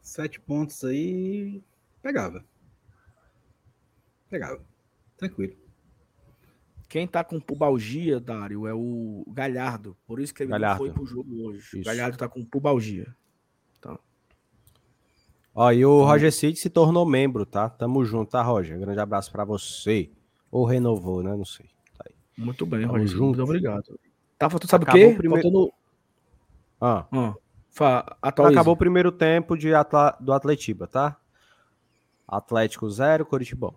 [0.00, 1.62] Sete pontos aí.
[2.02, 2.44] Pegava.
[4.28, 4.64] Pegava.
[5.16, 5.56] Tranquilo.
[6.88, 9.96] Quem tá com pubalgia, Dário, é o Galhardo.
[10.06, 10.84] Por isso que ele Galhardo.
[10.84, 11.78] não foi pro jogo hoje.
[11.78, 11.84] Isso.
[11.84, 13.14] Galhardo tá com pubalgia.
[13.78, 13.98] Então.
[15.54, 16.06] Ó, e o então...
[16.06, 17.70] Roger Cid se tornou membro, tá?
[17.70, 18.78] Tamo junto, tá, Roger?
[18.78, 20.10] Grande abraço para você.
[20.50, 21.34] Ou renovou, né?
[21.34, 21.70] Não sei.
[21.96, 22.04] Tá
[22.36, 23.08] Muito bem, Tamo Roger.
[23.08, 23.24] Junto.
[23.24, 23.98] Muito obrigado.
[24.42, 25.14] Tá faltando, sabe Acabou o quê?
[25.16, 25.42] Primeiro...
[25.42, 25.72] Faltando...
[26.80, 27.06] Ah.
[27.12, 27.34] ah.
[27.70, 28.16] Fa...
[28.20, 30.16] Acabou o primeiro tempo de atla...
[30.18, 31.16] do Atletiba, tá?
[32.26, 33.72] Atlético 0, Curitibão.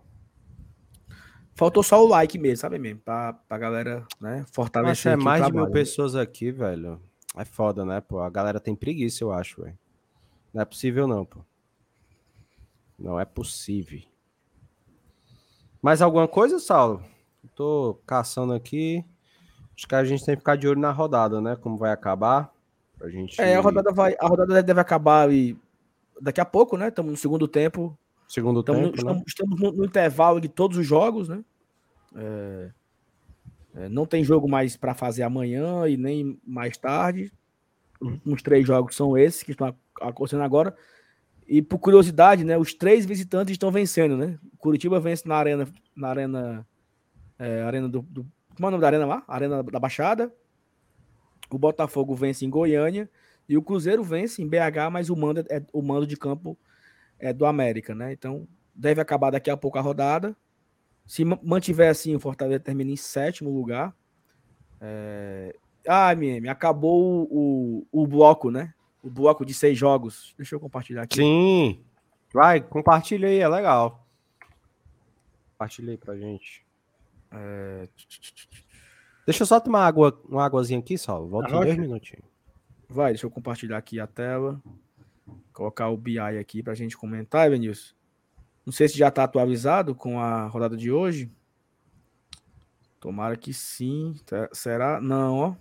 [1.53, 2.99] Faltou só o like mesmo, sabe mesmo?
[3.01, 6.99] Pra, pra galera, né, fortalecer Mas é mais de mil pessoas aqui, velho.
[7.37, 8.19] É foda, né, pô?
[8.19, 9.77] A galera tem preguiça, eu acho, velho.
[10.51, 11.41] Não é possível não, pô.
[12.97, 14.01] Não é possível.
[15.79, 17.03] Mais alguma coisa, Saulo?
[17.53, 19.05] tô caçando aqui.
[19.75, 21.55] Acho que a gente tem que ficar de olho na rodada, né?
[21.55, 22.51] Como vai acabar.
[22.97, 23.39] Pra gente...
[23.41, 24.15] É, a rodada vai.
[24.19, 25.57] A rodada deve acabar e
[26.21, 26.87] daqui a pouco, né?
[26.87, 27.97] Estamos no segundo tempo.
[28.27, 28.95] Segundo estamos, tempo.
[28.95, 29.23] Estamos, né?
[29.27, 31.43] estamos no, no, intervalo de todos os jogos, né?
[32.15, 32.71] É,
[33.75, 37.31] é, não tem jogo mais para fazer amanhã e nem mais tarde.
[38.25, 40.75] Os três jogos são esses que estão acontecendo agora.
[41.47, 44.39] E por curiosidade, né, os três visitantes estão vencendo, né?
[44.57, 46.67] Curitiba vence na arena, na arena,
[47.37, 48.25] é, arena do, do,
[48.55, 49.23] como é o nome da arena lá?
[49.27, 50.33] Arena da Baixada.
[51.49, 53.09] O Botafogo vence em Goiânia
[53.47, 56.57] e o Cruzeiro vence em BH, mas o mando é o mando de campo
[57.19, 58.11] é, do América, né?
[58.11, 60.35] Então deve acabar daqui a pouco a rodada.
[61.05, 63.95] Se mantiver assim, o Fortaleza termina em sétimo lugar.
[64.81, 65.55] É...
[65.87, 68.73] Ah, MM, acabou o, o, o, bloco, né?
[69.03, 70.33] O bloco de seis jogos.
[70.35, 71.17] Deixa eu compartilhar aqui.
[71.17, 71.83] Sim.
[72.33, 74.03] Vai, compartilha aí, é legal.
[75.51, 76.64] Compartilha aí pra gente.
[77.35, 77.89] É...
[79.25, 81.19] Deixa eu só tomar água, uma águazinha aqui, só.
[81.19, 82.25] Volta em dois minutinhos.
[82.87, 84.61] Vai, deixa eu compartilhar aqui a tela.
[85.51, 87.95] Colocar o BI aqui para a gente comentar, Evanilson.
[88.65, 91.31] Não sei se já está atualizado com a rodada de hoje.
[92.99, 94.15] Tomara que sim.
[94.51, 94.99] Será?
[95.01, 95.55] Não, ó.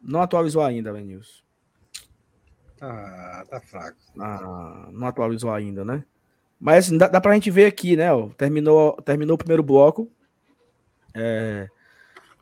[0.00, 1.42] Não atualizou ainda, Evanilson.
[2.80, 3.98] Ah, tá fraco.
[4.18, 6.04] Ah, não atualizou ainda, né?
[6.60, 8.12] Mas dá, dá pra gente ver aqui, né?
[8.12, 10.10] Ó, terminou, terminou o primeiro bloco.
[11.14, 11.68] É,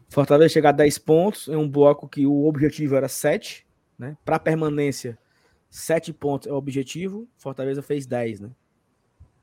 [0.08, 3.66] Fortaleza chegar a 10 pontos em um bloco que o objetivo era 7,
[3.98, 4.16] né?
[4.24, 5.18] Para permanência,
[5.74, 8.50] Sete pontos é o objetivo, Fortaleza fez 10, né?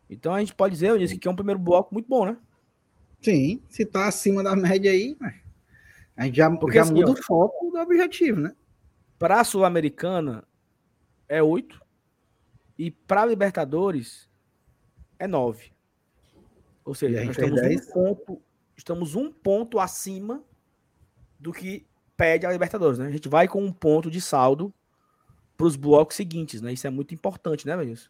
[0.07, 2.37] Então a gente pode dizer, eu disse que é um primeiro bloco muito bom, né?
[3.19, 5.17] Sim, se tá acima da média aí,
[6.15, 8.55] a gente já, Porque, já assim, muda ó, o foco do objetivo, né?
[9.17, 10.43] Para a Sul-Americana
[11.27, 11.81] é 8
[12.77, 14.29] e para Libertadores
[15.17, 15.71] é 9.
[16.85, 18.41] Ou seja, nós estamos um, ponto,
[18.79, 20.41] estamos um ponto acima
[21.37, 21.85] do que
[22.15, 23.07] pede a Libertadores, né?
[23.07, 24.73] A gente vai com um ponto de saldo
[25.57, 26.71] para os blocos seguintes, né?
[26.71, 28.09] Isso é muito importante, né, Vinícius?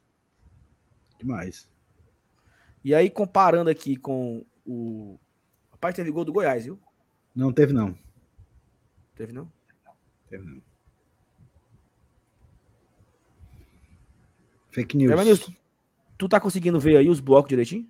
[1.18, 1.68] Demais.
[2.84, 5.20] E aí, comparando aqui com o.
[5.72, 6.80] Rapaz, teve gol do Goiás, viu?
[7.36, 7.98] Não, teve não.
[9.16, 9.52] Teve não?
[10.30, 10.62] Teve não.
[14.70, 15.12] Fake news.
[15.12, 15.52] Evanilson,
[16.18, 17.90] tu tá conseguindo ver aí os blocos direitinho?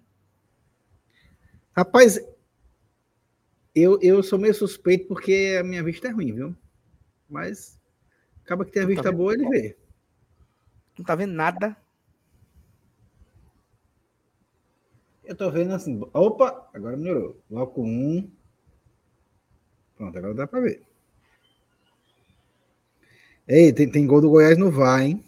[1.76, 2.19] Rapaz,
[3.73, 6.55] eu, eu sou meio suspeito porque a minha vista é ruim, viu?
[7.29, 7.79] Mas
[8.43, 9.17] acaba que tem a tá vista vendo?
[9.17, 9.77] boa, ele vê.
[10.97, 11.77] Não tá vendo nada.
[15.23, 16.01] Eu tô vendo assim.
[16.13, 17.39] Opa, agora melhorou.
[17.49, 18.29] Bloco 1.
[19.95, 20.81] Pronto, agora dá pra ver.
[23.47, 25.23] Ei, tem, tem gol do Goiás no VAR, hein?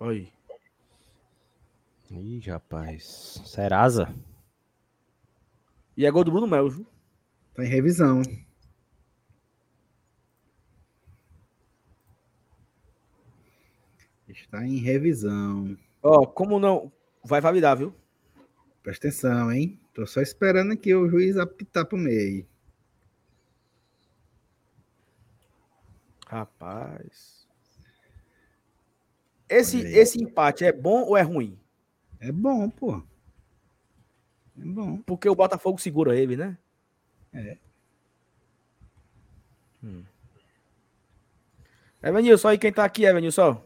[0.00, 0.32] Aí.
[2.10, 3.40] Ih, rapaz.
[3.44, 4.14] Serasa?
[5.96, 6.86] E é gol do Bruno Melo, viu?
[7.54, 8.22] Tá em revisão.
[14.26, 15.76] Está em revisão.
[16.02, 16.90] Ó, como não.
[17.24, 17.94] Vai validar, viu?
[18.82, 19.78] Presta atenção, hein?
[19.94, 22.46] Tô só esperando aqui o juiz apitar pro meio.
[26.26, 27.46] Rapaz.
[29.48, 31.60] Esse, esse empate é bom ou é ruim?
[32.18, 33.02] É bom, pô.
[34.60, 34.98] É bom.
[35.02, 36.56] Porque o Botafogo segura ele, né?
[37.32, 37.56] É.
[39.82, 40.02] Hum.
[42.02, 43.62] Evanilson, aí quem tá aqui, Evanilson?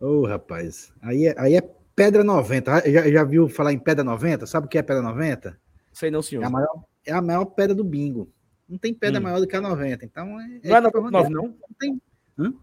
[0.00, 0.92] Ô, rapaz.
[1.00, 1.62] Aí é, aí é
[1.94, 2.90] pedra 90.
[2.90, 4.46] Já, já viu falar em pedra 90?
[4.46, 5.58] Sabe o que é pedra 90?
[5.92, 6.44] Sei não, É senhor.
[6.44, 8.30] a maior, é a maior pedra do bingo.
[8.68, 9.22] Não tem pedra Hum.
[9.22, 10.04] maior do que a 90.
[10.04, 10.46] Então é.
[10.64, 11.42] Não é tipo 99, não?
[11.44, 12.02] Não tem.
[12.38, 12.54] Hã?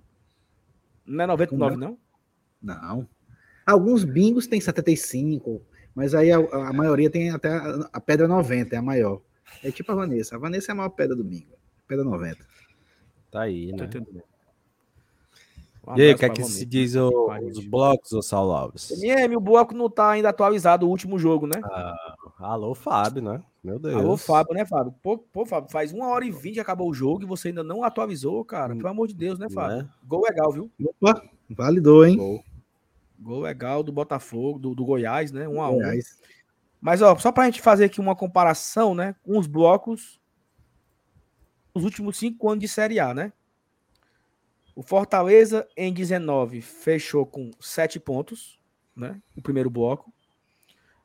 [1.05, 1.97] Não é 99, não?
[2.61, 3.07] Não.
[3.65, 5.61] Alguns bingos tem 75,
[5.95, 9.21] mas aí a, a maioria tem até a, a pedra 90, é a maior.
[9.63, 10.35] É tipo a Vanessa.
[10.35, 11.53] A Vanessa é a maior pedra do bingo.
[11.87, 12.37] Pedra 90.
[13.31, 13.89] Tá aí, né?
[15.85, 18.89] Um E aí, o que é que se diz o- os blocos, ô Saulo Alves?
[19.03, 21.61] MM, o bloco não tá ainda atualizado, o último jogo, né?
[22.39, 23.43] Alô, Fábio, né?
[23.63, 23.95] Meu Deus.
[23.95, 24.93] Alô, Fábio, né, Fábio?
[25.01, 27.63] Pô, pô, Fábio, faz uma hora e vinte que acabou o jogo e você ainda
[27.63, 28.75] não atualizou, cara.
[28.75, 29.77] Pelo amor de Deus, né, Fábio?
[29.77, 29.89] Né?
[30.05, 30.71] Gol legal, viu?
[31.01, 32.17] Opa, validou, hein?
[32.17, 32.43] Gol.
[33.19, 35.47] Gol legal do Botafogo, do, do Goiás, né?
[35.47, 35.75] Um a um.
[35.75, 36.19] Goiás.
[36.81, 39.15] Mas, ó, só pra gente fazer aqui uma comparação, né?
[39.23, 40.19] Com os blocos
[41.73, 43.31] dos últimos cinco anos de Série A, né?
[44.75, 48.59] O Fortaleza, em 19, fechou com sete pontos,
[48.95, 49.21] né?
[49.37, 50.11] O primeiro bloco.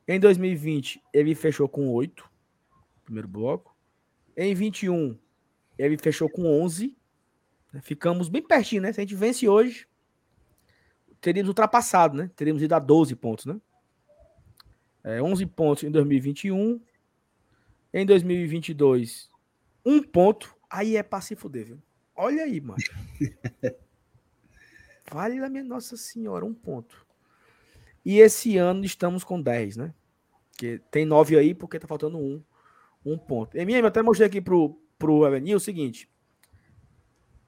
[0.07, 2.29] Em 2020, ele fechou com oito,
[3.05, 3.77] primeiro bloco.
[4.37, 5.19] Em 21,
[5.77, 6.97] ele fechou com 11.
[7.73, 7.81] né?
[7.83, 8.93] Ficamos bem pertinho, né?
[8.93, 9.87] Se a gente vence hoje,
[11.21, 12.31] teríamos ultrapassado, né?
[12.37, 13.61] Teríamos ido a 12 pontos, né?
[15.05, 16.81] É, 11 pontos em 2021.
[17.93, 19.31] Em 2022,
[19.85, 20.55] um ponto.
[20.69, 21.83] Aí é pra se fuder, viu?
[22.15, 22.79] Olha aí, mano.
[25.11, 27.07] Vale a minha Nossa Senhora, um ponto.
[28.05, 29.95] E esse ano estamos com 10, né?
[30.59, 32.43] Que tem 9 aí porque tá faltando um,
[33.05, 33.57] um ponto.
[33.57, 36.11] MM, eu até mostrei aqui pro, pro Avenil o seguinte.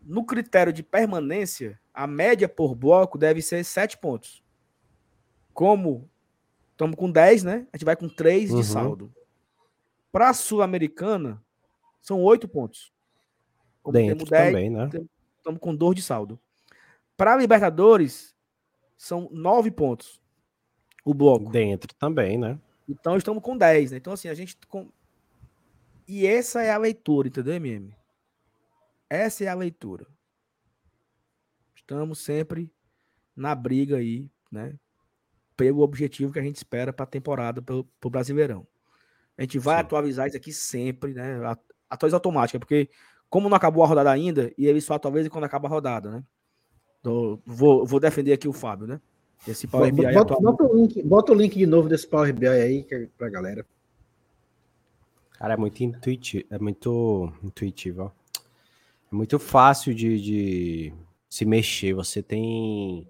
[0.02, 4.42] No critério de permanência, a média por bloco deve ser 7 pontos.
[5.52, 6.08] Como
[6.72, 7.66] estamos com 10, né?
[7.72, 8.56] A gente vai com 3 Uhum.
[8.60, 9.12] de saldo.
[10.10, 11.42] Para a Sul-Americana,
[12.00, 12.92] são 8 pontos.
[13.82, 14.90] Como Dentro temos 10, também, né?
[15.38, 16.38] estamos com 2 de saldo.
[17.16, 18.34] Para a Libertadores,
[18.96, 20.20] são 9 pontos.
[21.04, 21.50] O bloco.
[21.50, 22.58] Dentro também, né?
[22.88, 23.96] Então estamos com 10, né?
[23.98, 24.56] Então, assim, a gente.
[24.68, 24.88] Com...
[26.08, 27.94] E essa é a leitura, entendeu, MM?
[29.10, 30.06] Essa é a leitura.
[31.74, 32.72] Estamos sempre
[33.34, 34.74] na briga aí, né?
[35.56, 38.64] Pelo objetivo que a gente espera para a temporada, pro, pro Brasileirão.
[39.36, 39.80] A gente vai Sim.
[39.80, 41.40] atualizar isso aqui sempre, né?
[41.88, 42.88] Atualiza automática, porque
[43.28, 46.24] como não acabou a rodada ainda, e ele só atualiza quando acaba a rodada, né?
[47.00, 49.00] Então, vou, vou defender aqui o Fábio, né?
[49.48, 52.32] Esse Power BI Bota, atual- bota o link, bota o link de novo desse Power
[52.32, 53.66] BI aí pra galera.
[55.32, 56.44] Cara, é muito intuitivo.
[56.50, 58.19] É muito intuitivo, ó.
[59.10, 60.92] É muito fácil de, de
[61.28, 61.94] se mexer.
[61.94, 63.08] Você tem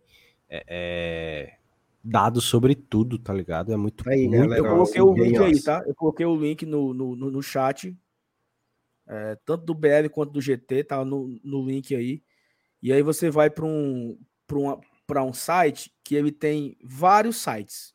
[0.49, 1.59] é, é,
[2.03, 3.73] dados sobre tudo, tá ligado?
[3.73, 4.09] É muito.
[4.09, 5.45] Aí, muito galera, Eu coloquei o assim, link ó.
[5.45, 5.85] aí, tá?
[5.87, 7.97] Eu coloquei o link no, no, no, no chat.
[9.07, 12.23] é, tanto do BL quanto do GT, tá no, no link aí.
[12.83, 17.37] E aí você vai para um, pra uma- pra um site que ele tem vários
[17.37, 17.95] sites.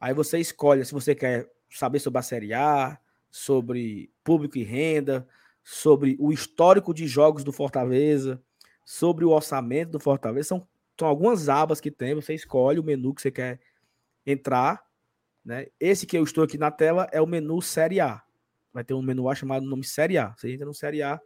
[0.00, 2.98] Aí você escolhe se você quer saber sobre a Série A,
[3.30, 5.26] sobre público e renda,
[5.64, 8.40] sobre o histórico de jogos do Fortaleza,
[8.84, 10.48] sobre o orçamento do Fortaleza.
[10.48, 13.58] São, são algumas abas que tem, você escolhe o menu que você quer
[14.24, 14.84] entrar
[15.44, 15.66] né?
[15.78, 18.22] Esse que eu estou aqui na tela é o menu Série A.
[18.72, 20.32] Vai ter um menu A chamado nome Série A.
[20.32, 21.20] Você entra no Série A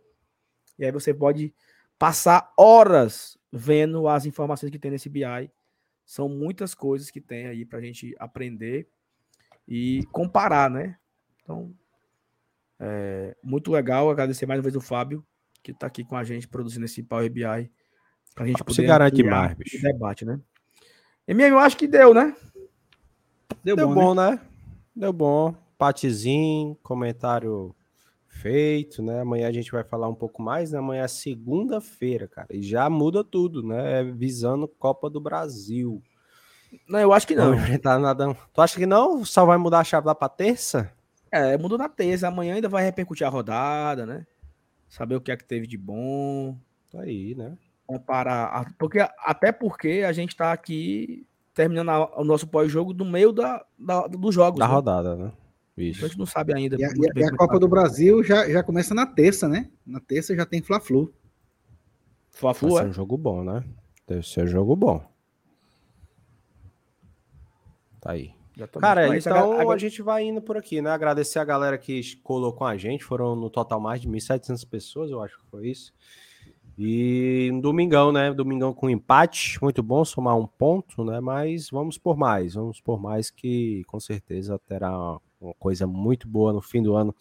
[0.79, 1.55] e aí você pode
[1.99, 5.51] passar horas vendo as informações que tem nesse BI.
[6.05, 8.89] São muitas coisas que tem aí para a gente aprender
[9.67, 10.99] e comparar, né?
[11.43, 11.73] Então,
[12.81, 14.11] é muito legal.
[14.11, 15.25] Agradecer mais uma vez o Fábio,
[15.63, 17.71] que está aqui com a gente produzindo esse Power BI
[18.39, 19.83] Pra gente poder se garante mais, bicho.
[19.83, 20.39] debate, né?
[21.27, 22.37] MM, eu acho que deu, né?
[23.65, 24.31] Deu, deu bom, bom né?
[24.31, 24.41] né?
[24.95, 25.55] Deu bom.
[25.77, 27.75] Patezinho, comentário
[28.29, 29.23] feito, né?
[29.23, 30.79] Amanhã a gente vai falar um pouco mais, né?
[30.79, 32.47] Amanhã é segunda-feira, cara.
[32.51, 34.05] E já muda tudo, né?
[34.05, 36.01] Visando Copa do Brasil.
[36.89, 37.57] Não, eu acho que não.
[37.57, 38.37] Não nada.
[38.53, 39.25] Tu acha que não?
[39.25, 40.93] Só vai mudar a chave lá pra terça?
[41.31, 42.29] É, mudou na terça.
[42.29, 44.27] Amanhã ainda vai repercutir a rodada, né?
[44.89, 46.57] Saber o que é que teve de bom.
[46.91, 47.57] Tá aí, né?
[47.87, 48.75] Comparar.
[48.79, 53.65] Porque, até porque a gente tá aqui terminando a, o nosso pós-jogo no meio da,
[53.79, 54.59] da, dos jogos.
[54.59, 54.75] Da né?
[54.75, 55.33] rodada, né?
[55.77, 56.05] Isso.
[56.05, 56.77] A gente não sabe ainda.
[56.79, 59.71] E a, e a Copa do Brasil já, já começa na terça, né?
[59.87, 61.13] Na terça já tem Fla-Flu.
[62.31, 63.65] Fla-Flu é um jogo bom, né?
[64.07, 65.05] Deve ser um jogo bom.
[68.01, 68.38] Tá aí.
[68.81, 69.77] Cara, então agora...
[69.77, 70.91] a gente vai indo por aqui, né?
[70.91, 73.05] Agradecer a galera que colou com a gente.
[73.05, 75.93] Foram no total mais de 1.700 pessoas, eu acho que foi isso.
[76.77, 78.33] E um domingão, né?
[78.33, 79.61] Domingão com empate.
[79.61, 81.19] Muito bom somar um ponto, né?
[81.19, 82.55] Mas vamos por mais.
[82.55, 87.13] Vamos por mais que com certeza terá uma coisa muito boa no fim do ano.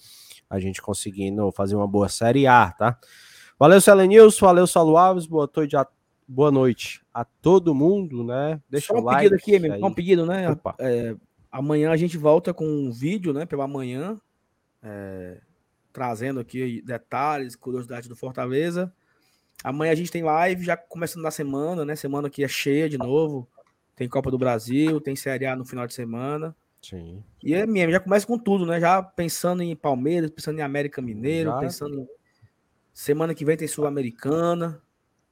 [0.48, 3.00] A gente conseguindo fazer uma boa Série A, tá?
[3.58, 4.46] Valeu, Selenilson.
[4.46, 5.26] Valeu, Saulo Alves.
[5.26, 5.88] Boa noite a
[6.28, 8.62] boa noite a todo mundo, né?
[8.70, 9.30] Deixa Só um like.
[9.30, 10.56] Pedido aqui, meu, um pedido, né?
[10.78, 11.16] É,
[11.58, 13.46] amanhã a gente volta com um vídeo, né?
[13.46, 14.16] Pela manhã,
[14.82, 15.42] é,
[15.92, 18.94] trazendo aqui detalhes, curiosidades do Fortaleza.
[19.64, 21.96] Amanhã a gente tem live, já começando na semana, né?
[21.96, 23.48] Semana que é cheia de novo.
[23.96, 26.56] Tem Copa do Brasil, tem Série A no final de semana.
[26.80, 27.24] Sim.
[27.44, 28.80] E é mesmo, já começa com tudo, né?
[28.80, 31.58] Já pensando em Palmeiras, pensando em América Mineiro, já.
[31.58, 32.08] pensando em.
[32.94, 34.80] Semana que vem tem Sul-Americana.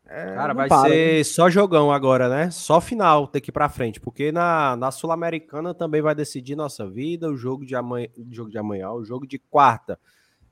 [0.08, 1.24] É, Cara, vai para, ser né?
[1.24, 2.52] só jogão agora, né?
[2.52, 7.36] Só final daqui para frente, porque na, na Sul-Americana também vai decidir nossa vida, o
[7.36, 10.00] jogo de amanhã, jogo de amanhã, o jogo de quarta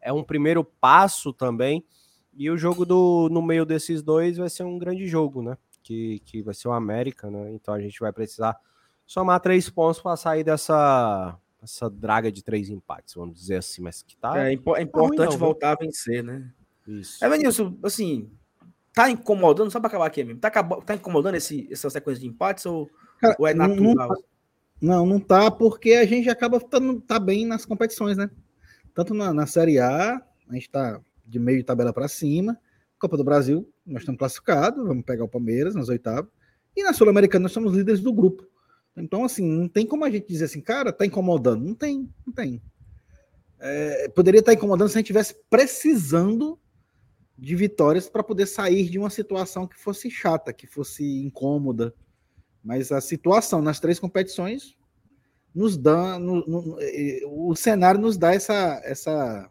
[0.01, 1.85] é um primeiro passo também,
[2.35, 5.57] e o jogo do no meio desses dois vai ser um grande jogo, né?
[5.83, 7.51] Que, que vai ser o América, né?
[7.53, 8.57] Então a gente vai precisar
[9.05, 14.01] somar três pontos para sair dessa essa draga de três empates, vamos dizer assim, mas
[14.03, 14.37] que tá.
[14.37, 14.51] É, é
[14.81, 16.51] importante tá ruim, não, voltar a vencer, né?
[16.85, 17.23] Isso.
[17.23, 18.29] É, Vanilson, assim,
[18.93, 22.65] tá incomodando, só para acabar aqui mesmo, tá, tá incomodando esse, essa sequência de empates
[22.65, 22.89] ou,
[23.19, 23.83] Cara, ou é natural?
[23.83, 24.15] Não, tá,
[24.81, 28.29] não, não tá, porque a gente acaba tando, tá bem nas competições, né?
[28.93, 32.59] Tanto na, na Série A, a gente tá de meio de tabela para cima,
[32.99, 36.29] Copa do Brasil, nós estamos classificados, vamos pegar o Palmeiras nas oitavas,
[36.75, 38.47] e na Sul-Americana nós somos líderes do grupo.
[38.95, 41.63] Então, assim, não tem como a gente dizer assim, cara, tá incomodando.
[41.65, 42.61] Não tem, não tem.
[43.59, 46.59] É, poderia estar tá incomodando se a gente estivesse precisando
[47.37, 51.93] de vitórias para poder sair de uma situação que fosse chata, que fosse incômoda.
[52.63, 54.77] Mas a situação nas três competições
[55.53, 56.77] nos dá, no, no,
[57.49, 59.49] o cenário nos dá essa, essa,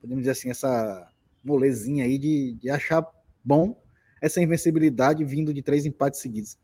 [0.00, 1.10] podemos dizer assim, essa
[1.42, 3.06] molezinha aí de, de achar
[3.42, 3.80] bom
[4.20, 6.58] essa invencibilidade vindo de três empates seguidos.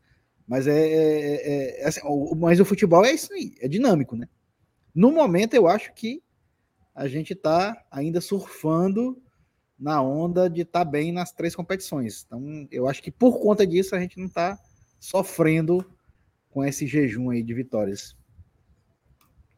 [0.47, 4.15] Mas é, é, é, é assim, o, mas o futebol é isso aí, é dinâmico,
[4.15, 4.27] né?
[4.93, 6.21] No momento eu acho que
[6.93, 9.21] a gente está ainda surfando
[9.77, 12.23] na onda de estar tá bem nas três competições.
[12.25, 14.57] Então, eu acho que por conta disso a gente não está
[14.99, 15.85] sofrendo
[16.49, 18.15] com esse jejum aí de vitórias.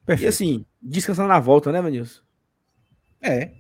[0.06, 0.26] Perfeito.
[0.26, 2.22] E assim, descansando na volta, né, Vanilson?
[3.22, 3.44] É.
[3.44, 3.54] é.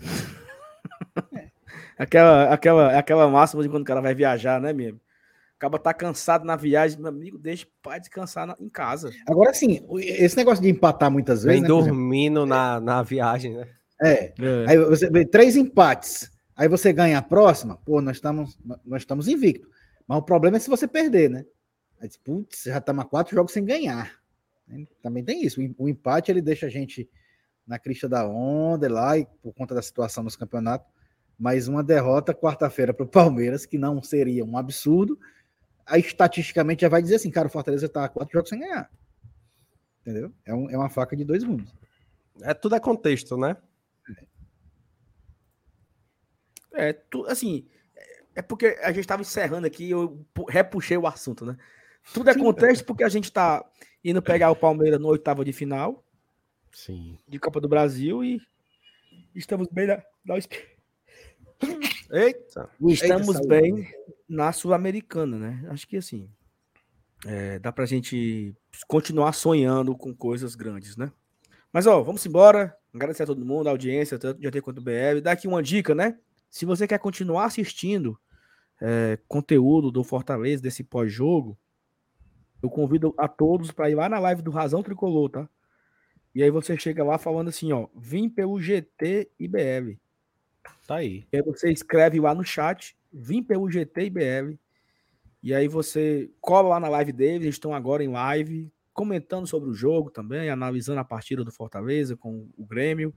[1.96, 5.00] Aquela, aquela, aquela máxima de quando o cara vai viajar, né, mesmo?
[5.56, 9.12] Acaba tá cansado na viagem, meu amigo, deixa para descansar na, em casa.
[9.26, 11.60] Agora sim, esse negócio de empatar muitas vezes.
[11.60, 13.68] Vem né, dormindo na, na viagem, né?
[14.02, 14.34] É.
[14.38, 14.64] é.
[14.68, 16.30] Aí você vê três empates.
[16.56, 19.68] Aí você ganha a próxima, pô, nós estamos, nós estamos invictos.
[20.06, 21.44] Mas o problema é se você perder, né?
[22.00, 24.12] Aí, putz, já estamos quatro jogos sem ganhar.
[25.02, 25.60] Também tem isso.
[25.78, 27.08] O empate ele deixa a gente
[27.66, 30.86] na crista da onda lá, e por conta da situação nos campeonatos.
[31.38, 35.18] Mas uma derrota quarta-feira para o Palmeiras, que não seria um absurdo,
[35.86, 38.90] aí estatisticamente já vai dizer assim, cara, o Fortaleza está quatro jogos sem ganhar.
[40.00, 40.32] Entendeu?
[40.44, 41.74] É, um, é uma faca de dois mundos.
[42.42, 43.56] É tudo é contexto, né?
[46.74, 47.66] É, tu, assim,
[48.34, 51.56] é porque a gente estava encerrando aqui, eu repuxei o assunto, né?
[52.12, 53.64] Tudo é contexto porque a gente está
[54.04, 56.04] indo pegar o Palmeiras no oitavo de final.
[56.72, 57.18] Sim.
[57.26, 58.40] De Copa do Brasil e
[59.34, 60.02] estamos bem na.
[60.24, 60.34] na...
[62.10, 62.68] Eita!
[62.86, 63.88] Estamos Eita, bem
[64.28, 65.66] na Sul-Americana, né?
[65.70, 66.28] Acho que assim.
[67.26, 68.54] É, dá pra gente
[68.86, 71.10] continuar sonhando com coisas grandes, né?
[71.72, 72.76] Mas ó, vamos embora.
[72.92, 75.20] Agradecer a todo mundo, a audiência, tanto de AT quanto do BR.
[75.22, 76.18] Dá aqui uma dica, né?
[76.54, 78.16] Se você quer continuar assistindo
[78.80, 81.58] é, conteúdo do Fortaleza, desse pós-jogo,
[82.62, 85.48] eu convido a todos para ir lá na live do Razão Tricolor, tá?
[86.32, 89.98] E aí você chega lá falando assim, ó, vim pelo GT IBL.
[90.86, 91.26] Tá aí.
[91.32, 94.56] E aí você escreve lá no chat Vim pelo GT BR.
[95.42, 99.68] E aí você cola lá na live deles, eles estão agora em live, comentando sobre
[99.68, 103.12] o jogo também, analisando a partida do Fortaleza com o Grêmio.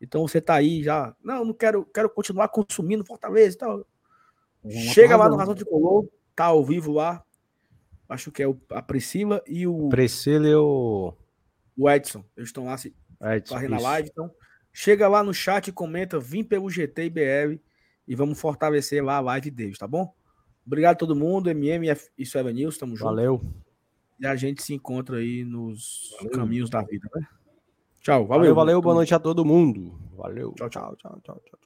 [0.00, 3.86] Então você tá aí já, não, não quero, quero continuar consumindo Fortaleza e tal.
[4.92, 7.24] Chega lá no Razão de Color, tá ao vivo lá.
[8.08, 9.88] Acho que é o, a Priscila e o.
[9.88, 11.14] Priscila e o.
[11.76, 12.24] O Edson.
[12.36, 12.94] Eles estão lá se
[13.46, 14.08] fazendo a live.
[14.10, 14.30] Então,
[14.72, 17.60] chega lá no chat e comenta, vim pelo GT e BR
[18.06, 20.14] e vamos fortalecer lá a live deles, tá bom?
[20.64, 21.86] Obrigado a todo mundo, MM
[22.16, 23.08] e Seven News, tamo junto.
[23.08, 23.40] Valeu.
[24.18, 26.32] E a gente se encontra aí nos valeu.
[26.32, 27.26] caminhos da vida, né?
[28.06, 28.54] Tchau, valeu.
[28.54, 29.98] Valeu, valeu boa noite a todo mundo.
[30.16, 30.52] Valeu.
[30.52, 31.65] Tchau, tchau, tchau, tchau, tchau.